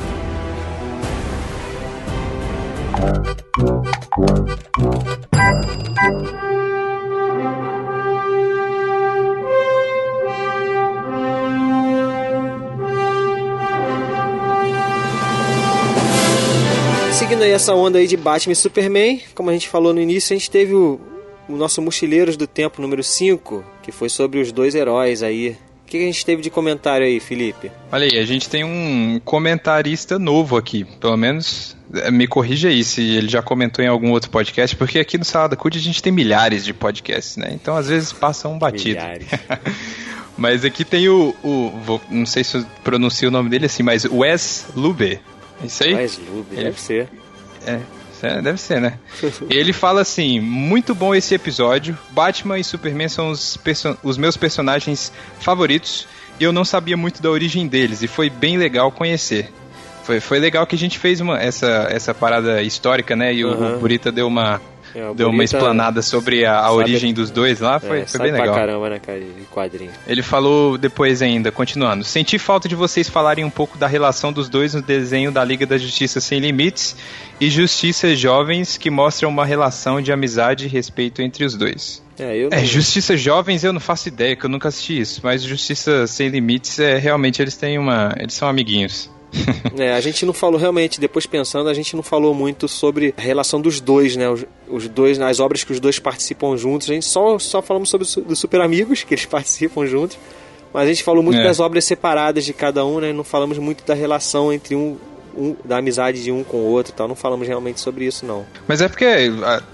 Seguindo 17.12 17.44
aí 17.44 17.52
essa 17.52 17.74
onda 17.74 18.00
aí 18.00 18.08
de 18.08 18.16
Batman 18.16 18.54
e 18.54 18.56
Superman, 18.56 19.22
como 19.34 19.50
a 19.50 19.54
gente 19.54 19.68
falou 19.68 19.94
no 19.94 20.00
início, 20.00 20.34
a 20.34 20.38
gente 20.38 20.52
teve 20.52 20.74
o, 20.74 21.00
o 21.50 21.56
nosso 21.56 21.82
Mochileiros 21.82 22.38
do 22.38 22.48
Tempo 22.48 22.82
número 22.82 23.04
5, 23.04 23.64
que 23.82 23.92
foi 23.92 24.10
sobre 24.10 24.40
os 24.40 24.52
dois 24.52 24.76
heróis 24.76 25.24
aí 25.24 25.58
que 25.98 26.04
a 26.04 26.08
gente 26.08 26.26
teve 26.26 26.42
de 26.42 26.50
comentário 26.50 27.06
aí, 27.06 27.20
Felipe? 27.20 27.72
Olha 27.92 28.08
aí, 28.12 28.20
a 28.20 28.26
gente 28.26 28.50
tem 28.50 28.64
um 28.64 29.20
comentarista 29.24 30.20
novo 30.20 30.58
aqui. 30.58 30.84
Pelo 31.00 31.18
menos 31.18 31.76
eh, 31.94 32.12
me 32.12 32.28
corrija 32.28 32.70
aí 32.70 32.84
se 32.84 33.02
ele 33.02 33.28
já 33.28 33.42
comentou 33.42 33.84
em 33.84 33.88
algum 33.88 34.12
outro 34.12 34.30
podcast, 34.30 34.76
porque 34.76 35.00
aqui 35.00 35.18
no 35.18 35.26
Salada 35.26 35.56
Cult 35.56 35.78
a 35.78 35.82
gente 35.82 36.02
tem 36.02 36.12
milhares 36.12 36.66
de 36.66 36.74
podcasts, 36.74 37.38
né? 37.38 37.50
Então 37.52 37.76
às 37.76 37.88
vezes 37.88 38.12
passa 38.12 38.48
um 38.48 38.58
batido. 38.58 39.00
Milhares. 39.00 39.28
mas 40.38 40.66
aqui 40.66 40.84
tem 40.84 41.08
o, 41.10 41.36
o 41.44 41.70
vou, 41.84 42.02
não 42.10 42.26
sei 42.26 42.44
se 42.44 42.58
eu 42.58 42.66
pronuncio 42.84 43.30
o 43.30 43.32
nome 43.32 43.50
dele 43.50 43.66
assim, 43.66 43.84
mas 43.84 44.06
Wes 44.06 44.68
Lube. 44.76 45.20
É 45.62 45.66
isso 45.66 45.84
aí? 45.84 45.94
Wes 45.94 46.20
Lube, 46.30 46.48
ele, 46.52 46.64
deve 46.66 46.80
ser. 46.80 47.08
É, 47.66 47.80
é, 48.26 48.42
deve 48.42 48.60
ser, 48.60 48.82
né? 48.82 49.00
Ele 49.50 49.72
fala 49.74 50.02
assim: 50.02 50.40
muito 50.40 50.94
bom 50.96 51.14
esse 51.14 51.34
episódio. 51.34 51.98
Batman 52.12 52.60
e 52.60 52.64
Superman 52.64 53.10
são 53.10 53.30
os, 53.30 53.58
os 54.04 54.18
meus 54.18 54.36
personagens 54.38 55.12
favoritos 55.40 56.08
e 56.40 56.44
eu 56.44 56.52
não 56.52 56.66
sabia 56.66 56.98
muito 56.98 57.22
da 57.22 57.30
origem 57.30 57.68
deles 57.68 58.02
e 58.02 58.08
foi 58.08 58.30
bem 58.30 58.58
legal 58.58 58.92
conhecer. 58.92 59.52
Foi, 60.04 60.20
foi 60.20 60.40
legal 60.40 60.68
que 60.68 60.76
a 60.76 60.78
gente 60.78 61.00
fez 61.00 61.20
uma, 61.20 61.40
essa, 61.40 61.88
essa 61.90 62.14
parada 62.14 62.62
histórica, 62.62 63.16
né? 63.16 63.34
E 63.34 63.44
uhum. 63.44 63.76
o 63.76 63.80
Burita 63.80 64.12
deu 64.12 64.28
uma, 64.28 64.62
é, 64.96 65.14
Deu 65.14 65.30
uma 65.30 65.44
explanada 65.44 66.02
sobre 66.02 66.46
a, 66.46 66.58
a 66.58 66.72
origem 66.72 67.14
dos 67.14 67.30
dois 67.30 67.60
lá, 67.60 67.82
foi, 67.82 68.02
é, 68.02 68.06
foi 68.06 68.22
bem 68.22 68.32
legal. 68.32 68.54
Pra 68.54 68.66
caramba, 68.66 68.90
né, 68.90 69.00
cara, 69.00 69.22
quadrinho. 69.52 69.92
Ele 70.08 70.22
falou 70.22 70.78
depois 70.78 71.22
ainda, 71.22 71.52
continuando. 71.52 72.06
Senti 72.06 72.40
falta 72.40 72.70
de 72.70 72.76
vocês 72.76 73.10
falarem 73.10 73.44
um 73.44 73.50
pouco 73.50 73.78
da 73.78 73.88
relação 73.88 74.32
dos 74.32 74.48
dois 74.48 74.74
no 74.74 74.82
desenho 74.82 75.34
da 75.34 75.44
Liga 75.44 75.66
da 75.66 75.78
Justiça 75.78 76.22
Sem 76.22 76.40
Limites 76.40 76.96
e 77.42 77.50
Justiças 77.50 78.18
Jovens 78.18 78.78
que 78.78 78.90
mostram 78.90 79.30
uma 79.30 79.46
relação 79.46 80.02
de 80.02 80.14
amizade 80.14 80.66
e 80.66 80.70
respeito 80.70 81.22
entre 81.22 81.44
os 81.44 81.56
dois. 81.56 82.02
É, 82.18 82.48
é, 82.50 82.64
Justiça 82.64 83.18
Jovens 83.18 83.66
eu 83.66 83.74
não 83.74 83.82
faço 83.82 84.08
ideia, 84.08 84.36
que 84.38 84.46
eu 84.46 84.50
nunca 84.50 84.70
assisti 84.70 84.98
isso, 84.98 85.20
mas 85.22 85.44
Justiça 85.44 86.08
Sem 86.08 86.30
Limites 86.30 86.80
é 86.80 86.98
realmente 86.98 87.42
eles 87.42 87.58
têm 87.58 87.78
uma. 87.78 88.16
Eles 88.18 88.34
são 88.34 88.48
amiguinhos. 88.48 89.14
é, 89.78 89.94
a 89.94 90.02
gente 90.02 90.26
não 90.26 90.34
falou 90.34 90.60
realmente, 90.60 91.00
depois 91.00 91.26
pensando, 91.26 91.70
a 91.70 91.74
gente 91.74 91.96
não 91.96 92.04
falou 92.04 92.34
muito 92.34 92.68
sobre 92.68 93.14
a 93.18 93.22
relação 93.22 93.60
dos 93.62 93.80
dois, 93.80 94.16
né? 94.16 94.30
Os, 94.30 94.46
os 94.68 94.88
dois, 94.88 95.20
as 95.20 95.40
obras 95.40 95.64
que 95.64 95.72
os 95.72 95.80
dois 95.80 96.00
participam 96.00 96.56
juntos. 96.58 96.90
A 96.90 96.94
gente 96.94 97.06
só, 97.06 97.38
só 97.40 97.62
falamos 97.62 97.89
sobre 97.89 98.06
os 98.06 98.39
Super 98.39 98.62
Amigos, 98.62 99.04
que 99.04 99.14
eles 99.14 99.26
participam 99.28 99.86
juntos. 99.86 100.18
Mas 100.74 100.84
a 100.84 100.88
gente 100.88 101.04
falou 101.04 101.24
muito 101.24 101.39
é. 101.39 101.43
das 101.43 101.60
obras 101.60 101.86
separadas 101.86 102.43
de 102.43 102.54
cada 102.54 102.86
um, 102.86 102.99
né? 102.99 103.14
Não 103.14 103.24
falamos 103.24 103.58
muito 103.58 103.86
da 103.86 103.93
relação 103.93 104.52
entre 104.52 104.76
um, 104.76 104.97
um, 105.36 105.56
da 105.64 105.78
amizade 105.78 106.24
de 106.24 106.32
um 106.32 106.44
com 106.44 106.58
o 106.58 106.66
outro 106.66 106.94
tal. 106.94 107.08
Não 107.08 107.16
falamos 107.16 107.48
realmente 107.48 107.80
sobre 107.80 108.06
isso, 108.06 108.26
não. 108.26 108.46
Mas 108.68 108.82
é 108.82 108.88
porque 108.88 109.06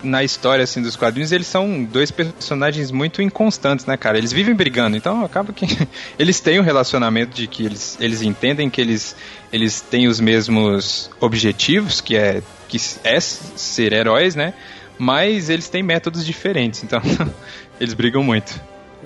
na 0.04 0.24
história 0.24 0.64
assim 0.64 0.82
dos 0.82 0.96
quadrinhos 0.96 1.32
eles 1.32 1.48
são 1.48 1.84
dois 1.84 2.12
personagens 2.12 2.92
muito 2.92 3.22
inconstantes, 3.22 3.86
né, 3.86 3.98
cara? 3.98 4.18
Eles 4.18 4.32
vivem 4.32 4.54
brigando, 4.56 4.98
então 4.98 5.24
acaba 5.24 5.54
que 5.54 5.66
eles 6.18 6.40
têm 6.40 6.60
um 6.60 6.64
relacionamento 6.64 7.36
de 7.36 7.48
que 7.48 7.66
eles, 7.66 7.98
eles 8.00 8.22
entendem 8.22 8.70
que 8.70 8.82
eles, 8.82 9.16
eles 9.52 9.82
têm 9.82 10.08
os 10.08 10.20
mesmos 10.20 11.10
objetivos, 11.20 12.02
que 12.02 12.16
é, 12.16 12.42
que 12.68 12.78
é 13.04 13.20
ser 13.20 13.94
heróis, 13.94 14.36
né? 14.36 14.54
Mas 14.98 15.50
eles 15.50 15.68
têm 15.68 15.82
métodos 15.82 16.26
diferentes, 16.26 16.84
então 16.84 17.02
eles 17.80 17.94
brigam 17.94 18.24
muito. 18.24 18.60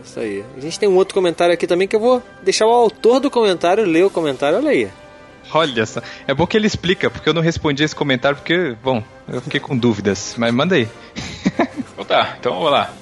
Isso 0.03 0.19
aí. 0.19 0.43
A 0.57 0.59
gente 0.59 0.79
tem 0.79 0.89
um 0.89 0.95
outro 0.95 1.13
comentário 1.13 1.53
aqui 1.53 1.65
também 1.65 1.87
que 1.87 1.95
eu 1.95 1.99
vou 1.99 2.21
deixar 2.43 2.65
o 2.65 2.69
autor 2.69 3.19
do 3.19 3.31
comentário 3.31 3.85
ler 3.85 4.05
o 4.05 4.09
comentário, 4.09 4.57
olha 4.57 4.69
aí. 4.69 4.89
Olha 5.53 5.85
só. 5.85 6.01
É 6.27 6.33
bom 6.33 6.45
que 6.45 6.57
ele 6.57 6.67
explica, 6.67 7.09
porque 7.09 7.27
eu 7.29 7.33
não 7.33 7.41
respondi 7.41 7.83
esse 7.83 7.95
comentário, 7.95 8.37
porque, 8.37 8.75
bom, 8.83 9.03
eu 9.27 9.41
fiquei 9.41 9.59
com 9.59 9.77
dúvidas. 9.77 10.35
Mas 10.37 10.53
manda 10.53 10.75
aí. 10.75 10.87
Então 11.95 12.03
tá, 12.03 12.35
então 12.37 12.53
vamos 12.55 12.71
lá. 12.71 12.93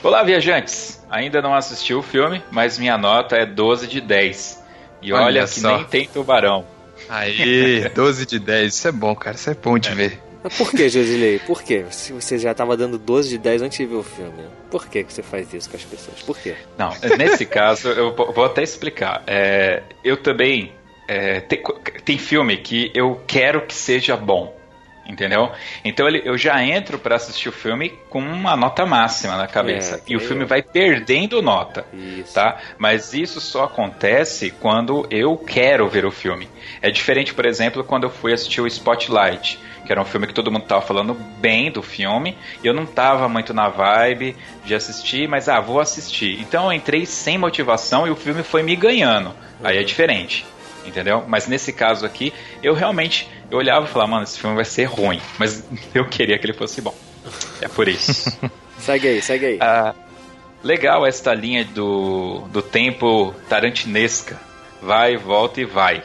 Olá, 0.00 0.22
viajantes! 0.22 1.04
Ainda 1.10 1.42
não 1.42 1.54
assisti 1.56 1.92
o 1.92 2.02
filme, 2.02 2.40
mas 2.52 2.78
minha 2.78 2.96
nota 2.96 3.34
é 3.34 3.44
12 3.44 3.88
de 3.88 4.00
10. 4.00 4.62
E 5.02 5.12
olha, 5.12 5.24
Olha 5.24 5.42
que 5.42 5.60
só. 5.60 5.76
nem 5.76 5.84
tem 5.84 6.06
tubarão. 6.06 6.64
Aí, 7.08 7.88
12 7.94 8.26
de 8.26 8.38
10. 8.38 8.72
Isso 8.74 8.86
é 8.86 8.92
bom, 8.92 9.12
cara. 9.16 9.34
Isso 9.34 9.50
é 9.50 9.54
bom 9.54 9.76
de 9.76 9.90
ver. 9.92 10.20
Mas 10.44 10.56
por 10.56 10.70
que, 10.70 10.88
Josilei? 10.88 11.40
Por 11.40 11.62
quê? 11.64 11.84
Se 11.90 12.12
você 12.12 12.38
já 12.38 12.54
tava 12.54 12.76
dando 12.76 12.96
12 12.96 13.28
de 13.30 13.38
10 13.38 13.62
antes 13.62 13.76
de 13.78 13.86
ver 13.86 13.96
o 13.96 14.04
filme. 14.04 14.44
Por 14.70 14.86
que 14.86 15.02
que 15.02 15.12
você 15.12 15.22
faz 15.22 15.52
isso 15.52 15.68
com 15.68 15.76
as 15.76 15.82
pessoas? 15.82 16.22
Por 16.22 16.38
quê? 16.38 16.54
Não, 16.78 16.90
nesse 17.18 17.44
caso, 17.46 17.88
eu 17.88 18.14
vou 18.14 18.32
vou 18.32 18.44
até 18.44 18.62
explicar. 18.62 19.24
É, 19.26 19.82
eu 20.04 20.16
também. 20.16 20.72
É, 21.08 21.40
tem, 21.40 21.62
tem 22.04 22.18
filme 22.18 22.58
que 22.58 22.92
eu 22.94 23.20
quero 23.26 23.62
que 23.62 23.74
seja 23.74 24.16
bom. 24.16 24.56
Entendeu? 25.08 25.50
Então 25.82 26.06
ele, 26.06 26.20
eu 26.22 26.36
já 26.36 26.62
entro 26.62 26.98
pra 26.98 27.16
assistir 27.16 27.48
o 27.48 27.52
filme 27.52 27.98
com 28.10 28.20
uma 28.20 28.54
nota 28.54 28.84
máxima 28.84 29.38
na 29.38 29.46
cabeça. 29.46 29.96
É, 29.96 30.00
e 30.06 30.14
o 30.14 30.20
filme 30.20 30.42
eu. 30.42 30.46
vai 30.46 30.60
perdendo 30.60 31.40
nota. 31.40 31.86
Isso. 31.94 32.34
tá? 32.34 32.58
Mas 32.76 33.14
isso 33.14 33.40
só 33.40 33.64
acontece 33.64 34.50
quando 34.50 35.06
eu 35.10 35.34
quero 35.38 35.88
ver 35.88 36.04
o 36.04 36.10
filme. 36.10 36.46
É 36.82 36.90
diferente, 36.90 37.32
por 37.32 37.46
exemplo, 37.46 37.82
quando 37.82 38.04
eu 38.04 38.10
fui 38.10 38.34
assistir 38.34 38.60
o 38.60 38.66
Spotlight, 38.66 39.58
que 39.86 39.90
era 39.90 40.02
um 40.02 40.04
filme 40.04 40.26
que 40.26 40.34
todo 40.34 40.52
mundo 40.52 40.66
tava 40.66 40.82
falando 40.82 41.14
bem 41.14 41.70
do 41.70 41.82
filme, 41.82 42.36
e 42.62 42.66
eu 42.66 42.74
não 42.74 42.84
tava 42.84 43.26
muito 43.30 43.54
na 43.54 43.70
vibe 43.70 44.36
de 44.62 44.74
assistir, 44.74 45.26
mas 45.26 45.48
ah, 45.48 45.58
vou 45.58 45.80
assistir. 45.80 46.38
Então 46.38 46.66
eu 46.66 46.72
entrei 46.74 47.06
sem 47.06 47.38
motivação 47.38 48.06
e 48.06 48.10
o 48.10 48.16
filme 48.16 48.42
foi 48.42 48.62
me 48.62 48.76
ganhando. 48.76 49.34
Aí 49.64 49.78
é 49.78 49.82
diferente. 49.82 50.44
Entendeu? 50.88 51.24
Mas 51.28 51.46
nesse 51.46 51.72
caso 51.72 52.06
aqui, 52.06 52.32
eu 52.62 52.74
realmente 52.74 53.28
eu 53.50 53.58
olhava 53.58 53.86
e 53.86 53.88
falava, 53.88 54.10
mano, 54.12 54.24
esse 54.24 54.38
filme 54.38 54.56
vai 54.56 54.64
ser 54.64 54.84
ruim. 54.84 55.20
Mas 55.38 55.64
eu 55.94 56.06
queria 56.06 56.38
que 56.38 56.46
ele 56.46 56.54
fosse 56.54 56.80
bom. 56.80 56.94
É 57.60 57.68
por 57.68 57.88
isso. 57.88 58.36
Segue 58.78 59.08
aí, 59.08 59.20
segue 59.20 59.44
aí. 59.44 59.58
Ah, 59.60 59.92
legal 60.62 61.04
esta 61.04 61.34
linha 61.34 61.64
do, 61.64 62.44
do 62.52 62.62
tempo 62.62 63.34
tarantinesca. 63.48 64.38
Vai, 64.80 65.16
volta 65.16 65.60
e 65.60 65.64
vai. 65.64 66.00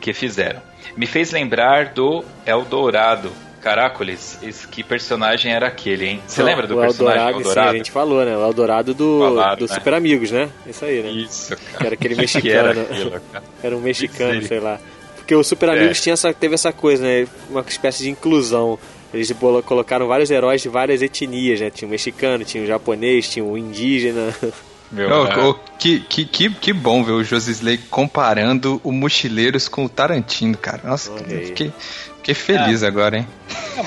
Que 0.00 0.12
fizeram. 0.12 0.60
Me 0.96 1.06
fez 1.06 1.30
lembrar 1.30 1.92
do 1.94 2.24
Eldorado. 2.44 3.32
Caracoles, 3.64 4.38
esse, 4.42 4.68
que 4.68 4.84
personagem 4.84 5.50
era 5.52 5.66
aquele, 5.68 6.04
hein? 6.06 6.22
Você 6.26 6.42
lembra 6.42 6.66
do 6.66 6.76
o 6.76 6.80
personagem 6.82 7.18
Eldorado, 7.18 7.38
sim, 7.38 7.48
Eldorado? 7.48 7.70
a 7.70 7.76
gente 7.78 7.90
falou, 7.90 8.24
né? 8.24 8.36
O 8.36 8.42
Eldorado 8.44 8.92
do, 8.94 9.18
Falaram, 9.20 9.56
do 9.56 9.66
né? 9.66 9.74
Super 9.74 9.94
Amigos, 9.94 10.30
né? 10.30 10.50
Isso 10.66 10.84
aí, 10.84 11.02
né? 11.02 11.08
Isso, 11.10 11.56
cara. 11.56 11.78
Que 11.78 11.86
era 11.86 11.94
aquele 11.94 12.14
Que 12.16 12.20
mexicano. 12.20 12.68
era 12.68 12.82
aquilo? 12.82 13.22
Era 13.62 13.76
um 13.76 13.80
mexicano, 13.80 14.42
sei 14.42 14.60
lá. 14.60 14.78
Porque 15.16 15.34
o 15.34 15.42
Super 15.42 15.70
Amigos 15.70 15.98
É. 15.98 16.02
tinha 16.02 16.12
essa, 16.12 16.32
teve 16.34 16.54
essa 16.54 16.70
coisa, 16.72 17.02
né? 17.02 17.26
Uma 17.48 17.62
espécie 17.66 18.02
de 18.02 18.10
inclusão. 18.10 18.78
Eles 19.14 19.32
colocaram 19.64 20.06
vários 20.08 20.30
heróis 20.30 20.60
de 20.60 20.68
várias 20.68 21.00
etnias, 21.00 21.60
né? 21.60 21.70
Tinha 21.70 21.88
o 21.88 21.90
mexicano, 21.90 22.44
tinha 22.44 22.62
o 22.62 22.66
japonês, 22.66 23.28
tinha 23.30 23.44
o 23.44 23.56
indígena. 23.56 24.34
Meu, 24.90 25.24
né? 25.24 25.36
ô, 25.38 25.54
que, 25.78 26.00
que, 26.00 26.24
que, 26.24 26.50
que 26.50 26.72
bom 26.72 27.02
ver 27.02 27.12
o 27.12 27.24
Josisley 27.24 27.78
comparando 27.78 28.80
o 28.84 28.92
Mochileiros 28.92 29.68
com 29.68 29.84
o 29.84 29.88
Tarantino, 29.88 30.56
cara. 30.56 30.80
Nossa, 30.84 31.12
aí. 31.28 31.46
fiquei, 31.46 31.72
fiquei 32.16 32.34
feliz 32.34 32.82
agora, 32.82 33.18
hein? 33.18 33.26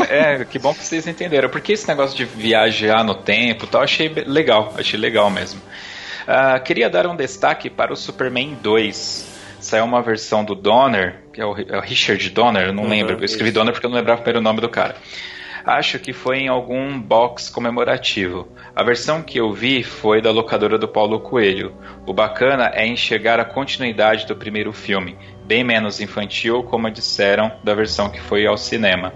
É, 0.09 0.43
que 0.43 0.59
bom 0.59 0.73
que 0.73 0.83
vocês 0.83 1.07
entenderam. 1.07 1.49
Porque 1.49 1.71
esse 1.73 1.87
negócio 1.87 2.15
de 2.15 2.25
viajar 2.25 3.03
no 3.03 3.15
tempo 3.15 3.65
e 3.65 3.67
tal, 3.67 3.81
achei 3.81 4.09
legal, 4.09 4.73
achei 4.77 4.99
legal 4.99 5.29
mesmo. 5.29 5.61
Ah, 6.27 6.59
queria 6.59 6.89
dar 6.89 7.07
um 7.07 7.15
destaque 7.15 7.69
para 7.69 7.93
o 7.93 7.95
Superman 7.95 8.57
2. 8.61 9.37
Saiu 9.61 9.85
uma 9.85 10.01
versão 10.01 10.43
do 10.43 10.53
Donner, 10.53 11.21
que 11.33 11.39
é 11.41 11.45
o, 11.45 11.55
é 11.57 11.77
o 11.77 11.81
Richard 11.81 12.29
Donner, 12.29 12.67
eu 12.67 12.73
não 12.73 12.83
Uhum, 12.83 12.89
lembro. 12.89 13.17
Eu 13.17 13.23
escrevi 13.23 13.49
isso. 13.49 13.55
Donner 13.59 13.73
porque 13.73 13.85
eu 13.85 13.89
não 13.89 13.97
lembrava 13.97 14.19
o 14.19 14.23
primeiro 14.23 14.43
nome 14.43 14.59
do 14.59 14.69
cara. 14.69 14.95
Acho 15.67 15.99
que 15.99 16.13
foi 16.13 16.37
em 16.37 16.47
algum 16.47 16.97
box 16.99 17.49
comemorativo. 17.49 18.47
A 18.73 18.83
versão 18.83 19.21
que 19.21 19.37
eu 19.37 19.51
vi 19.51 19.83
foi 19.83 20.21
da 20.21 20.31
locadora 20.31 20.77
do 20.77 20.87
Paulo 20.87 21.19
Coelho. 21.19 21.73
O 22.05 22.13
bacana 22.13 22.71
é 22.73 22.87
enxergar 22.87 23.37
a 23.39 23.43
continuidade 23.45 24.25
do 24.25 24.35
primeiro 24.35 24.71
filme, 24.71 25.17
bem 25.45 25.63
menos 25.65 25.99
infantil, 25.99 26.63
como 26.63 26.89
disseram 26.89 27.51
da 27.63 27.73
versão 27.75 28.09
que 28.09 28.21
foi 28.21 28.47
ao 28.47 28.57
cinema. 28.57 29.11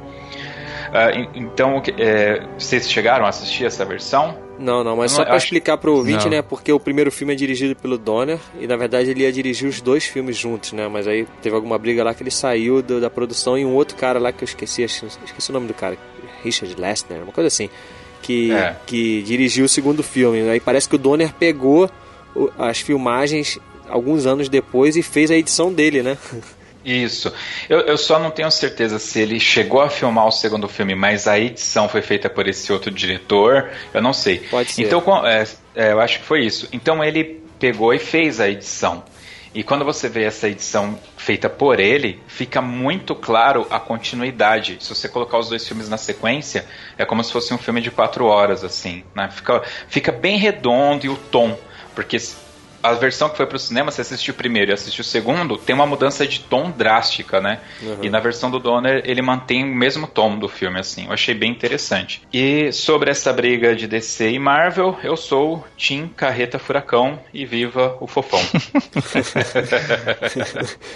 En- 1.15 1.29
então, 1.35 1.77
o 1.77 1.81
é, 1.97 2.45
vocês 2.57 2.89
chegaram 2.91 3.25
a 3.25 3.29
assistir 3.29 3.63
essa 3.65 3.85
versão? 3.85 4.37
Não, 4.59 4.83
não, 4.83 4.95
mas 4.97 5.11
só 5.11 5.19
não- 5.19 5.25
pra 5.25 5.35
acho- 5.37 5.45
explicar 5.45 5.77
pro 5.77 5.95
ouvinte, 5.95 6.25
Não. 6.25 6.31
né? 6.31 6.41
Porque 6.41 6.71
o 6.71 6.79
primeiro 6.79 7.09
filme 7.11 7.33
é 7.33 7.35
dirigido 7.35 7.75
pelo 7.75 7.97
Donner 7.97 8.37
e 8.59 8.67
na 8.67 8.75
verdade 8.75 9.09
ele 9.09 9.21
ia 9.23 9.31
dirigir 9.31 9.67
os 9.67 9.79
dois 9.81 10.05
filmes 10.05 10.37
juntos, 10.37 10.73
né? 10.73 10.87
Mas 10.87 11.07
aí 11.07 11.25
teve 11.41 11.55
alguma 11.55 11.77
briga 11.79 12.03
lá 12.03 12.13
que 12.13 12.21
ele 12.21 12.29
saiu 12.29 12.81
do- 12.81 12.99
da 13.01 13.09
produção 13.09 13.57
e 13.57 13.65
um 13.65 13.73
outro 13.73 13.95
cara 13.95 14.19
lá 14.19 14.31
que 14.31 14.43
eu 14.43 14.45
esqueci, 14.45 14.83
esqueci 14.83 15.49
o 15.49 15.53
nome 15.53 15.65
do 15.67 15.73
cara, 15.73 15.97
Richard 16.43 16.75
Lessner, 16.79 17.23
uma 17.23 17.31
coisa 17.31 17.47
assim, 17.47 17.69
que, 18.21 18.51
É. 18.51 18.75
que 18.85 19.21
dirigiu 19.23 19.65
o 19.65 19.69
segundo 19.69 20.03
filme. 20.03 20.49
Aí 20.49 20.59
parece 20.59 20.87
que 20.87 20.95
o 20.95 20.99
Donner 20.99 21.33
pegou 21.33 21.89
as 22.57 22.79
filmagens 22.79 23.59
alguns 23.89 24.25
anos 24.25 24.47
depois 24.47 24.95
e 24.95 25.03
fez 25.03 25.29
a 25.31 25.35
edição 25.35 25.71
dele, 25.73 26.01
né? 26.01 26.17
Isso. 26.83 27.31
Eu, 27.69 27.81
eu 27.81 27.97
só 27.97 28.17
não 28.17 28.31
tenho 28.31 28.49
certeza 28.49 28.97
se 28.97 29.19
ele 29.19 29.39
chegou 29.39 29.81
a 29.81 29.89
filmar 29.89 30.27
o 30.27 30.31
segundo 30.31 30.67
filme, 30.67 30.95
mas 30.95 31.27
a 31.27 31.39
edição 31.39 31.87
foi 31.87 32.01
feita 32.01 32.29
por 32.29 32.47
esse 32.47 32.71
outro 32.73 32.89
diretor. 32.89 33.69
Eu 33.93 34.01
não 34.01 34.13
sei. 34.13 34.39
Pode 34.49 34.71
ser. 34.71 34.83
Então, 34.83 35.03
é, 35.27 35.45
é, 35.75 35.91
eu 35.91 35.99
acho 35.99 36.19
que 36.19 36.25
foi 36.25 36.43
isso. 36.43 36.67
Então 36.71 37.03
ele 37.03 37.41
pegou 37.59 37.93
e 37.93 37.99
fez 37.99 38.39
a 38.39 38.49
edição. 38.49 39.03
E 39.53 39.63
quando 39.63 39.83
você 39.83 40.07
vê 40.07 40.23
essa 40.23 40.47
edição 40.47 40.97
feita 41.17 41.49
por 41.49 41.79
ele, 41.79 42.21
fica 42.25 42.61
muito 42.61 43.13
claro 43.13 43.67
a 43.69 43.79
continuidade. 43.79 44.77
Se 44.79 44.89
você 44.89 45.09
colocar 45.09 45.37
os 45.39 45.49
dois 45.49 45.67
filmes 45.67 45.89
na 45.89 45.97
sequência, 45.97 46.65
é 46.97 47.03
como 47.03 47.21
se 47.21 47.33
fosse 47.33 47.53
um 47.53 47.57
filme 47.57 47.81
de 47.81 47.91
quatro 47.91 48.25
horas, 48.25 48.63
assim. 48.63 49.03
Né? 49.13 49.29
Fica, 49.29 49.61
fica 49.89 50.11
bem 50.11 50.37
redondo 50.37 51.05
e 51.05 51.09
o 51.09 51.17
tom. 51.17 51.57
Porque 51.93 52.17
a 52.81 52.93
versão 52.93 53.29
que 53.29 53.37
foi 53.37 53.45
pro 53.45 53.59
cinema, 53.59 53.91
você 53.91 54.01
assistiu 54.01 54.33
o 54.33 54.37
primeiro 54.37 54.71
e 54.71 54.73
assistiu 54.73 55.01
o 55.01 55.05
segundo, 55.05 55.57
tem 55.57 55.75
uma 55.75 55.85
mudança 55.85 56.25
de 56.25 56.39
tom 56.39 56.71
drástica, 56.71 57.39
né? 57.39 57.59
E 58.01 58.09
na 58.09 58.19
versão 58.19 58.49
do 58.49 58.59
Donner, 58.59 59.01
ele 59.05 59.21
mantém 59.21 59.63
o 59.63 59.75
mesmo 59.75 60.07
tom 60.07 60.37
do 60.37 60.47
filme, 60.47 60.79
assim. 60.79 61.05
Eu 61.05 61.13
achei 61.13 61.33
bem 61.33 61.51
interessante. 61.51 62.21
E 62.33 62.71
sobre 62.71 63.11
essa 63.11 63.31
briga 63.33 63.75
de 63.75 63.87
DC 63.87 64.31
e 64.31 64.39
Marvel, 64.39 64.97
eu 65.03 65.15
sou 65.15 65.65
Tim 65.77 66.07
Carreta 66.07 66.57
Furacão 66.59 67.19
e 67.33 67.45
viva 67.45 67.97
o 67.99 68.07
fofão. 68.07 68.41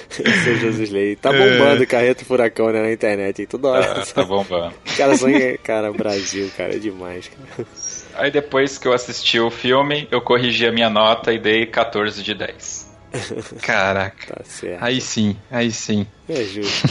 Seu 0.09 0.57
Jesus 0.57 0.89
Lei. 0.89 1.15
Tá 1.15 1.31
bombando 1.31 1.83
o 1.83 1.87
carreto 1.87 2.25
furacão 2.25 2.71
né, 2.71 2.81
na 2.81 2.91
internet, 2.91 3.41
hein? 3.41 3.47
toda 3.47 3.67
hora. 3.69 4.01
Ah, 4.01 4.05
tá 4.05 4.23
bombando. 4.23 4.73
Cara, 4.97 5.15
são, 5.17 5.29
cara, 5.61 5.91
Brasil, 5.91 6.49
cara, 6.55 6.75
é 6.75 6.79
demais. 6.79 7.27
Cara. 7.29 7.67
Aí 8.15 8.31
depois 8.31 8.77
que 8.77 8.87
eu 8.87 8.93
assisti 8.93 9.39
o 9.39 9.51
filme, 9.51 10.07
eu 10.09 10.21
corrigi 10.21 10.65
a 10.65 10.71
minha 10.71 10.89
nota 10.89 11.33
e 11.33 11.39
dei 11.39 11.65
14 11.75 12.23
de 12.23 12.33
10. 12.33 12.95
Caraca. 13.61 14.33
Tá 14.33 14.43
certo. 14.45 14.81
Aí 14.81 15.01
sim, 15.01 15.35
aí 15.51 15.69
sim. 15.71 16.07
É 16.27 16.41
justo. 16.43 16.87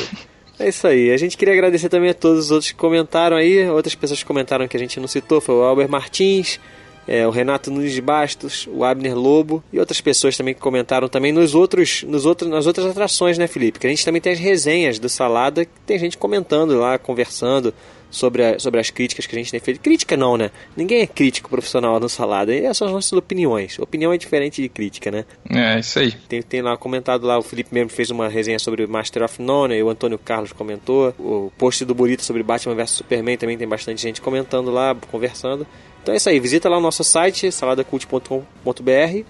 É 0.59 0.69
isso 0.69 0.87
aí. 0.87 1.11
A 1.11 1.17
gente 1.17 1.39
queria 1.39 1.55
agradecer 1.55 1.89
também 1.89 2.11
a 2.11 2.15
todos 2.15 2.45
os 2.45 2.51
outros 2.51 2.71
que 2.71 2.77
comentaram 2.77 3.37
aí. 3.37 3.67
Outras 3.69 3.95
pessoas 3.95 4.21
que 4.21 4.27
comentaram 4.27 4.69
que 4.69 4.77
a 4.77 4.81
gente 4.81 5.01
não 5.01 5.09
citou 5.09 5.41
foi 5.41 5.55
o 5.55 5.63
Albert 5.63 5.89
Martins, 5.89 6.61
é, 7.09 7.27
o 7.27 7.31
Renato 7.31 7.71
Nunes 7.71 7.93
de 7.93 8.03
Bastos, 8.03 8.69
o 8.71 8.85
Abner 8.85 9.17
Lobo 9.17 9.65
e 9.73 9.81
outras 9.81 10.03
pessoas 10.03 10.37
também 10.37 10.55
que 10.55 10.61
comentaram 10.61 11.09
também 11.09 11.33
nos 11.33 11.55
outros, 11.55 12.03
nos 12.03 12.27
outros, 12.27 12.51
nas 12.51 12.67
outras 12.67 12.87
atrações, 12.87 13.39
né, 13.39 13.47
Felipe? 13.47 13.79
Que 13.79 13.87
a 13.87 13.91
gente 13.91 14.05
também 14.05 14.21
tem 14.21 14.35
as 14.35 14.39
resenhas 14.39 14.99
do 14.99 15.09
Salada, 15.09 15.65
que 15.65 15.81
tem 15.87 15.99
gente 15.99 16.19
comentando 16.19 16.79
lá, 16.79 16.99
conversando 16.99 17.75
sobre, 18.15 18.43
a- 18.45 18.59
sobre 18.59 18.81
as 18.81 18.89
críticas 18.91 19.27
que 19.27 19.35
a 19.35 19.39
gente 19.39 19.51
tem 19.51 19.61
feito. 19.61 19.81
Crítica 19.81 20.17
não, 20.17 20.37
né? 20.37 20.51
Ninguém 20.77 21.03
é 21.03 21.07
crítico 21.07 21.51
profissional 21.51 21.99
no 22.01 22.09
Salada. 22.09 22.55
Essas 22.55 22.79
são 22.79 22.87
as 22.89 22.93
nossas 22.95 23.13
opiniões. 23.13 23.79
Opinião 23.79 24.13
é 24.13 24.17
diferente 24.17 24.63
de 24.63 24.69
crítica, 24.69 25.11
né? 25.11 25.25
É, 25.51 25.79
isso 25.81 25.99
aí. 25.99 26.13
Tem, 26.29 26.41
tem 26.41 26.63
lá 26.63 26.77
comentado 26.77 27.27
lá, 27.27 27.39
o 27.39 27.43
Felipe 27.43 27.75
mesmo 27.75 27.91
fez 27.91 28.11
uma 28.11 28.29
resenha 28.29 28.59
sobre 28.59 28.87
Master 28.87 29.23
of 29.25 29.43
None, 29.43 29.75
e 29.75 29.83
o 29.83 29.91
Antônio 29.91 30.19
Carlos 30.19 30.53
comentou. 30.53 31.13
O 31.19 31.53
post 31.59 31.85
do 31.85 31.95
Burito 31.95 32.23
sobre 32.23 32.43
Batman 32.43 32.75
vs 32.75 32.91
Superman 32.91 33.37
também 33.37 33.59
tem 33.59 33.67
bastante 33.69 34.01
gente 34.01 34.21
comentando 34.21 34.71
lá, 34.71 34.97
conversando. 35.11 35.67
Então 36.03 36.13
é 36.15 36.17
isso 36.19 36.29
aí, 36.29 36.39
visita 36.39 36.69
lá 36.69 36.79
o 36.79 36.81
nosso 36.81 37.03
site, 37.03 37.51
saladacult.com.br 37.51 39.25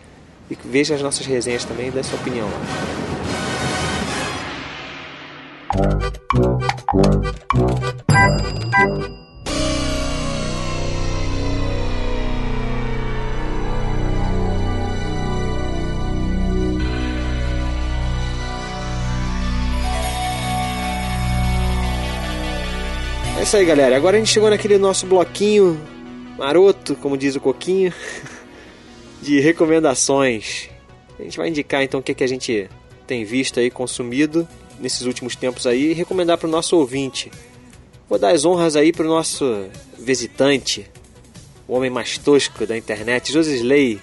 e 0.50 0.58
veja 0.64 0.94
as 0.94 1.00
nossas 1.02 1.24
resenhas 1.24 1.64
também 1.64 1.88
e 1.88 1.90
dê 1.90 2.02
sua 2.02 2.18
opinião 2.18 2.46
lá. 2.46 3.13
É 5.74 5.80
isso 23.42 23.56
aí, 23.56 23.64
galera. 23.64 23.96
Agora 23.96 24.16
a 24.16 24.20
gente 24.20 24.30
chegou 24.30 24.48
naquele 24.48 24.78
nosso 24.78 25.06
bloquinho 25.06 25.80
maroto, 26.38 26.94
como 26.94 27.16
diz 27.16 27.34
o 27.34 27.40
Coquinho, 27.40 27.92
de 29.20 29.40
recomendações. 29.40 30.68
A 31.18 31.22
gente 31.24 31.36
vai 31.36 31.48
indicar 31.48 31.82
então 31.82 31.98
o 31.98 32.02
que, 32.02 32.14
que 32.14 32.22
a 32.22 32.28
gente 32.28 32.70
tem 33.08 33.24
visto 33.24 33.58
aí, 33.58 33.72
consumido 33.72 34.46
nesses 34.78 35.02
últimos 35.02 35.36
tempos 35.36 35.66
aí 35.66 35.90
e 35.90 35.94
recomendar 35.94 36.38
para 36.38 36.48
o 36.48 36.50
nosso 36.50 36.76
ouvinte. 36.76 37.30
Vou 38.08 38.18
dar 38.18 38.30
as 38.30 38.44
honras 38.44 38.76
aí 38.76 38.92
para 38.92 39.06
o 39.06 39.08
nosso 39.08 39.66
visitante, 39.98 40.90
o 41.66 41.74
homem 41.74 41.90
mais 41.90 42.18
tosco 42.18 42.66
da 42.66 42.76
internet, 42.76 43.32
Josisley. 43.32 44.00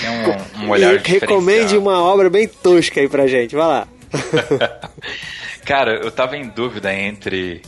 Tem 0.00 0.10
um, 0.10 0.64
um 0.64 0.70
olhar 0.70 0.96
Recomende 0.98 1.76
uma 1.76 2.02
obra 2.02 2.28
bem 2.28 2.48
tosca 2.48 3.00
aí 3.00 3.08
pra 3.08 3.26
gente, 3.26 3.54
vai 3.54 3.66
lá. 3.66 3.88
Cara, 5.64 5.96
eu 6.02 6.10
tava 6.10 6.36
em 6.36 6.48
dúvida 6.48 6.94
entre 6.94 7.62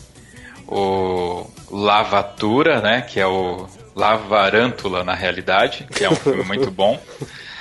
o 0.68 1.47
Lavatura, 1.70 2.80
né, 2.80 3.03
que 3.03 3.18
é 3.18 3.26
o 3.26 3.66
Lavarântula 3.94 5.03
na 5.03 5.14
realidade, 5.14 5.86
que 5.94 6.05
é 6.05 6.11
um 6.11 6.14
filme 6.14 6.42
muito 6.42 6.70
bom. 6.70 7.01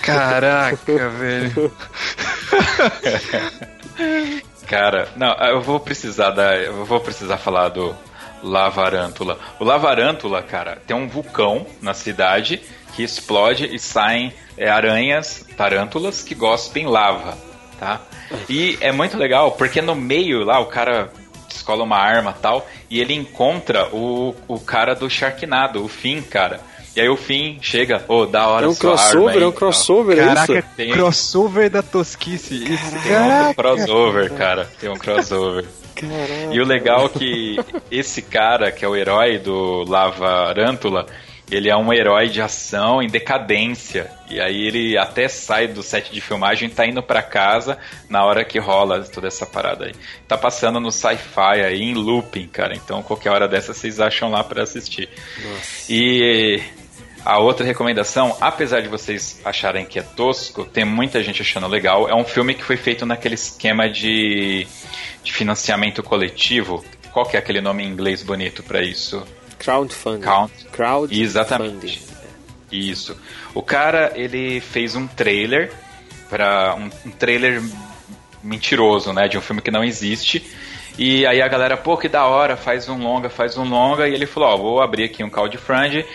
Caraca, 0.01 1.09
velho. 1.09 1.71
Cara, 4.67 5.07
não, 5.15 5.33
eu 5.33 5.61
vou 5.61 5.79
precisar 5.79 6.31
da, 6.31 6.55
eu 6.57 6.85
vou 6.85 6.99
precisar 6.99 7.37
falar 7.37 7.69
do 7.69 7.95
Lavarântula. 8.41 9.39
O 9.59 9.63
Lavarântula, 9.63 10.41
cara, 10.41 10.81
tem 10.87 10.95
um 10.95 11.07
vulcão 11.07 11.65
na 11.81 11.93
cidade 11.93 12.61
que 12.95 13.03
explode 13.03 13.65
e 13.73 13.77
saem 13.77 14.33
é, 14.57 14.69
aranhas, 14.69 15.45
tarântulas 15.55 16.23
que 16.23 16.33
gospem 16.33 16.87
lava, 16.87 17.37
tá? 17.79 18.01
E 18.49 18.77
é 18.81 18.91
muito 18.91 19.17
legal 19.17 19.51
porque 19.51 19.81
no 19.81 19.95
meio 19.95 20.43
lá 20.43 20.59
o 20.59 20.65
cara 20.65 21.11
descola 21.47 21.83
uma 21.83 21.97
arma 21.97 22.33
tal 22.33 22.67
e 22.89 22.99
ele 22.99 23.13
encontra 23.13 23.87
o, 23.93 24.35
o 24.47 24.59
cara 24.59 24.95
do 24.95 25.09
Sharknado, 25.09 25.83
o 25.83 25.87
Finn, 25.87 26.21
cara. 26.21 26.59
E 26.95 27.01
aí 27.01 27.09
o 27.09 27.17
Finn 27.17 27.57
chega, 27.61 28.05
ô, 28.07 28.21
oh, 28.21 28.25
da 28.25 28.47
hora 28.47 28.65
É 28.65 28.69
um 28.69 28.75
crossover, 28.75 29.41
é 29.41 29.47
um 29.47 29.51
crossover, 29.51 30.17
é 30.17 30.25
Caraca, 30.25 30.53
isso? 30.53 30.67
Tem... 30.77 30.91
crossover 30.91 31.69
da 31.69 31.81
tosquice. 31.81 32.63
Isso. 32.63 32.91
Tem 33.03 33.49
um 33.49 33.53
crossover, 33.53 34.33
cara. 34.33 34.69
Tem 34.79 34.89
um 34.89 34.95
crossover. 34.95 35.65
Caraca. 35.93 36.53
E 36.53 36.59
o 36.59 36.65
legal 36.65 37.07
é 37.07 37.09
que 37.09 37.59
esse 37.91 38.21
cara, 38.21 38.71
que 38.71 38.85
é 38.85 38.87
o 38.87 38.95
herói 38.95 39.37
do 39.37 39.83
Lava 39.83 40.47
Arântula, 40.47 41.05
ele 41.51 41.69
é 41.69 41.75
um 41.75 41.93
herói 41.93 42.29
de 42.29 42.41
ação 42.41 43.01
em 43.01 43.07
decadência. 43.07 44.09
E 44.29 44.39
aí 44.39 44.65
ele 44.65 44.97
até 44.97 45.27
sai 45.27 45.67
do 45.67 45.83
set 45.83 46.11
de 46.11 46.19
filmagem 46.19 46.69
e 46.69 46.71
tá 46.71 46.87
indo 46.87 47.03
para 47.03 47.21
casa 47.21 47.77
na 48.09 48.25
hora 48.25 48.43
que 48.43 48.57
rola 48.57 49.03
toda 49.03 49.27
essa 49.27 49.45
parada 49.45 49.85
aí. 49.85 49.93
Tá 50.27 50.37
passando 50.37 50.79
no 50.79 50.91
sci-fi 50.91 51.61
aí 51.61 51.81
em 51.81 51.93
looping, 51.93 52.47
cara. 52.47 52.73
Então 52.73 53.03
qualquer 53.03 53.31
hora 53.31 53.47
dessa 53.47 53.73
vocês 53.73 53.99
acham 53.99 54.31
lá 54.31 54.43
para 54.43 54.63
assistir. 54.63 55.09
Nossa. 55.43 55.91
E 55.91 56.63
a 57.25 57.39
outra 57.39 57.65
recomendação, 57.65 58.37
apesar 58.39 58.81
de 58.81 58.87
vocês 58.87 59.41
acharem 59.43 59.83
que 59.83 59.97
é 59.97 60.03
tosco, 60.03 60.63
tem 60.63 60.85
muita 60.85 61.23
gente 61.23 61.41
achando 61.41 61.67
legal. 61.67 62.07
É 62.07 62.13
um 62.13 62.23
filme 62.23 62.53
que 62.53 62.63
foi 62.63 62.77
feito 62.77 63.03
naquele 63.03 63.33
esquema 63.33 63.89
de, 63.89 64.67
de 65.23 65.33
financiamento 65.33 66.03
coletivo. 66.03 66.85
Qual 67.11 67.25
que 67.25 67.35
é 67.35 67.39
aquele 67.39 67.61
nome 67.61 67.83
em 67.83 67.87
inglês 67.87 68.21
bonito 68.21 68.61
para 68.61 68.83
isso? 68.83 69.25
Crowdfunding. 69.57 70.21
Count. 70.21 70.53
Crowdfunding. 70.71 71.23
Exatamente. 71.23 72.01
Isso. 72.71 73.17
O 73.55 73.63
cara, 73.63 74.11
ele 74.13 74.59
fez 74.59 74.95
um 74.95 75.07
trailer 75.07 75.73
para 76.29 76.75
um, 76.75 76.89
um, 77.07 77.11
trailer 77.11 77.59
mentiroso, 78.43 79.11
né, 79.13 79.27
de 79.27 79.35
um 79.35 79.41
filme 79.41 79.63
que 79.63 79.71
não 79.71 79.83
existe. 79.83 80.45
E 80.95 81.25
aí 81.25 81.41
a 81.41 81.47
galera, 81.47 81.75
pô, 81.75 81.97
que 81.97 82.07
da 82.07 82.25
hora, 82.25 82.55
faz 82.55 82.87
um 82.87 83.01
longa, 83.01 83.29
faz 83.29 83.57
um 83.57 83.67
longa, 83.67 84.07
e 84.07 84.13
ele 84.13 84.27
falou, 84.27 84.49
ó, 84.49 84.57
vou 84.57 84.81
abrir 84.81 85.05
aqui 85.05 85.23
um 85.23 85.29
crowdfunding 85.29 86.05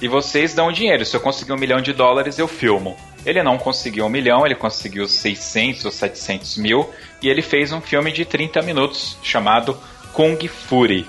e 0.00 0.08
vocês 0.08 0.54
dão 0.54 0.72
dinheiro. 0.72 1.04
Se 1.04 1.16
eu 1.16 1.20
conseguir 1.20 1.52
um 1.52 1.58
milhão 1.58 1.80
de 1.80 1.92
dólares, 1.92 2.38
eu 2.38 2.48
filmo. 2.48 2.96
Ele 3.24 3.42
não 3.42 3.56
conseguiu 3.56 4.04
um 4.04 4.08
milhão, 4.08 4.44
ele 4.44 4.54
conseguiu 4.54 5.08
600 5.08 5.84
ou 5.84 5.90
700 5.90 6.58
mil, 6.58 6.88
e 7.22 7.28
ele 7.28 7.42
fez 7.42 7.72
um 7.72 7.80
filme 7.80 8.12
de 8.12 8.24
30 8.24 8.60
minutos 8.62 9.16
chamado 9.22 9.78
Kung 10.12 10.38
Fury. 10.46 11.06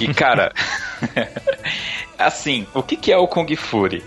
E 0.00 0.12
cara, 0.12 0.52
assim, 2.18 2.66
o 2.74 2.82
que, 2.82 2.96
que 2.96 3.12
é 3.12 3.16
o 3.16 3.26
Kung 3.26 3.54
Fury? 3.56 4.04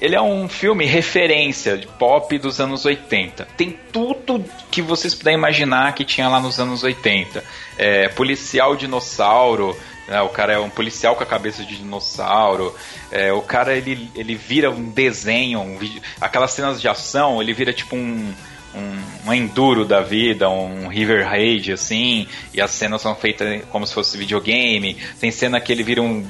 Ele 0.00 0.16
é 0.16 0.20
um 0.20 0.48
filme 0.48 0.84
referência 0.84 1.78
de 1.78 1.86
pop 1.86 2.36
dos 2.36 2.60
anos 2.60 2.84
80. 2.84 3.46
Tem 3.56 3.78
tudo 3.92 4.44
que 4.68 4.82
vocês 4.82 5.14
puderem 5.14 5.38
imaginar 5.38 5.94
que 5.94 6.04
tinha 6.04 6.28
lá 6.28 6.40
nos 6.40 6.58
anos 6.58 6.82
80. 6.82 7.44
É, 7.78 8.08
policial 8.08 8.74
dinossauro, 8.74 9.78
né, 10.08 10.20
o 10.22 10.28
cara 10.28 10.54
é 10.54 10.58
um 10.58 10.70
policial 10.70 11.14
com 11.16 11.22
a 11.22 11.26
cabeça 11.26 11.64
de 11.64 11.76
dinossauro. 11.76 12.74
É, 13.10 13.32
o 13.32 13.42
cara 13.42 13.74
ele, 13.74 14.10
ele 14.14 14.34
vira 14.34 14.70
um 14.70 14.90
desenho, 14.90 15.60
um 15.60 15.78
vídeo, 15.78 16.02
aquelas 16.20 16.50
cenas 16.50 16.80
de 16.80 16.88
ação, 16.88 17.40
ele 17.40 17.52
vira 17.52 17.72
tipo 17.72 17.96
um, 17.96 18.32
um, 18.74 19.28
um 19.28 19.32
enduro 19.32 19.84
da 19.84 20.00
vida, 20.00 20.48
um 20.48 20.88
River 20.88 21.26
Raid, 21.26 21.72
assim, 21.72 22.26
e 22.52 22.60
as 22.60 22.70
cenas 22.70 23.02
são 23.02 23.14
feitas 23.14 23.64
como 23.70 23.86
se 23.86 23.94
fosse 23.94 24.16
videogame. 24.16 24.96
Tem 25.20 25.30
cena 25.30 25.60
que 25.60 25.72
ele 25.72 25.82
vira 25.82 26.02
um, 26.02 26.26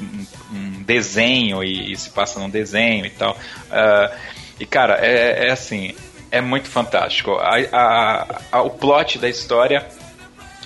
um 0.53 0.83
desenho 0.83 1.63
e, 1.63 1.93
e, 1.93 1.97
se 1.97 2.11
passa 2.11 2.41
num 2.41 2.51
desenho 2.51 3.07
e 3.07 3.11
tal. 3.11 3.33
Uh, 3.33 4.17
e 4.59 4.67
cara, 4.67 4.99
é, 5.01 5.49
é, 5.49 5.53
assim, 5.53 5.95
é 6.31 6.41
muito 6.41 6.69
fantástico. 6.69 7.33
A, 7.33 7.57
a, 7.73 8.41
a, 8.53 8.63
o 8.63 8.71
plot 8.71 9.19
da 9.19 9.29
história, 9.29 9.87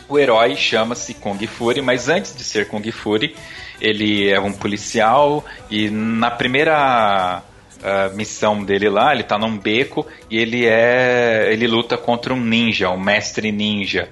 o 0.09 0.19
herói 0.19 0.57
chama-se 0.57 1.15
Kung 1.15 1.39
Fury, 1.47 1.83
mas 1.83 2.09
antes 2.09 2.35
de 2.35 2.45
ser 2.45 2.69
Kung 2.69 2.91
Fury, 2.91 3.35
ele 3.81 4.29
é 4.31 4.41
um 4.41 4.53
policial 4.53 5.45
e 5.71 5.91
na 5.91 6.31
primeira 6.31 7.43
a 7.83 8.09
missão 8.11 8.65
dele 8.65 8.89
lá, 8.89 9.13
ele 9.13 9.23
tá 9.23 9.39
num 9.39 9.57
beco 9.57 10.07
e 10.31 10.39
ele 10.39 10.67
é. 10.67 11.49
ele 11.53 11.67
luta 11.67 11.97
contra 11.97 12.33
um 12.33 12.41
ninja, 12.41 12.91
um 12.91 12.99
mestre 12.99 13.53
ninja. 13.53 14.09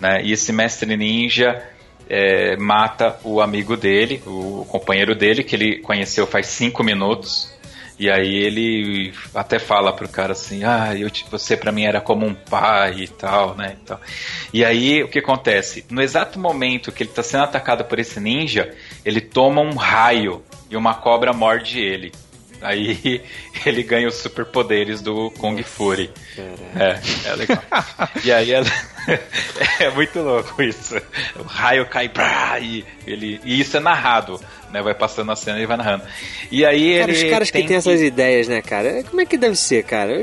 Né? 0.00 0.22
E 0.22 0.32
esse 0.32 0.52
mestre 0.52 0.96
ninja 0.96 1.62
é, 2.08 2.56
mata 2.56 3.18
o 3.22 3.40
amigo 3.40 3.76
dele, 3.76 4.22
o 4.26 4.64
companheiro 4.68 5.14
dele, 5.14 5.44
que 5.44 5.54
ele 5.54 5.78
conheceu 5.80 6.26
faz 6.26 6.46
cinco 6.46 6.82
minutos. 6.82 7.52
E 8.00 8.08
aí 8.08 8.34
ele 8.34 9.12
até 9.34 9.58
fala 9.58 9.92
pro 9.92 10.08
cara 10.08 10.32
assim, 10.32 10.64
ah, 10.64 10.96
eu, 10.96 11.10
você 11.30 11.54
para 11.54 11.70
mim 11.70 11.84
era 11.84 12.00
como 12.00 12.24
um 12.24 12.32
pai 12.32 13.00
e 13.00 13.08
tal, 13.08 13.54
né? 13.54 13.76
E, 13.78 13.84
tal. 13.84 14.00
e 14.54 14.64
aí 14.64 15.02
o 15.02 15.08
que 15.08 15.18
acontece? 15.18 15.84
No 15.90 16.00
exato 16.00 16.38
momento 16.38 16.90
que 16.90 17.02
ele 17.02 17.10
tá 17.10 17.22
sendo 17.22 17.44
atacado 17.44 17.84
por 17.84 17.98
esse 17.98 18.18
ninja, 18.18 18.74
ele 19.04 19.20
toma 19.20 19.60
um 19.60 19.74
raio 19.74 20.42
e 20.70 20.78
uma 20.78 20.94
cobra 20.94 21.34
morde 21.34 21.78
ele. 21.78 22.10
Aí 22.60 23.22
ele 23.64 23.82
ganha 23.82 24.08
os 24.08 24.16
superpoderes 24.16 25.00
do 25.00 25.30
Kung 25.32 25.62
Fury. 25.62 26.10
É, 26.76 27.00
é 27.28 27.34
legal. 27.34 27.62
e 28.24 28.32
aí 28.32 28.52
é, 28.52 28.62
é, 29.80 29.90
muito 29.90 30.20
louco 30.20 30.62
isso. 30.62 30.96
O 31.38 31.42
raio 31.42 31.86
cai 31.86 32.08
pra, 32.08 32.58
e, 32.60 32.84
ele, 33.06 33.40
e 33.44 33.60
isso 33.60 33.76
é 33.76 33.80
narrado. 33.80 34.40
Né, 34.70 34.80
vai 34.80 34.94
passando 34.94 35.32
a 35.32 35.36
cena 35.36 35.58
e 35.58 35.66
vai 35.66 35.76
narrando. 35.76 36.04
E 36.50 36.64
aí 36.64 36.98
cara, 36.98 37.10
ele. 37.10 37.24
Os 37.24 37.30
caras 37.30 37.50
tem 37.50 37.62
que 37.62 37.68
têm 37.68 37.76
essas 37.76 38.00
ideias, 38.00 38.46
né, 38.46 38.62
cara? 38.62 39.02
Como 39.02 39.20
é 39.20 39.26
que 39.26 39.36
deve 39.36 39.56
ser, 39.56 39.82
cara? 39.82 40.22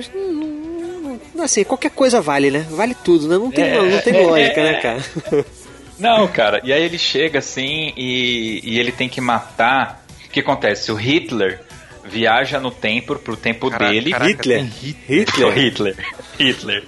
Assim, 1.40 1.66
qualquer 1.66 1.92
coisa 1.92 2.22
vale, 2.22 2.50
né? 2.50 2.66
Vale 2.70 2.96
tudo, 2.96 3.28
né? 3.28 3.38
Não 3.38 3.52
tem, 3.52 3.66
é, 3.66 3.82
não 3.82 4.02
tem 4.02 4.26
lógica, 4.26 4.64
né, 4.64 4.74
cara? 4.76 5.46
Não, 6.00 6.28
cara. 6.28 6.62
E 6.64 6.72
aí 6.72 6.84
ele 6.84 7.00
chega 7.00 7.40
assim 7.40 7.92
e, 7.98 8.62
e 8.64 8.80
ele 8.80 8.92
tem 8.92 9.10
que 9.10 9.20
matar. 9.20 10.06
O 10.26 10.30
que 10.30 10.42
acontece? 10.42 10.92
O 10.92 10.96
Hitler 10.96 11.62
viaja 12.10 12.60
no 12.60 12.72
tempo 12.72 13.16
pro 13.18 13.36
tempo 13.36 13.70
caraca, 13.70 13.91
dele. 13.91 14.12
Caraca, 14.12 14.30
Hitler. 14.30 14.66
Hitler. 15.08 15.53
Hitler. 15.53 15.95
Hitler. 16.38 16.84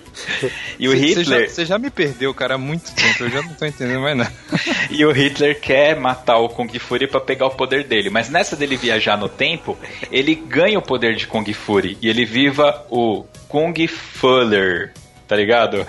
E 0.77 0.87
o 0.87 0.93
Hitler. 0.93 1.49
Você 1.49 1.65
já, 1.65 1.75
já, 1.75 1.79
me 1.79 1.89
perdeu, 1.89 2.33
cara, 2.33 2.55
há 2.55 2.57
muito 2.57 2.93
tempo. 2.93 3.23
Eu 3.23 3.29
já 3.29 3.41
não 3.41 3.53
tô 3.53 3.65
entendendo 3.65 4.01
mais 4.01 4.17
nada. 4.17 4.33
e 4.89 5.05
o 5.05 5.11
Hitler 5.11 5.59
quer 5.59 5.95
matar 5.99 6.37
o 6.37 6.49
Kung 6.49 6.69
Fury 6.79 7.07
para 7.07 7.19
pegar 7.19 7.47
o 7.47 7.51
poder 7.51 7.83
dele. 7.83 8.09
Mas 8.09 8.29
nessa 8.29 8.55
dele 8.55 8.77
viajar 8.77 9.17
no 9.17 9.29
tempo, 9.29 9.77
ele 10.11 10.35
ganha 10.35 10.79
o 10.79 10.81
poder 10.81 11.15
de 11.15 11.27
Kung 11.27 11.45
Fury. 11.53 11.97
E 12.01 12.09
ele 12.09 12.25
viva 12.25 12.85
o 12.89 13.25
Kung 13.47 13.73
Fuller. 13.87 14.93
Tá 15.27 15.35
ligado? 15.35 15.85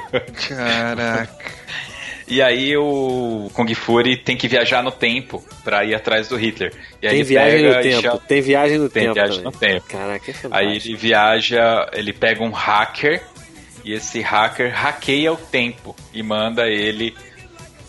Caraca. 0.48 1.60
E 2.30 2.40
aí 2.40 2.76
o 2.76 3.50
Kung 3.52 3.74
Fury 3.74 4.16
tem 4.16 4.36
que 4.36 4.46
viajar 4.46 4.84
no 4.84 4.92
tempo 4.92 5.44
para 5.64 5.84
ir 5.84 5.96
atrás 5.96 6.28
do 6.28 6.36
Hitler. 6.36 6.72
E 7.02 7.08
tem, 7.08 7.24
viagem 7.24 7.64
no 7.64 7.82
tempo, 7.82 8.02
chama... 8.02 8.18
tem 8.18 8.40
viagem 8.40 8.78
no 8.78 8.88
tem 8.88 9.02
tempo. 9.02 9.14
Tem 9.14 9.24
viagem 9.24 9.42
também. 9.42 9.52
no 9.52 9.58
tempo. 9.58 9.86
Caraca, 9.88 10.30
é 10.30 10.34
fantástico. 10.34 10.54
Aí 10.54 10.76
ele 10.76 10.96
viaja, 10.96 11.90
ele 11.92 12.12
pega 12.12 12.44
um 12.44 12.52
hacker 12.52 13.20
e 13.84 13.92
esse 13.92 14.20
hacker 14.20 14.72
hackeia 14.72 15.32
o 15.32 15.36
tempo 15.36 15.96
e 16.14 16.22
manda 16.22 16.68
ele 16.68 17.16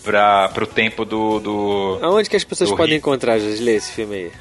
para 0.04 0.50
pro 0.50 0.66
tempo 0.66 1.06
do, 1.06 1.40
do 1.40 2.00
Aonde 2.02 2.28
que 2.28 2.36
as 2.36 2.44
pessoas 2.44 2.72
podem 2.72 2.96
Hitler. 2.96 2.98
encontrar, 2.98 3.38
Josley, 3.38 3.76
esse 3.76 3.92
filme 3.92 4.16
aí? 4.16 4.32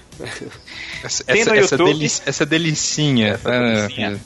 Essa, 1.02 1.24
essa, 1.26 1.56
essa, 1.56 1.78
delic, 1.78 2.22
essa 2.26 2.46
delicinha. 2.46 3.28
Essa 3.28 3.50
delicinha. 3.50 4.20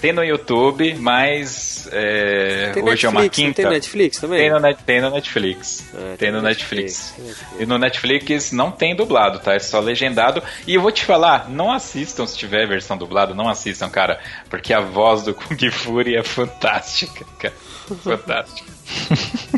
Tem 0.00 0.12
no 0.12 0.24
YouTube, 0.24 0.94
mas 0.94 1.88
é, 1.92 2.70
Tem 2.72 2.82
hoje 2.82 3.04
é 3.04 3.08
uma 3.08 3.20
Netflix, 3.22 3.36
quinta. 3.36 3.62
Tem 3.62 3.70
Netflix 3.72 4.18
também? 4.18 4.38
Tem 4.40 4.50
no, 4.50 4.58
Net- 4.60 4.82
tem 4.84 5.00
no 5.00 5.10
Netflix. 5.10 5.84
Ah, 5.94 6.14
tem 6.18 6.32
no 6.32 6.40
Netflix, 6.42 7.12
Netflix. 7.12 7.14
tem 7.16 7.24
Netflix. 7.26 7.60
E 7.62 7.66
no 7.66 7.78
Netflix 7.78 8.52
não 8.52 8.70
tem 8.70 8.96
dublado, 8.96 9.38
tá? 9.40 9.54
É 9.54 9.58
só 9.58 9.78
legendado. 9.80 10.42
E 10.66 10.74
eu 10.74 10.80
vou 10.82 10.90
te 10.90 11.04
falar, 11.04 11.48
não 11.50 11.70
assistam 11.72 12.26
se 12.26 12.36
tiver 12.36 12.66
versão 12.66 12.96
dublada, 12.96 13.34
não 13.34 13.48
assistam, 13.48 13.88
cara. 13.90 14.18
Porque 14.48 14.72
a 14.72 14.80
voz 14.80 15.22
do 15.22 15.34
Kung 15.34 15.70
Fury 15.70 16.16
é 16.16 16.22
fantástica, 16.22 17.24
cara. 17.38 17.54
Fantástica. 18.04 18.70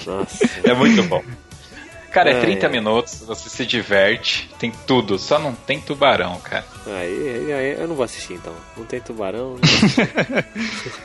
Nossa. 0.07 0.49
É 0.65 0.73
muito 0.75 1.03
bom. 1.05 1.23
Cara, 2.13 2.31
é 2.31 2.35
Ai, 2.35 2.41
30 2.43 2.67
ai. 2.67 2.73
minutos, 2.73 3.23
você 3.27 3.49
se 3.49 3.65
diverte, 3.65 4.51
tem 4.59 4.71
tudo, 4.87 5.19
só 5.19 5.39
não 5.39 5.55
tem 5.55 5.81
tubarão, 5.81 6.39
cara. 6.41 6.65
Aí, 6.87 7.45
aí- 7.47 7.53
aí 7.53 7.81
eu 7.81 7.89
não 7.89 7.95
vou 7.95 8.05
assistir 8.05 8.35
então. 8.35 8.53
Não 8.77 8.85
tem 8.85 9.01
tubarão. 9.01 9.57
não. 9.57 9.61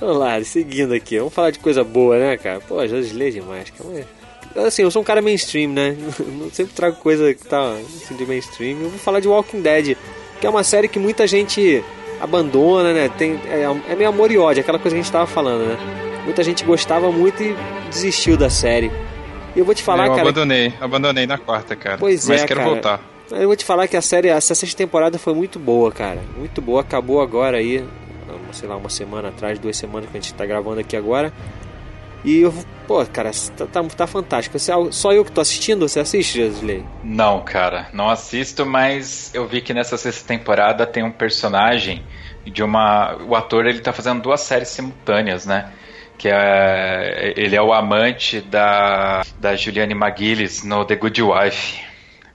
Vamos 0.00 0.16
lá, 0.18 0.42
seguindo 0.42 0.92
aqui. 0.94 1.18
Vamos 1.18 1.32
falar 1.32 1.50
de 1.50 1.60
coisa 1.60 1.84
boa, 1.84 2.18
né, 2.18 2.36
cara? 2.36 2.60
Pô, 2.60 2.84
já 2.86 2.96
deslei 2.96 3.30
demais, 3.30 3.70
cara. 3.70 4.04
Mas, 4.54 4.64
assim, 4.66 4.82
eu 4.82 4.90
sou 4.90 5.00
um 5.00 5.04
cara 5.04 5.22
mainstream, 5.22 5.70
né? 5.70 5.96
Eu 6.42 6.50
sempre 6.52 6.74
trago 6.74 6.96
coisa 6.96 7.32
que 7.32 7.44
tá 7.46 7.72
assim, 7.74 8.16
de 8.16 8.26
mainstream. 8.26 8.78
Eu 8.82 8.90
vou 8.90 8.98
falar 8.98 9.20
de 9.20 9.28
Walking 9.28 9.62
Dead, 9.62 9.96
que 10.40 10.46
é 10.46 10.50
uma 10.50 10.64
série 10.64 10.88
que 10.88 10.98
muita 10.98 11.26
gente 11.26 11.82
abandona, 12.20 12.92
né? 12.92 13.08
Tem, 13.16 13.40
é, 13.46 13.92
é 13.92 13.96
meio 13.96 14.10
amor 14.10 14.30
e 14.30 14.36
ódio, 14.38 14.60
aquela 14.60 14.78
coisa 14.78 14.94
que 14.94 15.00
a 15.00 15.02
gente 15.02 15.12
tava 15.12 15.26
falando, 15.26 15.66
né? 15.68 15.76
Muita 16.24 16.42
gente 16.42 16.64
gostava 16.64 17.10
muito 17.10 17.42
e 17.42 17.56
desistiu 17.88 18.36
da 18.36 18.50
série. 18.50 18.90
Eu 19.54 19.64
vou 19.64 19.74
te 19.74 19.82
falar, 19.82 20.06
eu 20.06 20.10
cara. 20.10 20.22
abandonei, 20.22 20.72
abandonei 20.80 21.26
na 21.26 21.38
quarta, 21.38 21.76
cara. 21.76 21.98
Pois 21.98 22.26
Mas 22.28 22.42
é, 22.42 22.46
quero 22.46 22.60
cara. 22.60 22.70
voltar. 22.72 23.00
Eu 23.30 23.46
vou 23.46 23.56
te 23.56 23.64
falar 23.64 23.88
que 23.88 23.96
a 23.96 24.02
série, 24.02 24.28
essa 24.28 24.54
sexta 24.54 24.76
temporada 24.76 25.18
foi 25.18 25.34
muito 25.34 25.58
boa, 25.58 25.90
cara. 25.92 26.20
Muito 26.36 26.60
boa. 26.60 26.80
Acabou 26.80 27.20
agora 27.20 27.56
aí, 27.58 27.84
sei 28.52 28.68
lá, 28.68 28.76
uma 28.76 28.90
semana 28.90 29.28
atrás, 29.28 29.58
duas 29.58 29.76
semanas 29.76 30.10
que 30.10 30.16
a 30.16 30.20
gente 30.20 30.34
tá 30.34 30.44
gravando 30.44 30.80
aqui 30.80 30.96
agora. 30.96 31.32
E 32.24 32.40
eu, 32.40 32.54
pô, 32.86 33.04
cara, 33.06 33.30
tá, 33.56 33.66
tá, 33.66 33.82
tá 33.82 34.06
fantástico. 34.06 34.58
Você- 34.58 34.72
só 34.92 35.12
eu 35.12 35.24
que 35.24 35.32
tô 35.32 35.40
assistindo? 35.40 35.88
Você 35.88 35.98
assiste, 36.00 36.34
Jesley? 36.38 36.84
Não, 37.02 37.40
cara, 37.40 37.88
não 37.92 38.08
assisto, 38.08 38.64
mas 38.64 39.30
eu 39.34 39.46
vi 39.46 39.60
que 39.60 39.74
nessa 39.74 39.96
sexta 39.96 40.26
temporada 40.28 40.86
tem 40.86 41.02
um 41.02 41.10
personagem 41.10 42.02
de 42.46 42.62
uma. 42.62 43.16
O 43.26 43.34
ator 43.34 43.66
ele 43.66 43.80
tá 43.80 43.92
fazendo 43.92 44.22
duas 44.22 44.40
séries 44.40 44.68
simultâneas, 44.68 45.46
né? 45.46 45.70
Que 46.22 46.28
é. 46.28 47.34
Ele 47.36 47.56
é 47.56 47.60
o 47.60 47.72
amante 47.72 48.40
da, 48.40 49.22
da 49.40 49.56
Juliane 49.56 49.92
McGillis 49.92 50.62
no 50.62 50.84
The 50.84 50.94
Good 50.94 51.20
Wife. 51.20 51.80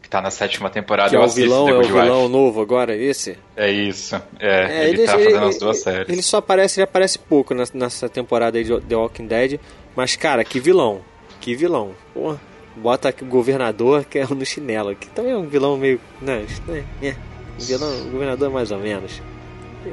Que 0.01 0.09
tá 0.09 0.21
na 0.21 0.29
sétima 0.29 0.69
temporada. 0.69 1.09
Que 1.09 1.15
é 1.15 1.19
eu 1.19 1.23
o 1.23 1.29
vilão, 1.29 1.69
é 1.69 1.73
o 1.73 1.83
vilão 1.83 2.21
Wife. 2.23 2.31
novo 2.33 2.61
agora, 2.61 2.93
esse? 2.93 3.37
É 3.55 3.71
isso. 3.71 4.21
É, 4.41 4.89
ele, 4.89 5.05
tá 5.05 5.13
fazendo 5.13 5.45
as 5.45 5.57
duas 5.57 5.79
séries. 5.79 6.09
Ele 6.09 6.21
só 6.21 6.39
aparece, 6.39 6.81
ele 6.81 6.83
aparece 6.83 7.17
pouco 7.17 7.53
nessa, 7.53 8.09
temporada 8.09 8.57
aí 8.57 8.65
de 8.65 8.77
The 8.81 8.95
Walking 8.97 9.25
Dead. 9.25 9.57
Mas, 9.95 10.17
cara, 10.17 10.43
que 10.43 10.59
vilão. 10.59 10.99
Que 11.39 11.55
vilão. 11.55 11.91
Porra. 12.13 12.41
Bota 12.75 13.07
aqui 13.07 13.23
o 13.23 13.27
governador 13.27 14.03
que 14.03 14.19
é 14.19 14.27
no 14.27 14.45
chinelo. 14.45 14.93
Que 14.95 15.07
também 15.07 15.31
é 15.31 15.37
um 15.37 15.47
vilão 15.47 15.77
meio. 15.77 16.01
Né, 16.21 16.45
né, 16.67 16.83
é. 17.01 17.15
Vilão, 17.57 18.01
o 18.01 18.11
governador 18.11 18.51
mais 18.51 18.69
ou 18.69 18.79
menos. 18.79 19.21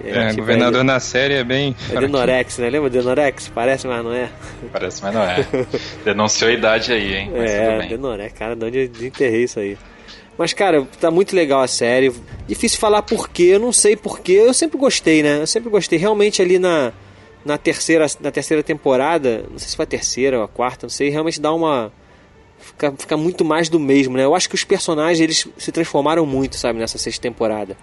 É, 0.04 0.28
tipo, 0.28 0.40
governador 0.40 0.80
é, 0.80 0.84
na 0.84 1.00
série 1.00 1.34
é 1.34 1.44
bem. 1.44 1.74
é 1.90 2.00
Denorex, 2.00 2.58
né? 2.58 2.70
Lembra 2.70 2.90
Denorex? 2.90 3.48
Parece, 3.48 3.86
mas 3.86 4.04
não 4.04 4.12
é. 4.12 4.28
Parece, 4.72 5.02
mas 5.02 5.14
não 5.14 5.22
é. 5.22 5.46
Denunciou 6.04 6.50
a 6.50 6.54
idade 6.54 6.92
aí, 6.92 7.14
hein? 7.14 7.32
Mas 7.32 7.50
É. 7.50 7.86
Denorex, 7.86 8.32
cara, 8.38 8.56
de 8.56 8.64
onde 8.64 8.78
eu 8.78 8.88
desenterrei 8.88 9.44
isso 9.44 9.60
aí. 9.60 9.76
Mas, 10.36 10.52
cara, 10.52 10.86
tá 11.00 11.10
muito 11.10 11.34
legal 11.34 11.60
a 11.60 11.68
série. 11.68 12.12
Difícil 12.46 12.78
falar 12.78 13.02
porquê, 13.02 13.44
eu 13.44 13.60
não 13.60 13.72
sei 13.72 13.96
porquê. 13.96 14.32
Eu 14.32 14.52
sempre 14.52 14.78
gostei, 14.78 15.22
né? 15.22 15.40
Eu 15.40 15.46
sempre 15.46 15.70
gostei. 15.70 15.98
Realmente 15.98 16.42
ali 16.42 16.58
na, 16.58 16.92
na, 17.44 17.56
terceira, 17.56 18.06
na 18.20 18.30
terceira 18.30 18.62
temporada, 18.62 19.44
não 19.50 19.58
sei 19.58 19.68
se 19.68 19.76
foi 19.76 19.84
a 19.84 19.86
terceira 19.86 20.38
ou 20.38 20.44
a 20.44 20.48
quarta, 20.48 20.86
não 20.86 20.90
sei, 20.90 21.08
realmente 21.08 21.40
dá 21.40 21.52
uma. 21.52 21.92
Fica, 22.58 22.94
fica 22.96 23.16
muito 23.16 23.44
mais 23.44 23.68
do 23.68 23.78
mesmo, 23.78 24.16
né? 24.16 24.24
Eu 24.24 24.34
acho 24.34 24.48
que 24.48 24.54
os 24.54 24.64
personagens 24.64 25.20
eles 25.20 25.46
se 25.56 25.70
transformaram 25.70 26.24
muito, 26.24 26.56
sabe, 26.56 26.78
nessa 26.78 26.98
sexta 26.98 27.22
temporada. 27.22 27.76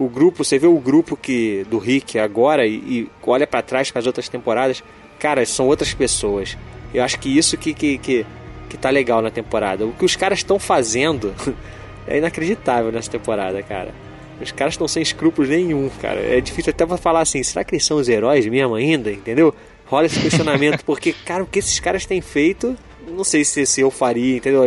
O 0.00 0.08
grupo, 0.08 0.42
você 0.42 0.58
vê 0.58 0.66
o 0.66 0.78
grupo 0.78 1.14
que 1.14 1.66
do 1.68 1.76
Rick 1.76 2.18
agora 2.18 2.66
e, 2.66 2.76
e 2.76 3.10
olha 3.22 3.46
pra 3.46 3.60
trás 3.60 3.90
com 3.90 3.98
as 3.98 4.06
outras 4.06 4.30
temporadas, 4.30 4.82
cara, 5.18 5.44
são 5.44 5.66
outras 5.66 5.92
pessoas. 5.92 6.56
Eu 6.94 7.04
acho 7.04 7.18
que 7.18 7.28
isso 7.28 7.58
que, 7.58 7.74
que, 7.74 7.98
que, 7.98 8.26
que 8.70 8.78
tá 8.78 8.88
legal 8.88 9.20
na 9.20 9.30
temporada. 9.30 9.84
O 9.84 9.92
que 9.92 10.04
os 10.06 10.16
caras 10.16 10.38
estão 10.38 10.58
fazendo 10.58 11.34
é 12.08 12.16
inacreditável 12.16 12.90
nessa 12.90 13.10
temporada, 13.10 13.62
cara. 13.62 13.92
Os 14.40 14.50
caras 14.50 14.72
estão 14.72 14.88
sem 14.88 15.02
escrúpulos 15.02 15.50
nenhum, 15.50 15.90
cara. 16.00 16.18
É 16.18 16.40
difícil 16.40 16.70
até 16.70 16.86
pra 16.86 16.96
falar 16.96 17.20
assim, 17.20 17.42
será 17.42 17.62
que 17.62 17.74
eles 17.74 17.84
são 17.84 17.98
os 17.98 18.08
heróis 18.08 18.46
mesmo 18.46 18.74
ainda, 18.76 19.12
entendeu? 19.12 19.54
Rola 19.84 20.06
esse 20.06 20.18
questionamento, 20.18 20.82
porque, 20.86 21.12
cara, 21.12 21.42
o 21.42 21.46
que 21.46 21.58
esses 21.58 21.78
caras 21.78 22.06
têm 22.06 22.22
feito, 22.22 22.74
não 23.10 23.24
sei 23.24 23.44
se, 23.44 23.64
se 23.66 23.80
eu 23.80 23.90
faria, 23.90 24.36
entendeu? 24.36 24.62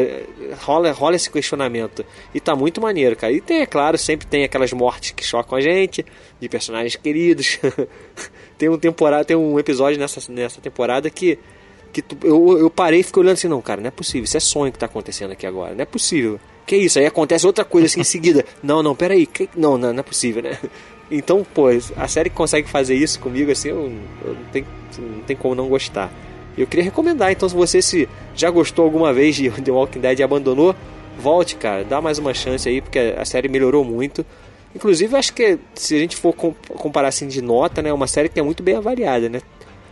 Rola, 0.61 0.91
rola 0.91 1.15
esse 1.15 1.29
questionamento. 1.29 2.05
E 2.33 2.39
tá 2.39 2.55
muito 2.55 2.79
maneiro, 2.81 3.15
cara. 3.15 3.31
E 3.33 3.41
tem, 3.41 3.61
é 3.61 3.65
claro, 3.65 3.97
sempre 3.97 4.27
tem 4.27 4.43
aquelas 4.43 4.71
mortes 4.73 5.11
que 5.11 5.23
chocam 5.25 5.57
a 5.57 5.61
gente, 5.61 6.05
de 6.39 6.49
personagens 6.49 6.95
queridos. 6.95 7.59
tem 8.57 8.69
um 8.69 8.77
temporada, 8.77 9.25
tem 9.25 9.35
um 9.37 9.57
episódio 9.59 9.99
nessa, 9.99 10.31
nessa 10.31 10.61
temporada 10.61 11.09
que 11.09 11.39
que 11.91 12.01
tu- 12.01 12.17
eu, 12.23 12.57
eu 12.57 12.69
parei 12.71 13.01
e 13.01 13.03
fiquei 13.03 13.21
olhando 13.21 13.33
assim, 13.33 13.47
não, 13.47 13.61
cara, 13.61 13.79
não 13.79 13.87
é 13.87 13.91
possível, 13.91 14.23
isso 14.23 14.35
é 14.35 14.39
sonho 14.39 14.71
que 14.71 14.79
tá 14.79 14.87
acontecendo 14.87 15.29
aqui 15.29 15.45
agora, 15.45 15.75
não 15.75 15.81
é 15.83 15.85
possível. 15.85 16.39
Que 16.65 16.75
isso? 16.75 16.97
Aí 16.97 17.05
acontece 17.05 17.45
outra 17.45 17.63
coisa 17.63 17.85
assim 17.85 17.99
em 18.01 18.03
seguida. 18.03 18.43
Não, 18.63 18.81
não, 18.81 18.95
peraí, 18.95 19.27
que, 19.27 19.47
não, 19.55 19.77
não, 19.77 19.93
não 19.93 19.99
é 19.99 20.03
possível, 20.03 20.41
né? 20.41 20.57
Então, 21.11 21.45
pô, 21.53 21.67
a 21.97 22.07
série 22.07 22.31
que 22.31 22.35
consegue 22.35 22.67
fazer 22.67 22.95
isso 22.95 23.19
comigo, 23.19 23.51
assim, 23.51 23.67
eu, 23.69 23.91
eu 24.25 24.33
não, 24.33 24.45
tem, 24.51 24.65
não 24.97 25.19
tem 25.19 25.35
como 25.35 25.53
não 25.53 25.67
gostar. 25.67 26.11
Eu 26.57 26.67
queria 26.67 26.83
recomendar, 26.83 27.31
então, 27.31 27.47
se 27.49 27.55
você 27.55 27.81
se 27.81 28.07
já 28.35 28.49
gostou 28.49 28.85
alguma 28.85 29.11
vez 29.13 29.35
de 29.35 29.49
The 29.49 29.71
Walking 29.71 29.99
Dead 29.99 30.19
e 30.19 30.23
abandonou, 30.23 30.75
volte, 31.17 31.55
cara, 31.55 31.83
dá 31.83 31.99
mais 32.01 32.17
uma 32.19 32.33
chance 32.33 32.67
aí, 32.69 32.81
porque 32.81 32.99
a 33.17 33.25
série 33.25 33.47
melhorou 33.47 33.83
muito. 33.83 34.25
Inclusive, 34.75 35.15
acho 35.15 35.33
que 35.33 35.57
se 35.75 35.95
a 35.95 35.99
gente 35.99 36.15
for 36.15 36.33
com- 36.33 36.53
comparar 36.77 37.07
assim 37.09 37.27
de 37.27 37.41
nota, 37.41 37.81
né, 37.81 37.89
é 37.89 37.93
uma 37.93 38.07
série 38.07 38.29
que 38.29 38.39
é 38.39 38.43
muito 38.43 38.61
bem 38.63 38.75
avaliada, 38.75 39.29
né? 39.29 39.41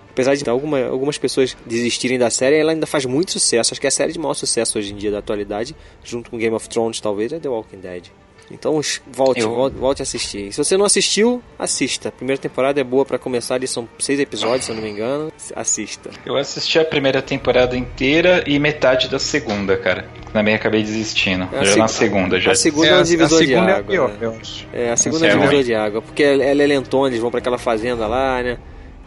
Apesar 0.10 0.36
de 0.36 0.48
alguma, 0.50 0.84
algumas 0.88 1.18
pessoas 1.18 1.56
desistirem 1.66 2.20
da 2.20 2.30
série, 2.30 2.58
ela 2.58 2.72
ainda 2.74 2.86
faz 2.86 3.06
muito 3.06 3.32
sucesso. 3.32 3.74
Acho 3.74 3.80
que 3.80 3.88
é 3.88 3.90
a 3.90 3.92
série 3.92 4.12
de 4.12 4.20
maior 4.20 4.34
sucesso 4.34 4.78
hoje 4.78 4.92
em 4.92 4.96
dia 4.98 5.10
da 5.10 5.20
atualidade, 5.20 5.76
junto 6.04 6.30
com 6.30 6.38
Game 6.38 6.54
of 6.56 6.68
Thrones, 6.68 7.00
talvez, 7.00 7.32
é 7.32 7.40
The 7.40 7.48
Walking 7.48 7.78
Dead. 7.80 8.06
Então 8.54 8.80
volte, 9.12 9.42
Eu- 9.42 9.54
volte, 9.56 9.76
volte 9.78 10.02
a 10.02 10.04
assistir. 10.04 10.48
E 10.48 10.52
se 10.52 10.58
você 10.58 10.76
não 10.78 10.86
assistiu, 10.86 11.42
assista. 11.58 12.10
A 12.10 12.12
primeira 12.12 12.42
temporada 12.42 12.80
é 12.80 12.84
boa 12.84 13.06
pra 13.06 13.18
começar, 13.18 13.56
ali 13.56 13.68
são 13.68 13.88
seis 14.00 14.20
episódios, 14.20 14.66
se 14.66 14.72
eu 14.72 14.76
não 14.76 14.84
me 14.84 14.90
engano. 14.90 15.32
Assista. 15.56 16.10
Eu 16.26 16.36
assisti 16.38 16.78
a 16.80 16.86
primeira 16.86 17.22
temporada 17.22 17.78
inteira 17.78 18.44
e 18.48 18.60
metade 18.60 19.08
da 19.10 19.20
segunda, 19.20 19.78
cara. 19.78 20.08
Também 20.34 20.54
acabei 20.56 20.82
desistindo. 20.84 21.48
É 21.54 21.60
já 21.66 21.66
seg- 21.72 21.78
na 21.80 21.88
segunda, 21.88 22.40
já. 22.40 22.52
A 22.52 22.56
segunda 22.56 22.88
é, 22.88 22.90
É, 22.92 23.00
um 23.00 23.04
divisor 23.04 23.40
de 23.42 23.48
segunda 23.48 23.72
é 23.72 23.74
água. 23.76 23.92
pior, 23.92 24.10
né? 24.12 24.40
É, 24.74 24.92
a 24.92 24.98
segunda 24.98 25.26
é 25.28 25.30
é 25.30 25.36
divisor 25.38 25.64
de 25.64 25.76
água, 25.76 26.02
porque 26.02 26.24
ela 26.24 26.44
é 26.44 26.68
lentona, 26.68 27.08
eles 27.10 27.20
vão 27.20 27.30
pra 27.32 27.40
aquela 27.40 27.58
fazenda 27.58 28.08
lá, 28.08 28.42
né? 28.42 28.58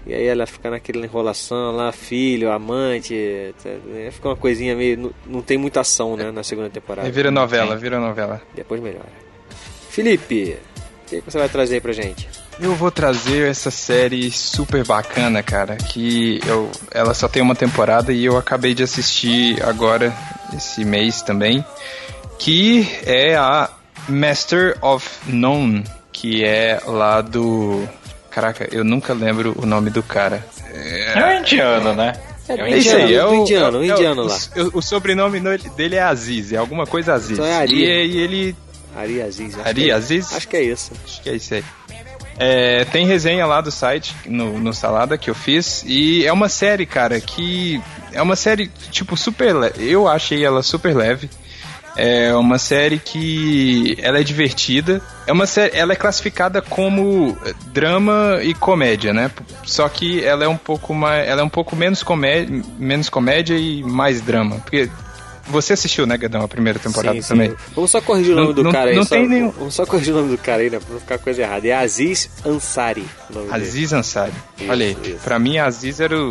E 0.07 0.13
aí 0.13 0.27
ela 0.27 0.45
fica 0.47 0.69
naquela 0.69 1.03
enrolação 1.03 1.73
lá, 1.75 1.91
filho, 1.91 2.53
amante, 2.53 3.55
tá- 3.63 3.71
é, 3.97 4.11
fica 4.11 4.29
uma 4.29 4.37
coisinha 4.37 4.77
meio. 4.77 4.99
Não, 4.99 5.11
não 5.27 5.41
tem 5.41 5.57
muita 5.57 5.81
ação, 5.81 6.15
né, 6.15 6.31
na 6.31 6.43
segunda 6.43 6.69
temporada. 6.69 7.09
É, 7.09 7.11
vira 7.11 7.31
novela, 7.31 7.75
vira 7.75 7.99
novela. 7.99 8.43
Depois 8.55 8.83
melhora. 8.83 9.24
Felipe, 9.95 10.57
o 11.03 11.07
que 11.09 11.21
você 11.25 11.39
vai 11.39 11.49
trazer 11.49 11.75
aí 11.77 11.81
pra 11.81 11.93
gente? 11.93 12.29
Eu 12.61 12.75
vou 12.75 12.91
trazer 12.91 13.49
essa 13.49 13.71
série 13.71 14.31
super 14.31 14.85
bacana, 14.85 15.43
cara, 15.43 15.77
que 15.77 16.41
eu, 16.47 16.71
ela 16.93 17.15
só 17.15 17.29
tem 17.29 17.43
uma 17.43 17.55
temporada 17.55 18.13
e 18.13 18.25
eu 18.25 18.37
acabei 18.37 18.75
de 18.75 18.83
assistir 18.83 19.61
agora, 19.65 20.13
esse 20.57 20.85
mês 20.85 21.21
também, 21.23 21.65
que 22.39 22.89
é 23.05 23.35
a 23.37 23.71
Master 24.09 24.77
of 24.83 25.09
None, 25.27 25.85
que 26.13 26.45
é 26.45 26.81
lá 26.87 27.21
do... 27.21 27.89
Caraca, 28.31 28.69
eu 28.73 28.83
nunca 28.85 29.13
lembro 29.15 29.55
o 29.57 29.65
nome 29.67 29.91
do 29.91 30.03
cara. 30.03 30.45
É 30.73 31.25
um 31.37 31.41
indiano, 31.41 31.93
né? 31.95 32.13
É, 32.49 32.55
um 32.55 32.67
é 32.67 32.77
isso 32.79 32.89
indiano. 32.89 33.05
aí, 33.07 33.15
é 33.15 33.25
o 33.27 33.35
indiano, 33.35 33.77
é 33.77 33.81
o 33.81 33.85
indiano 33.85 34.23
o- 34.23 34.27
lá. 34.27 34.39
O, 34.75 34.79
o 34.79 34.83
sobrenome 34.83 35.39
no- 35.41 35.57
dele 35.57 35.95
é 35.97 36.03
Aziz, 36.03 36.53
é 36.53 36.57
alguma 36.57 36.85
coisa 36.85 37.15
Aziz. 37.15 37.33
Então 37.39 37.45
é 37.47 37.57
Ari. 37.57 37.75
E, 37.75 38.07
e 38.07 38.19
ele... 38.19 38.57
Ari 38.97 39.23
Aziz. 39.23 39.55
acho 39.55 39.69
Ari 39.69 39.83
que 39.83 39.91
é- 39.91 39.95
Aziz? 39.95 40.33
Acho 40.33 40.49
que 40.49 40.57
é 40.57 40.63
isso. 40.63 40.93
Acho 41.05 41.23
que 41.23 41.29
é 41.31 41.35
isso 41.35 41.55
aí. 41.55 41.65
É, 42.37 42.85
tem 42.87 43.07
resenha 43.07 43.47
lá 43.47 43.61
do 43.61 43.71
site, 43.71 44.15
no, 44.27 44.59
no 44.59 44.73
Salada, 44.75 45.17
que 45.17 45.31
eu 45.31 45.35
fiz. 45.35 45.85
E 45.87 46.27
é 46.27 46.33
uma 46.33 46.49
série, 46.49 46.85
cara, 46.87 47.21
que. 47.21 47.81
É 48.13 48.21
uma 48.21 48.37
série, 48.37 48.69
tipo, 48.91 49.17
super 49.17 49.55
leve. 49.55 49.89
Eu 49.89 50.09
achei 50.09 50.45
ela 50.45 50.63
super 50.63 50.95
leve. 50.97 51.31
É 51.97 52.35
uma 52.35 52.59
série 52.59 52.99
que. 52.99 53.97
Ela 54.03 54.19
é 54.19 54.25
divertida. 54.25 55.01
É 55.29 55.33
uma 55.33 55.47
série. 55.47 55.77
Ela 55.77 55.93
é 55.93 55.97
classificada 55.97 56.61
como 56.61 57.39
drama 57.73 58.41
e 58.43 58.53
comédia, 58.53 59.13
né? 59.13 59.31
Só 59.65 59.89
que 59.89 60.25
ela 60.25 60.45
é 60.45 60.49
um 60.49 60.57
pouco 60.57 60.93
mais. 60.93 61.29
Ela 61.29 61.41
é 61.41 61.45
um 61.45 61.49
pouco 61.49 61.77
menos 61.77 62.03
comédia, 62.03 62.63
menos 62.79 63.09
comédia 63.09 63.55
e 63.57 63.81
mais 63.85 64.21
drama. 64.21 64.57
Porque 64.57 64.91
Você 65.49 65.75
assistiu, 65.75 66.07
né, 66.07 66.17
Gadão, 66.17 66.43
a 66.43 66.49
primeira 66.49 66.79
temporada 66.79 67.15
Sim, 67.17 67.23
sim. 67.23 67.29
também? 67.29 67.55
Vamos 67.75 67.91
só 67.91 68.01
corrigir 68.01 68.33
o 68.33 68.37
Não- 68.37 68.43
nome 68.45 68.55
do 68.55 68.65
não- 68.65 68.73
cara 68.73 68.91
aí. 68.91 68.97
não 68.97 69.05
só, 69.05 69.15
tem 69.15 69.29
nenhum- 69.29 69.51
Vamos 69.51 69.75
só 69.75 69.85
corrigir 69.87 70.15
o 70.15 70.17
nome 70.17 70.31
do 70.31 70.39
cara 70.39 70.63
aí, 70.63 70.71
né? 70.71 70.79
Pra 70.79 70.93
não 70.95 71.01
ficar 71.01 71.19
coisa 71.19 71.43
errada. 71.43 71.67
É 71.69 71.73
Aziz 71.75 72.31
Ansari. 72.45 73.05
nome 73.31 73.47
dele. 73.51 73.63
Aziz 73.63 73.93
Ansari. 73.93 74.33
Isso, 74.59 74.71
Olha 74.71 74.87
aí, 74.87 74.97
isso. 75.05 75.17
pra 75.23 75.39
mim 75.39 75.59
Aziz 75.59 76.01
era 76.01 76.17
o, 76.19 76.31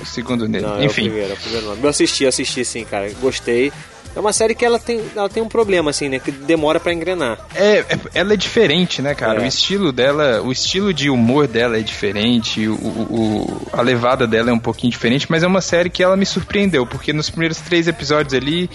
o 0.00 0.06
segundo 0.06 0.48
nele. 0.48 0.64
Não, 0.64 0.76
é 0.76 0.80
o 0.80 0.84
Enfim, 0.84 1.04
primeiro, 1.04 1.30
é 1.30 1.34
o 1.34 1.36
primeiro 1.38 1.66
nome. 1.66 1.80
Eu 1.82 1.88
assisti, 1.88 2.26
assisti 2.26 2.64
sim, 2.64 2.84
cara. 2.84 3.10
Gostei. 3.20 3.72
É 4.14 4.20
uma 4.20 4.32
série 4.32 4.54
que 4.54 4.64
ela 4.64 4.78
tem, 4.78 5.00
ela 5.16 5.28
tem 5.28 5.42
um 5.42 5.48
problema, 5.48 5.90
assim, 5.90 6.08
né? 6.08 6.18
Que 6.18 6.30
demora 6.30 6.78
pra 6.78 6.92
engrenar. 6.92 7.38
é, 7.54 7.78
é- 7.78 7.98
ela 8.14 8.34
é 8.34 8.36
diferente, 8.36 9.00
né, 9.00 9.14
cara? 9.14 9.40
É. 9.40 9.44
O 9.44 9.46
estilo 9.46 9.90
dela, 9.92 10.42
o 10.42 10.52
estilo 10.52 10.92
de 10.92 11.08
humor 11.08 11.46
dela 11.46 11.78
é 11.78 11.80
diferente, 11.82 12.68
o, 12.68 12.74
o- 12.74 13.66
a 13.72 13.80
levada 13.82 14.26
dela 14.26 14.50
é 14.50 14.52
um 14.52 14.58
pouquinho 14.58 14.90
diferente, 14.90 15.26
mas 15.30 15.42
é 15.42 15.46
uma 15.46 15.60
série 15.60 15.88
que 15.90 16.02
ela 16.02 16.16
me 16.16 16.26
surpreendeu, 16.26 16.86
porque 16.86 17.12
nos 17.12 17.30
primeiros 17.30 17.58
três 17.58 17.88
episódios 17.88 18.34
ali, 18.34 18.68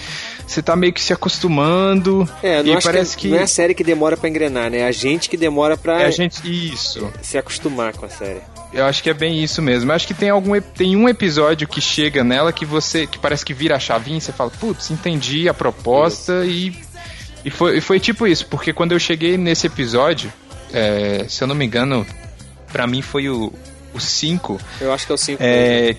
você 0.46 0.62
tá 0.62 0.76
meio 0.76 0.92
que 0.94 1.02
se 1.02 1.14
acostumando 1.14 2.28
É, 2.42 2.64
não 2.64 2.78
e 2.78 2.82
parece 2.82 3.16
que, 3.16 3.24
que, 3.24 3.28
não 3.30 3.38
é 3.40 3.44
a 3.44 3.48
série 3.48 3.74
que 3.74 3.84
demora 3.84 4.18
pra 4.18 4.30
engrenar, 4.30 4.70
né? 4.72 4.80
É 4.80 4.88
a 4.88 4.92
gente 4.92 5.30
que 5.30 5.38
demora 5.38 5.78
pra 5.78 6.02
é 6.02 6.06
a 6.06 6.12
gente 6.12 6.42
isso. 6.46 7.12
se 7.22 7.38
acostumar 7.38 7.94
com 7.94 8.06
a 8.06 8.10
série. 8.10 8.42
Eu 8.74 8.86
acho 8.86 9.02
que 9.02 9.10
é 9.10 9.14
bem 9.14 9.42
isso 9.44 9.62
mesmo. 9.62 9.92
Eu 9.92 9.96
acho 9.96 10.06
que 10.08 10.14
tem 10.14 10.30
algum 10.30 10.60
tem 10.62 10.96
um 10.96 11.08
episódio 11.08 11.68
que 11.68 11.80
chega 11.82 12.24
nela 12.24 12.52
que 12.52 12.66
você 12.66 13.08
que 13.08 13.18
parece 13.18 13.46
que 13.46 13.54
vira 13.54 13.76
a 13.76 13.80
chavinha 13.80 14.18
e 14.18 14.22
você 14.22 14.32
fala, 14.32 14.52
putz, 14.52 14.92
entendi 14.92 15.48
a 15.48 15.54
proposta 15.54 16.46
e 16.46 16.74
e 17.46 17.50
foi, 17.50 17.78
e 17.78 17.82
foi 17.82 18.00
tipo 18.00 18.28
isso, 18.28 18.46
porque 18.48 18.74
quando 18.74 18.92
eu 18.92 19.00
cheguei 19.00 19.38
nesse 19.38 19.68
episódio, 19.68 20.32
é, 20.74 21.26
se 21.30 21.42
eu 21.42 21.48
não 21.48 21.56
me 21.56 21.66
engano, 21.66 22.06
pra 22.74 22.86
mim 22.86 23.02
foi 23.02 23.30
o 23.30 23.54
5, 23.98 24.60
Eu 24.82 24.92
acho 24.94 25.06
que 25.06 25.12
é 25.14 25.16
o 25.16 25.18
5. 25.18 25.42
é, 25.42 25.96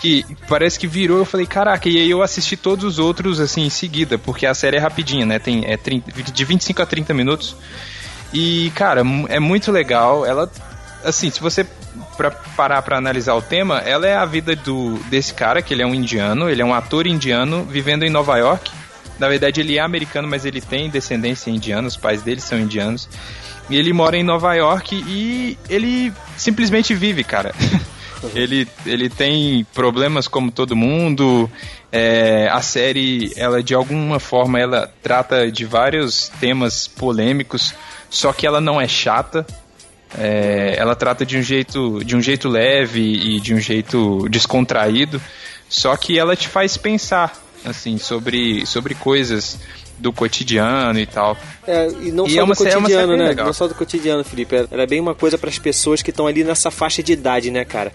que 0.00 0.24
parece 0.48 0.78
que 0.78 0.86
virou, 0.86 1.18
eu 1.18 1.24
falei, 1.24 1.44
caraca, 1.46 1.88
e 1.88 1.96
aí 1.98 2.08
eu 2.10 2.22
assisti 2.22 2.56
todos 2.56 2.84
os 2.84 2.98
outros 3.00 3.40
assim 3.40 3.62
em 3.66 3.70
seguida, 3.70 4.16
porque 4.16 4.46
a 4.46 4.54
série 4.54 4.76
é 4.76 4.80
rapidinha, 4.80 5.26
né? 5.26 5.38
Tem 5.40 5.64
é 5.66 5.76
30, 5.76 6.12
de 6.22 6.44
25 6.44 6.80
a 6.82 6.86
30 6.86 7.12
minutos. 7.12 7.56
E, 8.32 8.70
cara, 8.74 9.02
mu- 9.02 9.26
é 9.28 9.40
muito 9.40 9.72
legal. 9.72 10.24
Ela 10.24 10.50
assim, 11.06 11.30
se 11.30 11.40
você 11.40 11.64
pra 12.16 12.30
parar 12.30 12.82
pra 12.82 12.98
analisar 12.98 13.34
o 13.34 13.42
tema, 13.42 13.78
ela 13.78 14.06
é 14.06 14.16
a 14.16 14.24
vida 14.24 14.56
do 14.56 14.98
desse 15.08 15.32
cara, 15.32 15.62
que 15.62 15.72
ele 15.72 15.82
é 15.82 15.86
um 15.86 15.94
indiano, 15.94 16.50
ele 16.50 16.60
é 16.60 16.64
um 16.64 16.74
ator 16.74 17.06
indiano 17.06 17.64
vivendo 17.64 18.04
em 18.04 18.10
Nova 18.10 18.36
York. 18.36 18.70
Na 19.18 19.28
verdade, 19.28 19.60
ele 19.60 19.78
é 19.78 19.80
americano, 19.80 20.28
mas 20.28 20.44
ele 20.44 20.60
tem 20.60 20.90
descendência 20.90 21.50
indiana, 21.50 21.88
os 21.88 21.96
pais 21.96 22.22
dele 22.22 22.40
são 22.40 22.58
indianos. 22.58 23.08
E 23.70 23.76
ele 23.76 23.92
mora 23.92 24.16
em 24.16 24.22
Nova 24.22 24.54
York 24.54 24.94
e 25.06 25.58
ele 25.68 26.12
simplesmente 26.36 26.94
vive, 26.94 27.24
cara. 27.24 27.54
ele, 28.34 28.68
ele 28.84 29.08
tem 29.08 29.66
problemas 29.72 30.28
como 30.28 30.50
todo 30.50 30.76
mundo. 30.76 31.50
É, 31.90 32.48
a 32.52 32.60
série, 32.60 33.32
ela 33.36 33.62
de 33.62 33.74
alguma 33.74 34.20
forma, 34.20 34.60
ela 34.60 34.92
trata 35.02 35.50
de 35.50 35.64
vários 35.64 36.30
temas 36.40 36.86
polêmicos, 36.86 37.74
só 38.10 38.32
que 38.32 38.46
ela 38.46 38.60
não 38.60 38.80
é 38.80 38.86
chata. 38.86 39.46
É, 40.18 40.74
ela 40.78 40.94
trata 40.94 41.26
de 41.26 41.36
um 41.36 41.42
jeito 41.42 42.02
de 42.04 42.14
um 42.16 42.22
jeito 42.22 42.48
leve 42.48 43.00
e 43.00 43.40
de 43.40 43.52
um 43.54 43.58
jeito 43.60 44.26
descontraído, 44.28 45.20
só 45.68 45.96
que 45.96 46.18
ela 46.18 46.36
te 46.36 46.48
faz 46.48 46.76
pensar 46.76 47.42
assim 47.64 47.98
sobre 47.98 48.64
sobre 48.66 48.94
coisas 48.94 49.58
do 49.98 50.12
cotidiano 50.12 50.98
e 51.00 51.06
tal. 51.06 51.36
É, 51.66 51.88
e 52.02 52.12
não 52.12 52.26
E 52.26 52.30
só 52.30 52.42
é 52.42 52.46
do 52.46 52.52
é 52.52 52.56
cotidiano, 52.56 53.08
bem 53.08 53.16
né? 53.18 53.28
legal. 53.28 53.46
Não 53.46 53.52
só 53.52 53.66
do 53.66 53.74
cotidiano, 53.74 54.22
Felipe. 54.22 54.54
Ela 54.54 54.82
é 54.82 54.86
bem 54.86 55.00
uma 55.00 55.14
coisa 55.14 55.36
para 55.38 55.48
as 55.50 55.58
pessoas 55.58 56.02
que 56.02 56.10
estão 56.10 56.26
ali 56.26 56.44
nessa 56.44 56.70
faixa 56.70 57.02
de 57.02 57.12
idade, 57.14 57.50
né, 57.50 57.64
cara? 57.64 57.92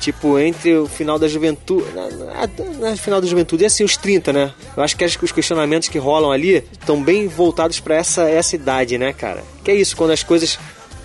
Tipo, 0.00 0.36
entre 0.38 0.74
o 0.76 0.88
final 0.88 1.16
da 1.18 1.28
juventude. 1.28 1.86
Na, 1.94 2.08
na- 2.08 2.90
na 2.90 2.96
final 2.96 3.20
da 3.20 3.26
juventude 3.26 3.62
e 3.62 3.66
assim, 3.66 3.84
os 3.84 3.96
30, 3.96 4.32
né? 4.32 4.50
Eu 4.76 4.82
acho 4.82 4.96
que 4.96 5.04
as- 5.04 5.16
os 5.22 5.30
questionamentos 5.30 5.88
que 5.88 5.98
rolam 5.98 6.32
ali 6.32 6.64
estão 6.72 7.00
bem 7.02 7.28
voltados 7.28 7.78
para 7.78 7.94
essa, 7.96 8.22
essa 8.28 8.56
idade, 8.56 8.96
né, 8.98 9.12
cara? 9.12 9.44
Que 9.62 9.70
é 9.70 9.74
isso, 9.76 9.94
quando 9.96 10.10
as 10.10 10.22
coisas. 10.24 10.58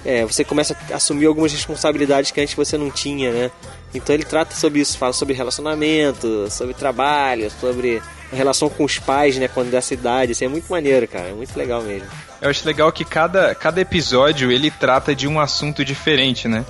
É, 0.06 0.24
você 0.26 0.44
começa 0.44 0.76
a 0.92 0.96
assumir 0.96 1.26
algumas 1.26 1.52
responsabilidades 1.52 2.32
que 2.32 2.40
antes 2.42 2.54
você 2.56 2.78
não 2.78 2.90
tinha, 2.92 3.32
né? 3.32 3.52
Então 3.94 4.14
ele 4.14 4.24
trata 4.24 4.56
sobre 4.56 4.80
isso, 4.82 4.98
fala 4.98 5.14
sobre 5.14 5.34
relacionamento, 5.34 6.48
sobre 6.52 6.74
trabalho, 6.74 7.50
sobre 7.60 8.02
relação 8.32 8.70
com 8.70 8.84
os 8.84 9.00
pais, 9.00 9.38
né, 9.38 9.48
quando 9.48 9.70
dessa 9.72 9.94
idade. 9.94 10.34
Isso 10.34 10.44
é 10.44 10.48
muito 10.48 10.70
maneiro, 10.70 11.08
cara. 11.08 11.30
É 11.30 11.34
muito 11.34 11.58
legal 11.58 11.82
mesmo. 11.82 12.08
Eu 12.42 12.50
acho 12.50 12.66
legal 12.68 12.92
que 12.92 13.06
cada, 13.06 13.56
cada 13.56 13.80
episódio 13.82 14.52
ele 14.52 14.70
trata 14.70 15.16
de 15.16 15.28
um 15.28 15.40
assunto 15.40 15.84
diferente, 15.86 16.48
né? 16.48 16.66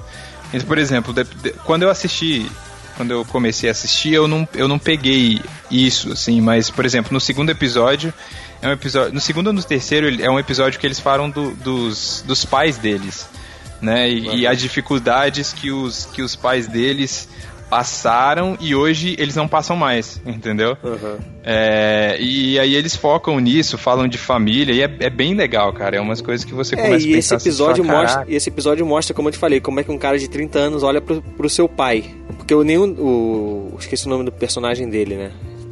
Por 0.65 0.77
exemplo, 0.77 1.11
de- 1.13 1.23
de- 1.23 1.51
quando 1.65 1.83
eu 1.83 1.89
assisti, 1.89 2.49
quando 2.95 3.11
eu 3.11 3.25
comecei 3.25 3.67
a 3.67 3.71
assistir, 3.71 4.13
eu 4.13 4.27
não, 4.27 4.47
eu 4.53 4.67
não 4.67 4.79
peguei 4.79 5.41
isso, 5.69 6.13
assim, 6.13 6.39
mas, 6.39 6.69
por 6.69 6.85
exemplo, 6.85 7.11
no 7.11 7.19
segundo 7.19 7.49
episódio, 7.49 8.13
é 8.61 8.67
um 8.67 8.71
episódio. 8.71 9.13
No 9.13 9.19
segundo 9.19 9.47
ou 9.47 9.53
no 9.53 9.63
terceiro, 9.63 10.07
é 10.21 10.29
um 10.29 10.39
episódio 10.39 10.79
que 10.79 10.85
eles 10.87 10.99
falam 10.99 11.29
do- 11.29 11.51
dos, 11.55 12.23
dos 12.25 12.45
pais 12.45 12.77
deles, 12.77 13.27
né? 13.81 14.09
E, 14.09 14.39
e 14.41 14.47
as 14.47 14.59
dificuldades 14.59 15.53
que 15.53 15.71
os, 15.71 16.05
que 16.13 16.21
os 16.21 16.35
pais 16.35 16.67
deles 16.67 17.27
passaram 17.69 18.57
e 18.61 18.73
hoje 18.73 19.13
eles 19.19 19.35
não 19.35 19.45
passam 19.45 19.75
mais, 19.75 20.21
entendeu? 20.25 20.77
Aham. 20.81 21.17
É, 21.43 22.15
e 22.17 22.57
aí 22.57 22.73
eles 22.73 22.95
focam 22.95 23.37
nisso, 23.41 23.77
falam 23.77 24.07
de 24.07 24.17
família, 24.17 24.73
e 24.73 24.81
é, 24.81 25.05
é 25.05 25.09
bem 25.09 25.33
legal, 25.35 25.73
cara. 25.73 25.97
É 25.97 25.99
umas 25.99 26.21
coisas 26.21 26.45
que 26.45 26.53
você 26.53 26.75
É, 26.75 26.77
começa 26.77 26.95
a 27.05 27.09
e 27.09 27.11
esse 27.11 27.11
pensar 27.13 27.35
assim, 27.35 27.49
episódio 27.49 27.83
fala, 27.83 28.01
mostra, 28.03 28.25
e 28.29 28.35
esse 28.35 28.49
episódio 28.49 28.85
mostra, 28.85 29.13
como 29.13 29.27
eu 29.27 29.33
te 29.33 29.37
falei, 29.37 29.59
como 29.59 29.81
é 29.81 29.83
que 29.83 29.91
um 29.91 29.97
cara 29.97 30.17
de 30.17 30.29
30 30.29 30.57
anos 30.57 30.81
olha 30.81 31.01
pro, 31.01 31.21
pro 31.21 31.49
seu 31.49 31.67
pai. 31.67 32.05
Porque 32.37 32.53
eu 32.53 32.63
nem 32.63 32.77
o, 32.77 33.75
esqueci 33.77 34.05
o 34.05 34.09
nome 34.09 34.23
do 34.23 34.31
personagem 34.31 34.89
dele, 34.89 35.15
né? 35.17 35.31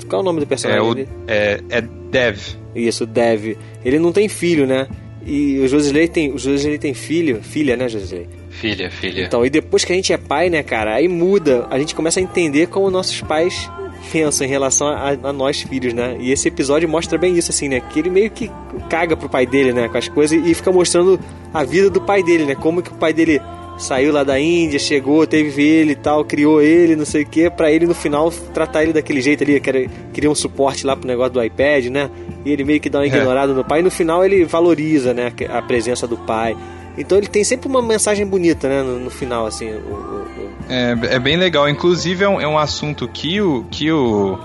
Qual 0.09 0.19
é 0.19 0.21
o 0.21 0.25
nome 0.25 0.39
do 0.41 0.43
É, 0.43 0.47
personagem 0.47 0.81
o, 0.83 0.93
dele? 0.93 1.09
é, 1.27 1.61
é 1.69 1.81
Dev. 1.81 2.37
Isso, 2.75 3.03
o 3.05 3.07
Dev. 3.07 3.57
Ele 3.83 3.99
não 3.99 4.11
tem 4.11 4.27
filho, 4.27 4.67
né? 4.67 4.87
E 5.25 5.59
o 5.59 5.67
Josley 5.67 6.07
tem, 6.07 6.31
o 6.31 6.37
Josley 6.37 6.77
tem 6.77 6.93
filho, 6.93 7.41
filha, 7.41 7.75
né, 7.75 7.89
Josley? 7.89 8.27
Filha, 8.49 8.91
filha. 8.91 9.23
Então, 9.23 9.45
e 9.45 9.49
depois 9.49 9.83
que 9.83 9.91
a 9.91 9.95
gente 9.95 10.13
é 10.13 10.17
pai, 10.17 10.49
né, 10.49 10.61
cara, 10.61 10.93
aí 10.93 11.07
muda. 11.07 11.65
A 11.71 11.79
gente 11.79 11.95
começa 11.95 12.19
a 12.19 12.23
entender 12.23 12.67
como 12.67 12.91
nossos 12.91 13.21
pais 13.21 13.69
pensam 14.11 14.45
em 14.45 14.49
relação 14.49 14.87
a, 14.87 15.09
a 15.09 15.33
nós 15.33 15.61
filhos, 15.61 15.93
né? 15.93 16.15
E 16.19 16.31
esse 16.31 16.47
episódio 16.47 16.87
mostra 16.87 17.17
bem 17.17 17.35
isso, 17.35 17.49
assim, 17.49 17.67
né? 17.67 17.79
Que 17.79 17.99
ele 17.99 18.09
meio 18.09 18.29
que 18.29 18.51
caga 18.87 19.17
pro 19.17 19.27
pai 19.27 19.47
dele, 19.47 19.73
né? 19.73 19.89
Com 19.89 19.97
as 19.97 20.07
coisas 20.07 20.39
e 20.45 20.53
fica 20.53 20.71
mostrando 20.71 21.19
a 21.51 21.63
vida 21.63 21.89
do 21.89 22.01
pai 22.01 22.21
dele, 22.21 22.45
né? 22.45 22.53
Como 22.53 22.83
que 22.83 22.91
o 22.91 22.95
pai 22.95 23.11
dele 23.11 23.41
saiu 23.77 24.11
lá 24.13 24.23
da 24.23 24.39
Índia, 24.39 24.79
chegou, 24.79 25.25
teve 25.27 25.61
ele 25.61 25.91
e 25.91 25.95
tal, 25.95 26.23
criou 26.23 26.61
ele, 26.61 26.95
não 26.95 27.05
sei 27.05 27.23
o 27.23 27.25
que, 27.25 27.49
pra 27.49 27.71
ele 27.71 27.85
no 27.85 27.93
final 27.93 28.31
tratar 28.53 28.83
ele 28.83 28.93
daquele 28.93 29.21
jeito 29.21 29.43
ali, 29.43 29.59
que 29.59 29.69
era, 29.69 29.85
queria 30.13 30.31
um 30.31 30.35
suporte 30.35 30.85
lá 30.85 30.95
pro 30.95 31.07
negócio 31.07 31.33
do 31.33 31.43
iPad, 31.43 31.85
né? 31.87 32.09
E 32.45 32.51
ele 32.51 32.63
meio 32.63 32.79
que 32.79 32.89
dá 32.89 32.99
uma 32.99 33.05
É. 33.05 33.07
ignorada 33.07 33.53
no 33.53 33.63
pai 33.63 33.79
e 33.79 33.83
no 33.83 33.91
final 33.91 34.23
ele 34.23 34.45
valoriza, 34.45 35.13
né? 35.13 35.31
A 35.53 35.61
presença 35.61 36.07
do 36.07 36.17
pai. 36.17 36.55
Então 36.97 37.17
ele 37.17 37.27
tem 37.27 37.43
sempre 37.43 37.67
uma 37.67 37.81
mensagem 37.81 38.25
bonita, 38.25 38.69
né? 38.69 38.81
No, 38.81 38.99
no 38.99 39.09
final, 39.09 39.45
assim. 39.45 39.65
o- 39.69 39.77
o- 39.77 40.25
o- 40.43 40.49
É, 40.69 41.15
é 41.15 41.19
bem 41.19 41.35
legal. 41.35 41.67
Inclusive, 41.67 42.23
é 42.23 42.29
um, 42.29 42.39
é 42.39 42.47
um 42.47 42.57
assunto 42.57 43.05
que 43.09 43.41
o, 43.41 43.65
que 43.69 43.91
o, 43.91 44.39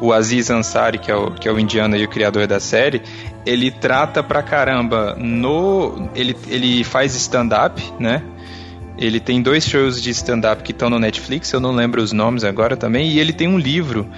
o 0.00 0.12
Aziz 0.12 0.48
Ansari, 0.48 0.98
que 0.98 1.10
é 1.10 1.16
o, 1.16 1.32
que 1.32 1.48
é 1.48 1.52
o 1.52 1.58
indiano 1.58 1.96
e 1.96 2.04
o 2.04 2.08
criador 2.08 2.46
da 2.46 2.60
série, 2.60 3.02
ele 3.44 3.70
trata 3.72 4.22
pra 4.22 4.42
caramba 4.44 5.16
no. 5.18 6.08
Ele, 6.14 6.36
ele 6.48 6.84
faz 6.84 7.16
stand-up, 7.16 7.82
né? 7.98 8.22
Ele 8.98 9.20
tem 9.20 9.40
dois 9.40 9.64
shows 9.64 10.02
de 10.02 10.10
stand-up 10.10 10.62
que 10.62 10.72
estão 10.72 10.90
no 10.90 10.98
Netflix, 10.98 11.52
eu 11.52 11.60
não 11.60 11.72
lembro 11.72 12.02
os 12.02 12.12
nomes 12.12 12.42
agora 12.44 12.76
também, 12.76 13.10
e 13.10 13.20
ele 13.20 13.32
tem 13.32 13.46
um 13.46 13.58
livro. 13.58 14.08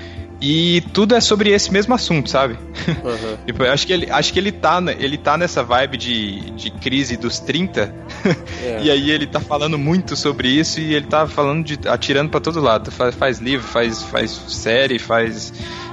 E 0.41 0.81
tudo 0.95 1.15
é 1.15 1.21
sobre 1.21 1.51
esse 1.51 1.71
mesmo 1.71 1.95
assunto, 1.95 2.31
sabe? 2.31 2.57
Aham. 2.89 3.39
Tipo, 3.45 3.65
acho 3.65 3.87
que 3.87 3.93
ele, 3.93 4.11
acho 4.11 4.33
que 4.33 4.39
ele 4.39 4.51
tá, 4.51 4.83
ele 4.99 5.19
tá 5.19 5.37
nessa 5.37 5.63
vibe 5.63 5.99
de, 5.99 6.51
de 6.53 6.71
crise 6.71 7.17
dos 7.17 7.39
30. 7.39 7.95
É. 8.63 8.83
e 8.83 8.91
aí 8.91 9.11
ele 9.11 9.27
tá 9.27 9.41
falando 9.41 9.79
muito 9.79 10.15
sobre 10.15 10.49
isso 10.49 10.79
e 10.79 10.95
ele 10.95 11.07
tá 11.07 11.27
falando 11.27 11.65
de 11.65 11.79
atirando 11.89 12.29
pra 12.29 12.39
todo 12.39 12.61
lado. 12.61 12.91
Faz, 12.91 13.15
faz 13.15 13.39
livro, 13.39 13.67
faz, 13.67 14.03
faz 14.03 14.31
série, 14.31 14.99
faz 14.99 15.51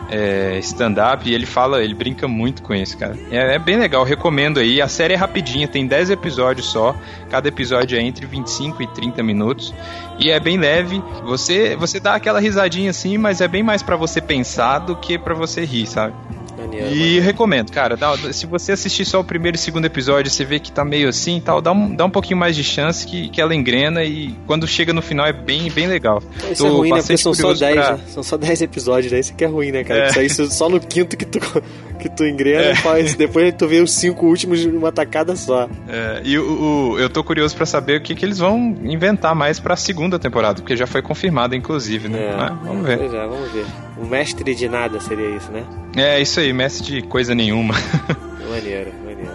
é, 0.09 0.57
stand-up 0.59 1.29
e 1.29 1.33
ele 1.33 1.45
fala, 1.45 1.83
ele 1.83 1.93
brinca 1.93 2.27
muito 2.27 2.61
com 2.61 2.73
isso, 2.73 2.97
cara. 2.97 3.17
É, 3.31 3.55
é 3.55 3.59
bem 3.59 3.77
legal, 3.77 4.03
recomendo 4.03 4.59
aí. 4.59 4.81
A 4.81 4.87
série 4.87 5.13
é 5.13 5.17
rapidinha, 5.17 5.67
tem 5.67 5.85
10 5.85 6.11
episódios 6.11 6.67
só. 6.67 6.95
Cada 7.29 7.47
episódio 7.47 7.97
é 7.97 8.01
entre 8.01 8.25
25 8.25 8.81
e 8.83 8.87
30 8.87 9.23
minutos. 9.23 9.73
E 10.19 10.29
é 10.29 10.39
bem 10.39 10.57
leve. 10.57 11.01
Você, 11.23 11.75
você 11.75 11.99
dá 11.99 12.15
aquela 12.15 12.39
risadinha 12.39 12.89
assim, 12.89 13.17
mas 13.17 13.41
é 13.41 13.47
bem 13.47 13.63
mais 13.63 13.83
pra 13.83 13.95
você 13.95 14.21
pensar 14.21 14.79
do 14.79 14.95
que 14.95 15.17
pra 15.17 15.33
você 15.33 15.65
rir, 15.65 15.87
sabe? 15.87 16.13
Maneiro, 16.57 16.87
E 16.87 17.19
recomendo, 17.19 17.71
cara. 17.71 17.95
dá- 17.95 18.17
se 18.33 18.45
você 18.45 18.71
assistir 18.71 19.05
só 19.05 19.19
o 19.19 19.23
primeiro 19.23 19.55
e 19.55 19.59
segundo 19.59 19.85
episódio, 19.85 20.31
você 20.31 20.43
vê 20.43 20.59
que 20.59 20.71
tá 20.71 20.83
meio 20.83 21.07
assim 21.09 21.37
e 21.37 21.41
tal, 21.41 21.61
dá 21.61 21.71
um, 21.71 21.95
dá 21.95 22.05
um 22.05 22.09
pouquinho 22.09 22.37
mais 22.37 22.55
de 22.55 22.63
chance 22.63 23.05
que, 23.05 23.29
que 23.29 23.39
ela 23.39 23.53
engrena 23.53 24.03
e 24.03 24.33
quando 24.47 24.67
chega 24.67 24.91
no 24.91 25.01
final 25.01 25.25
é 25.27 25.33
bem, 25.33 25.69
bem 25.71 25.87
legal. 25.87 26.21
Isso 26.51 26.65
é 26.65 26.69
Tô 26.69 26.77
ruim, 26.77 26.89
né? 26.91 26.97
Porque 26.99 27.17
são 27.17 27.33
só 27.33 27.41
curioso 27.41 27.59
10, 27.59 27.75
pra- 27.75 27.91
né? 27.93 27.99
São 28.07 28.23
só 28.23 28.37
10 28.37 28.61
episódios, 28.61 29.11
né? 29.11 29.19
Isso 29.19 29.33
que 29.35 29.43
é 29.43 29.47
ruim, 29.47 29.71
né, 29.71 29.83
cara? 29.83 30.05
É. 30.05 30.25
Isso 30.25 30.41
aí 30.41 30.49
só 30.49 30.67
no 30.69 30.79
quinto 30.79 31.15
que 31.15 31.25
tu, 31.25 31.39
que 31.99 32.09
tu 32.09 32.25
engrena 32.25 32.63
É. 32.63 32.71
e 32.71 32.75
faz. 32.75 33.15
Depois 33.15 33.53
tu 33.57 33.67
vê 33.67 33.79
os 33.81 33.91
cinco 33.91 34.25
últimos 34.25 34.65
numa 34.65 34.91
tacada 34.91 35.35
só. 35.35 35.69
É, 35.87 36.21
e 36.23 36.37
o, 36.39 36.93
o- 36.93 36.99
eu 36.99 37.09
tô 37.09 37.23
curioso 37.23 37.55
pra 37.55 37.65
saber 37.65 37.99
o 37.99 38.01
que, 38.01 38.15
que 38.15 38.25
eles 38.25 38.39
vão 38.39 38.75
inventar 38.83 39.35
mais 39.35 39.59
pra 39.59 39.75
segunda 39.75 40.17
temporada, 40.17 40.61
porque 40.61 40.75
já 40.75 40.87
foi 40.87 41.01
confirmado, 41.01 41.55
inclusive, 41.55 42.07
né? 42.07 42.31
É. 42.31 42.35
Mas 42.35 42.59
vamos 42.65 42.85
ver. 42.87 42.97
Pois 42.97 43.13
é, 43.13 43.27
vamos 43.27 43.51
ver. 43.51 43.65
Um 43.99 44.05
mestre 44.05 44.53
de 44.53 44.69
nada 44.69 44.99
seria 44.99 45.35
isso, 45.35 45.51
né? 45.51 45.65
É, 45.95 46.21
isso 46.21 46.39
aí, 46.39 46.53
mestre 46.53 46.85
de 46.85 47.01
coisa 47.01 47.33
nenhuma. 47.33 47.73
maneiro, 48.49 48.93
maneiro. 49.03 49.31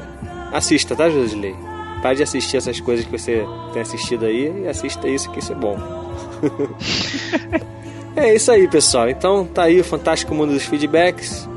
Assista, 0.52 0.94
tá, 0.94 1.08
Josilei? 1.10 1.54
Pare 2.02 2.16
de 2.16 2.22
assistir 2.22 2.56
essas 2.56 2.80
coisas 2.80 3.04
que 3.04 3.10
você 3.12 3.44
tem 3.72 3.82
assistido 3.82 4.26
aí 4.26 4.62
e 4.64 4.68
assista 4.68 5.08
isso 5.08 5.30
que 5.30 5.38
isso 5.38 5.52
é 5.52 5.54
bom. 5.54 5.78
é 8.16 8.34
isso 8.34 8.50
aí, 8.50 8.66
pessoal. 8.68 9.08
Então 9.08 9.46
tá 9.46 9.64
aí 9.64 9.80
o 9.80 9.84
fantástico 9.84 10.34
mundo 10.34 10.52
dos 10.52 10.64
feedbacks. 10.64 11.48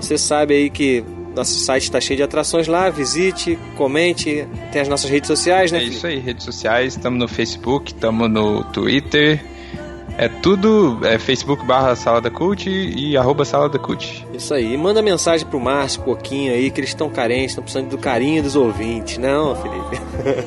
Você 0.00 0.18
sabe 0.18 0.54
aí 0.54 0.70
que 0.70 1.04
nosso 1.34 1.54
site 1.60 1.84
está 1.84 2.00
cheio 2.00 2.16
de 2.16 2.22
atrações 2.22 2.66
lá, 2.66 2.90
visite, 2.90 3.58
comente, 3.76 4.46
tem 4.72 4.82
as 4.82 4.88
nossas 4.88 5.10
redes 5.10 5.28
sociais, 5.28 5.70
né? 5.70 5.78
É 5.78 5.84
isso 5.84 6.06
aí, 6.06 6.18
redes 6.18 6.44
sociais, 6.44 6.96
estamos 6.96 7.18
no 7.18 7.28
Facebook, 7.28 7.92
estamos 7.92 8.28
no 8.28 8.64
Twitter, 8.64 9.42
é 10.18 10.28
tudo 10.28 10.98
é 11.02 11.18
Facebook 11.18 11.64
barra 11.64 11.96
Salada 11.96 12.30
Cult 12.30 12.68
e 12.68 13.16
arroba 13.16 13.44
Salada 13.44 13.78
Cult. 13.78 14.26
Isso 14.32 14.52
aí. 14.54 14.74
E 14.74 14.76
manda 14.76 15.00
mensagem 15.02 15.46
pro 15.46 15.58
Márcio, 15.60 16.02
Coquinho 16.02 16.52
aí, 16.52 16.70
que 16.70 16.80
eles 16.80 16.90
estão 16.90 17.08
carentes, 17.08 17.50
estão 17.50 17.64
precisando 17.64 17.88
do 17.88 17.98
carinho 17.98 18.42
dos 18.42 18.56
ouvintes, 18.56 19.18
não, 19.18 19.56
Felipe? 19.56 20.00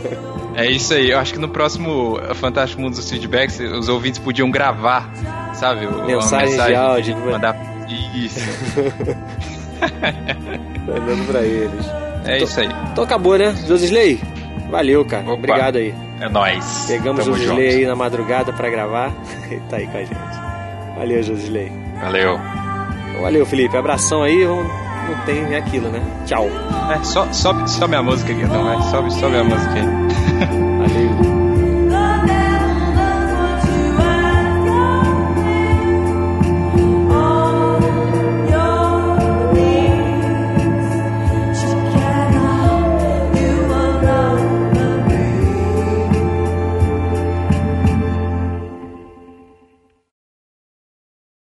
é 0.56 0.70
isso 0.70 0.94
aí. 0.94 1.12
Eu 1.12 1.20
acho 1.20 1.34
que 1.34 1.40
no 1.40 1.50
próximo 1.50 2.20
Fantástico 2.36 2.82
Mundo 2.82 2.96
dos 2.96 3.10
Feedbacks, 3.10 3.60
os 3.60 3.90
ouvintes 3.90 4.20
podiam 4.20 4.50
gravar, 4.52 5.12
sabe? 5.56 5.88
Mensagem, 5.88 6.52
mensagem 6.52 6.74
de 6.74 6.76
áudio. 6.76 7.18
Mandar... 7.18 7.74
Isso. 8.16 8.40
Mandando 10.88 11.24
pra 11.26 11.42
eles. 11.42 11.86
É 12.26 12.36
então, 12.36 12.48
isso 12.48 12.60
aí. 12.60 12.70
Então 12.92 13.04
acabou, 13.04 13.38
né? 13.38 13.54
Josisley, 13.68 14.22
valeu, 14.74 15.06
cara. 15.06 15.24
Opa. 15.24 15.34
Obrigado 15.34 15.78
aí. 15.78 15.94
É 16.20 16.28
nóis. 16.28 16.86
Pegamos 16.88 17.28
o 17.28 17.34
Josisley 17.36 17.68
aí 17.68 17.86
na 17.86 17.96
madrugada 17.96 18.52
pra 18.52 18.70
gravar. 18.70 19.14
Ele 19.50 19.62
tá 19.70 19.78
aí 19.78 19.88
com 19.88 19.98
a 19.98 20.02
gente. 20.02 20.98
Valeu, 20.98 21.24
Josisley. 21.24 21.72
Valeu. 22.02 22.40
Valeu, 23.22 23.46
Felipe. 23.46 23.78
Abração 23.78 24.24
aí. 24.24 24.46
Não 24.46 25.26
tem 25.26 25.56
aquilo, 25.56 25.90
né? 25.90 26.02
Tchau. 26.26 26.48
É, 26.92 27.04
so, 27.04 27.28
sobe, 27.32 27.70
sobe 27.70 27.96
a 27.96 28.02
música 28.02 28.32
aqui 28.32 28.42
então. 28.42 28.82
Sobe, 28.90 29.14
sobe 29.14 29.38
a 29.38 29.44
música 29.44 29.74
aí. 29.74 30.64